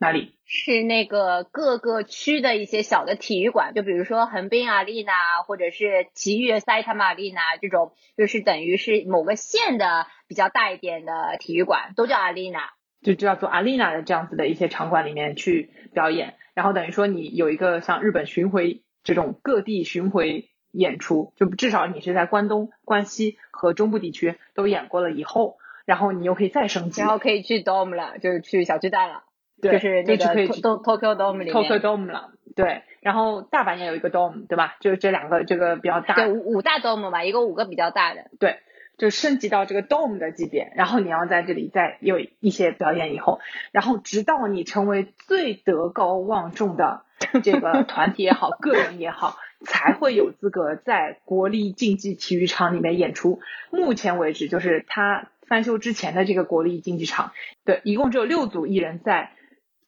[0.00, 0.34] 哪里？
[0.46, 12.70] 是那个各个区的一些小的体育馆，就比如说横滨阿丽娜，或者是埼玉塞塔玛丽娜这种，就是等于是某个县的比较大一点的体育馆，都叫阿丽娜。
[13.02, 25.56] 就叫做 arena 的这样子的一些场馆里面去表演，然后等于说你有一个像日本巡回这种各地巡回演出，就至少你是在关东、关西和中部地区都演过了以后，
[25.86, 29.29] 然后你又可以再升级然后可以去 Dome 了，就是去小巨蛋了，对
[29.62, 34.76] 就是那个就可以去 To- Tokyo Dome 里 Tokyo Dome 了，对，然后大阪也有一个 Dome，对吧？
[34.80, 38.30] 就这两个这个比较大，对五五大 Dome 吧，一个五个比较大的。
[38.38, 38.60] 对，
[38.98, 43.40] 就升级到这个 dome 的级别，然后你要在这里再有一些表演以后，
[43.72, 47.02] 然后直到你成为最德高望重的
[47.42, 53.40] 这个团体也好，个人也好，才会有资格在国立竞技体育场里面演出。
[53.70, 57.32] 目前为止，就是他翻修之前的这个国立竞技场，
[57.64, 59.32] 对，一共只有六组艺人在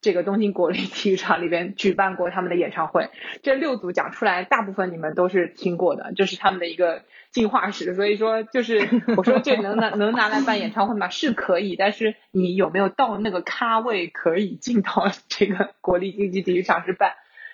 [0.02, 3.08] 这个东京国立体育场里边举办过他们的演唱会。
[3.42, 7.94] 这六组讲出来，大部分你们都是听过的，这是他们的一个进化史。
[7.94, 11.08] 所以说，就是 我说这能拿能拿来办演唱会吗？
[11.08, 17.12] 是可以，但是你有没有到那个咖位可以进到这个国立竞技体育场是办？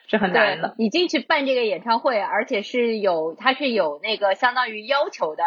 [0.09, 0.75] 是很难的。
[0.79, 5.45] 你进去办这个演唱会，而且是有它是有那个相当于要求的，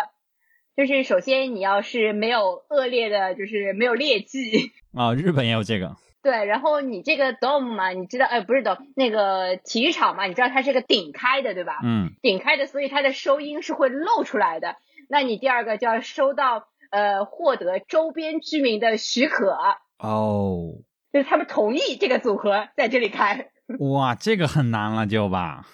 [0.77, 4.71] 就是首先你要是没有恶劣的，就是没有劣迹。
[4.93, 5.95] 啊，日本也有这个。
[6.23, 11.79] 对，然后你这个 dome 嘛，你知道，哎，不是 dome，那个体育场嘛，你知道它是个顶开的，对吧？
[11.83, 12.11] 嗯。
[12.21, 14.75] 顶开的，所以它的收音是会露出来的。
[15.09, 19.57] 那你第二个就要收到呃，获得周边居民的许可。
[19.97, 20.75] 哦。
[21.11, 23.49] 就是他们同意这个组合在这里开。
[23.79, 25.65] 哇，这个很难了，就吧。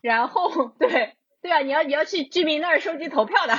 [0.00, 3.54] 然后，对对啊，你要你要去居民那儿收集投票的。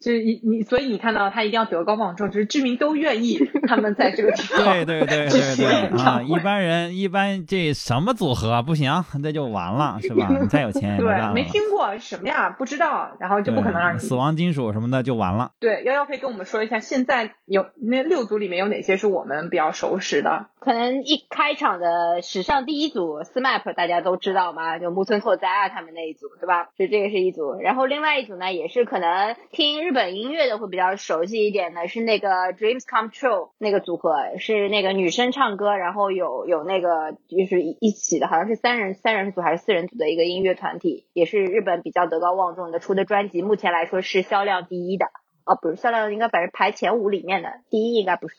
[0.00, 4.62] 就是你你，所以你看到他一定要德高望重，就是居民都愿意他们在这个地方。
[4.64, 6.22] 对对对对对啊！
[6.22, 10.28] 一般人一般这什么组合不行，那就完了，是吧？
[10.40, 13.98] 你再有钱也对，没听过什么呀，不知道，然后就不可能让你。
[13.98, 15.50] 死亡金属什么的就完了。
[15.58, 20.46] 对，幺幺可以跟我们说一下，现在有那六组里面有哪些是我们比较熟识的？
[20.60, 24.78] 可能一开场的史上第一组 SMAP 大家都知道吗？
[24.78, 26.68] 就木村拓哉啊他们那一组，对吧？
[26.76, 45.06] 就这个是一组，然后另外一组呢，也是可能听日本音乐的会比较熟悉一点的，是那个 Dreams Come True 那个组合，是那个女生唱歌，然后有有那个就是一一起的，好像是三人三人组还是四人组的一个音乐团体，也是日本比较德高望重的，出的专辑目前来说是销量第一的，
[45.44, 48.36] 啊，不是销量应该反正排前五里面的第一应该不是，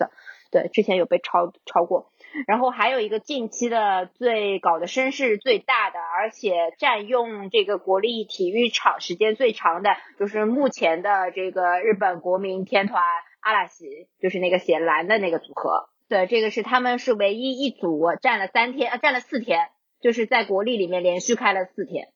[0.51, 2.11] 对，之前有被超超过。
[2.47, 9.89] 然后还有一个近期的最搞的声势最大的，而且占用这个国立体育场时间最长的，
[10.19, 13.03] 就是目前的这个日本国民天团
[13.41, 15.89] 阿拉西，就是那个写蓝的那个组合。
[16.07, 19.69] 对，这个是他们是唯一一组占了三天，啊，占了四天，
[20.01, 22.07] 就是在国立里面连续开了四天，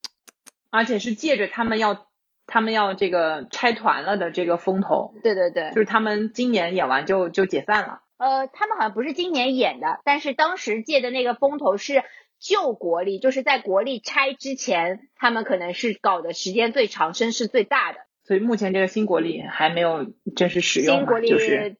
[0.71, 2.07] 而且是借着他们要
[2.47, 5.13] 他们要这个拆团了的这个风头。
[5.23, 8.02] 对对对，就是他们今年演完就就解散了。
[8.23, 12.05] 呃，他们好像不是今年演的，但是当时借的那个风头是
[12.39, 17.99] 旧国力，就是在国力拆之前，他们可能是搞的时间最长、声势最大的。
[18.23, 20.05] 所以目前这个新国力还没有
[20.37, 20.95] 正式使用。
[20.95, 21.75] 新国力就是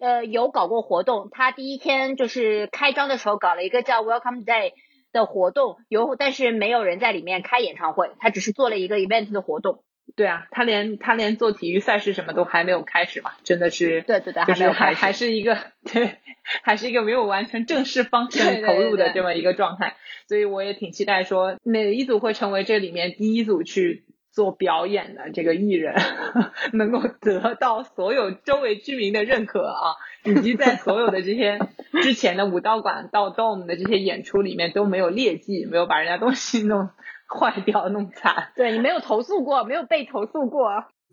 [0.00, 4.74] 呃有搞过活动，他第一天就是开张的时候搞了一个叫 Welcome Day
[5.10, 9.82] 的活动，有但是没有人在里面开演唱会，他只是做了一个 event 的活动。
[10.16, 15.56] 对啊，他连他连做体育赛事什么都还没有开始嘛，真的是，对对对，就是还还是一个
[15.90, 16.18] 对，
[16.62, 19.96] 还是一个没有完全正式方向投入的这么一个状态，
[20.28, 25.94] 所以我也挺期待说哪一组会成为这里面第一组去做表演的这个艺人，
[26.72, 31.58] 能够得到所有周围居民的认可啊，以及在所有的这些
[32.02, 36.90] 之前的武道馆到 Dome 的这些演出里面都没有劣迹，没有把人家东西弄。
[37.38, 40.68] 坏掉弄惨，对你没有投诉过，没有被投诉过。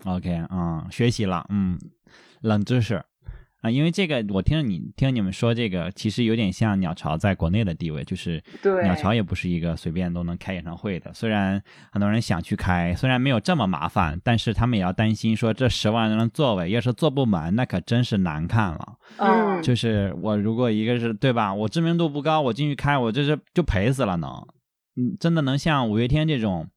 [0.06, 1.77] OK，嗯，学习了，嗯，
[2.41, 3.03] 冷知识
[3.61, 8.41] 啊，因为这个我听你听你们说这个，其实有点像鸟巢在国内的地位，就是
[8.84, 11.11] 鸟巢也不是一个随便都能开演唱会的。
[11.14, 11.60] 虽然
[11.91, 18.98] 很多人想去开，虽然没有这么麻烦，但是他们也要担心说这十万人的座位要是坐不满，那可真是难看了。
[19.18, 24.48] 嗯，就是我如果一个是对吧，我知名度不高，我进去开，我这是就赔死了能。
[24.98, 26.68] 嗯，真的能像五月天这种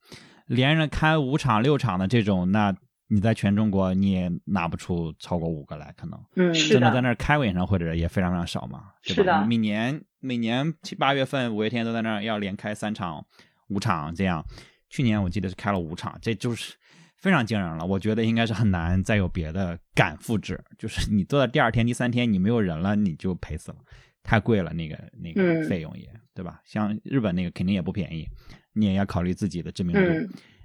[0.46, 2.72] 连着开五场六场的这种，那
[3.08, 6.20] 你在全中国你也拿不出超过五个来，可能。
[6.36, 9.44] 嗯，真的在那儿开过演唱会的人也非常非常少嘛，是的。
[9.46, 13.24] 每年每年七八月份五月天都在那儿要连开三场
[13.68, 14.44] 五场这样，
[14.88, 16.74] 去年我记得是开了五场，这就是
[17.16, 17.84] 非常惊人了。
[17.84, 23.78] 我觉得应该是很难再有别的敢复制，就是你做到第二天第三天你没有人了，你就赔死了。
[24.22, 26.06] 太贵了，那个那个费用也
[26.40, 26.62] 对吧？
[26.64, 28.26] 像日本那个肯定也不便宜，
[28.72, 30.00] 你也要考虑自己的知名度。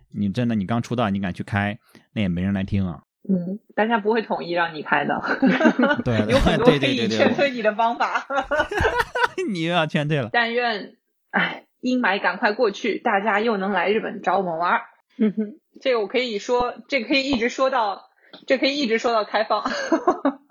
[0.09, 1.77] 你真的你刚出道，你敢去开，
[2.13, 3.01] 那也没人来听啊。
[3.27, 5.21] 嗯，大家不会统一让你开的。
[6.05, 8.25] 对，有很多可以劝退你的方法。
[9.51, 10.29] 你又要劝退了。
[10.31, 10.95] 但愿，
[11.31, 14.79] 哎，阴霾赶快过去，大家又能来日本找我们玩。
[15.81, 18.03] 这个我可以说，这可以一直说到，
[18.47, 19.69] 这可以一直说到开放。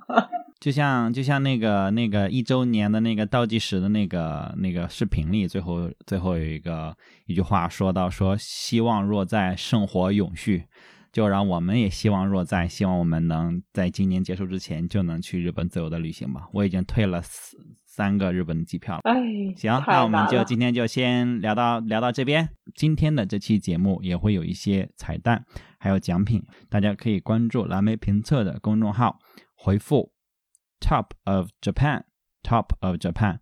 [0.61, 10.65] 就像就像那个那个一周年的那个倒计时的那个那个视频里，最后最后有一个一句话说到说希望若在，圣火永续，
[11.13, 16.49] 就让我们也希望若在，希望我们能在今年结束之前就能去日本自由的旅行吧。
[16.53, 19.01] 我已经退了三三个日本的机票了。
[19.05, 19.15] 哎，
[19.57, 22.49] 行，那我们就今天就先聊到聊到这边。
[22.75, 25.45] 今天的这期节目也会有一些彩蛋，
[25.79, 29.19] 还有奖品，大家可以关注蓝莓评测的公众号，
[29.64, 30.12] 回复。
[30.80, 32.04] Top of Japan,
[32.42, 33.40] Top of Japan，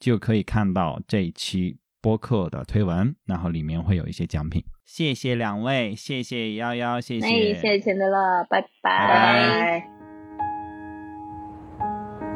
[0.00, 4.64] 就可以看到这一期播客的推文，然后里面会有一些奖品。
[4.84, 8.82] 谢谢两位，谢谢幺幺，谢谢，谢谢钱德勒，拜拜。
[8.82, 9.88] 拜。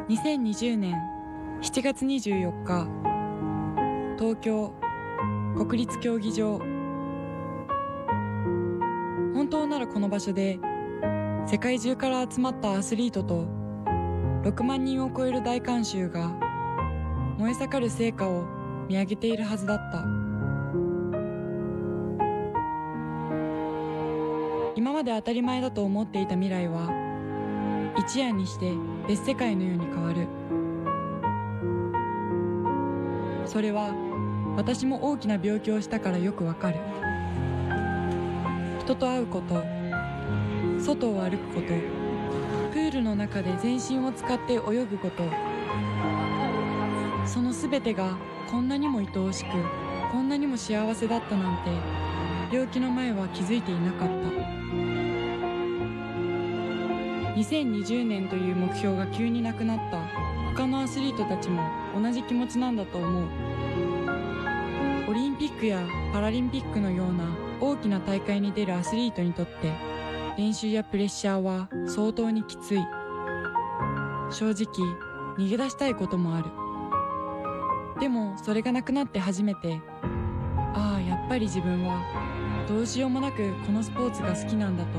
[0.09, 0.95] 2020年
[1.61, 2.89] 7月24日
[4.17, 4.73] 東京
[5.57, 6.61] 国立競技場
[9.35, 10.61] 本当ならこの場所で
[11.52, 13.48] 世界中から集まったアスリートと
[14.44, 16.28] 6万人を超える大観衆が
[17.40, 18.46] 燃え盛る成果を
[18.88, 20.06] 見上げているはずだった。
[24.76, 26.88] 今まで当たり前だと思っていた未来は
[27.98, 28.72] 一夜にして
[29.08, 30.28] 別世界のように変わる。
[33.48, 33.96] それは
[34.56, 36.78] 私も大きな病気をしたからよくわかる。
[38.82, 39.79] 人と会うこと
[40.80, 41.68] 外を歩くこと。
[42.72, 45.24] プールの中で全身を使って泳ぐこと。
[47.26, 48.18] その全てが
[48.50, 49.50] こんなにも愛おしく
[50.12, 51.70] こんなにも幸せだったなんて
[52.52, 54.16] 病気の前は気づいていなかった。
[57.36, 60.02] 2020年という目標が急になくなった。
[60.56, 61.62] 他のアスリートたちも
[61.96, 63.24] 同じ気持ちなんだと思う。
[65.10, 65.82] オリンピックや
[66.12, 67.24] パラリンピックのような
[67.62, 69.72] 大きな大会に出るアスリートにとって
[70.40, 72.80] 練習やプレッシャーは相当にきつい。
[74.32, 74.68] 正直
[75.38, 76.46] 逃げ出したいこともある。
[78.00, 79.82] でもそれがなくなって初めて
[80.74, 82.02] ああやっぱり自分は
[82.70, 84.92] どうしようもなくこのスポーツが好きなんだと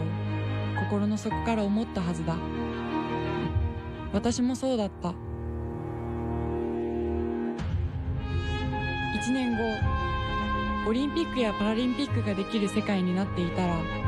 [0.91, 2.37] 心の底から思ったはずだ。
[4.13, 5.09] 私もそうだった。
[5.09, 5.15] 1
[9.33, 14.00] 年後オリンピックやパラリンピックができる世界になっていたら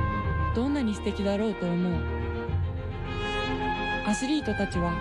[0.55, 1.93] どんなに素敵だろうと思う。
[4.07, 4.93] アスリートたちは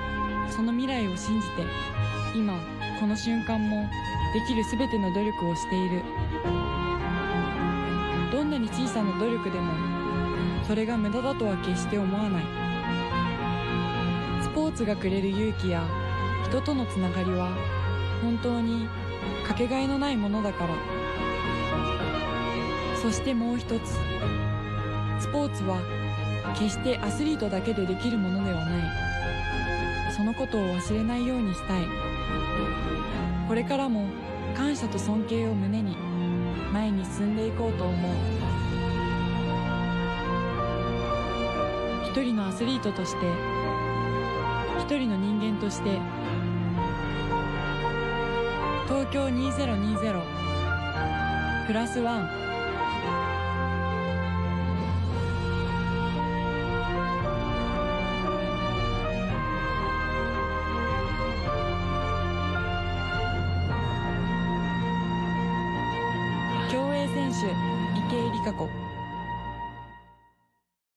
[0.50, 1.64] その未来を信じて
[2.36, 2.54] 今
[3.00, 3.90] この瞬間も
[4.34, 6.04] できる全ての努力をしている。
[8.32, 9.74] どんなに小さな努力でも
[10.66, 12.44] それが無駄だとは決して思わない。
[14.42, 15.84] スポーツがくれる勇気や
[16.46, 17.52] 人とのつながりは
[18.22, 18.88] 本当に
[19.46, 20.74] かけがえのないものだから。
[23.02, 23.98] そしてもう一つ
[25.32, 25.80] ポーツは
[26.56, 30.12] 決してアスリートだけでできるものではない。
[30.12, 31.84] そのことを忘れないようにしたい。
[33.48, 34.08] これからも
[34.56, 35.96] 感謝と尊敬を胸に
[36.74, 37.96] 前に進んでいこうと思う。
[42.04, 43.26] 一人のアスリートとして
[44.80, 45.98] 一人の人間として
[48.88, 50.22] 東京2020
[51.68, 52.51] プラスワン。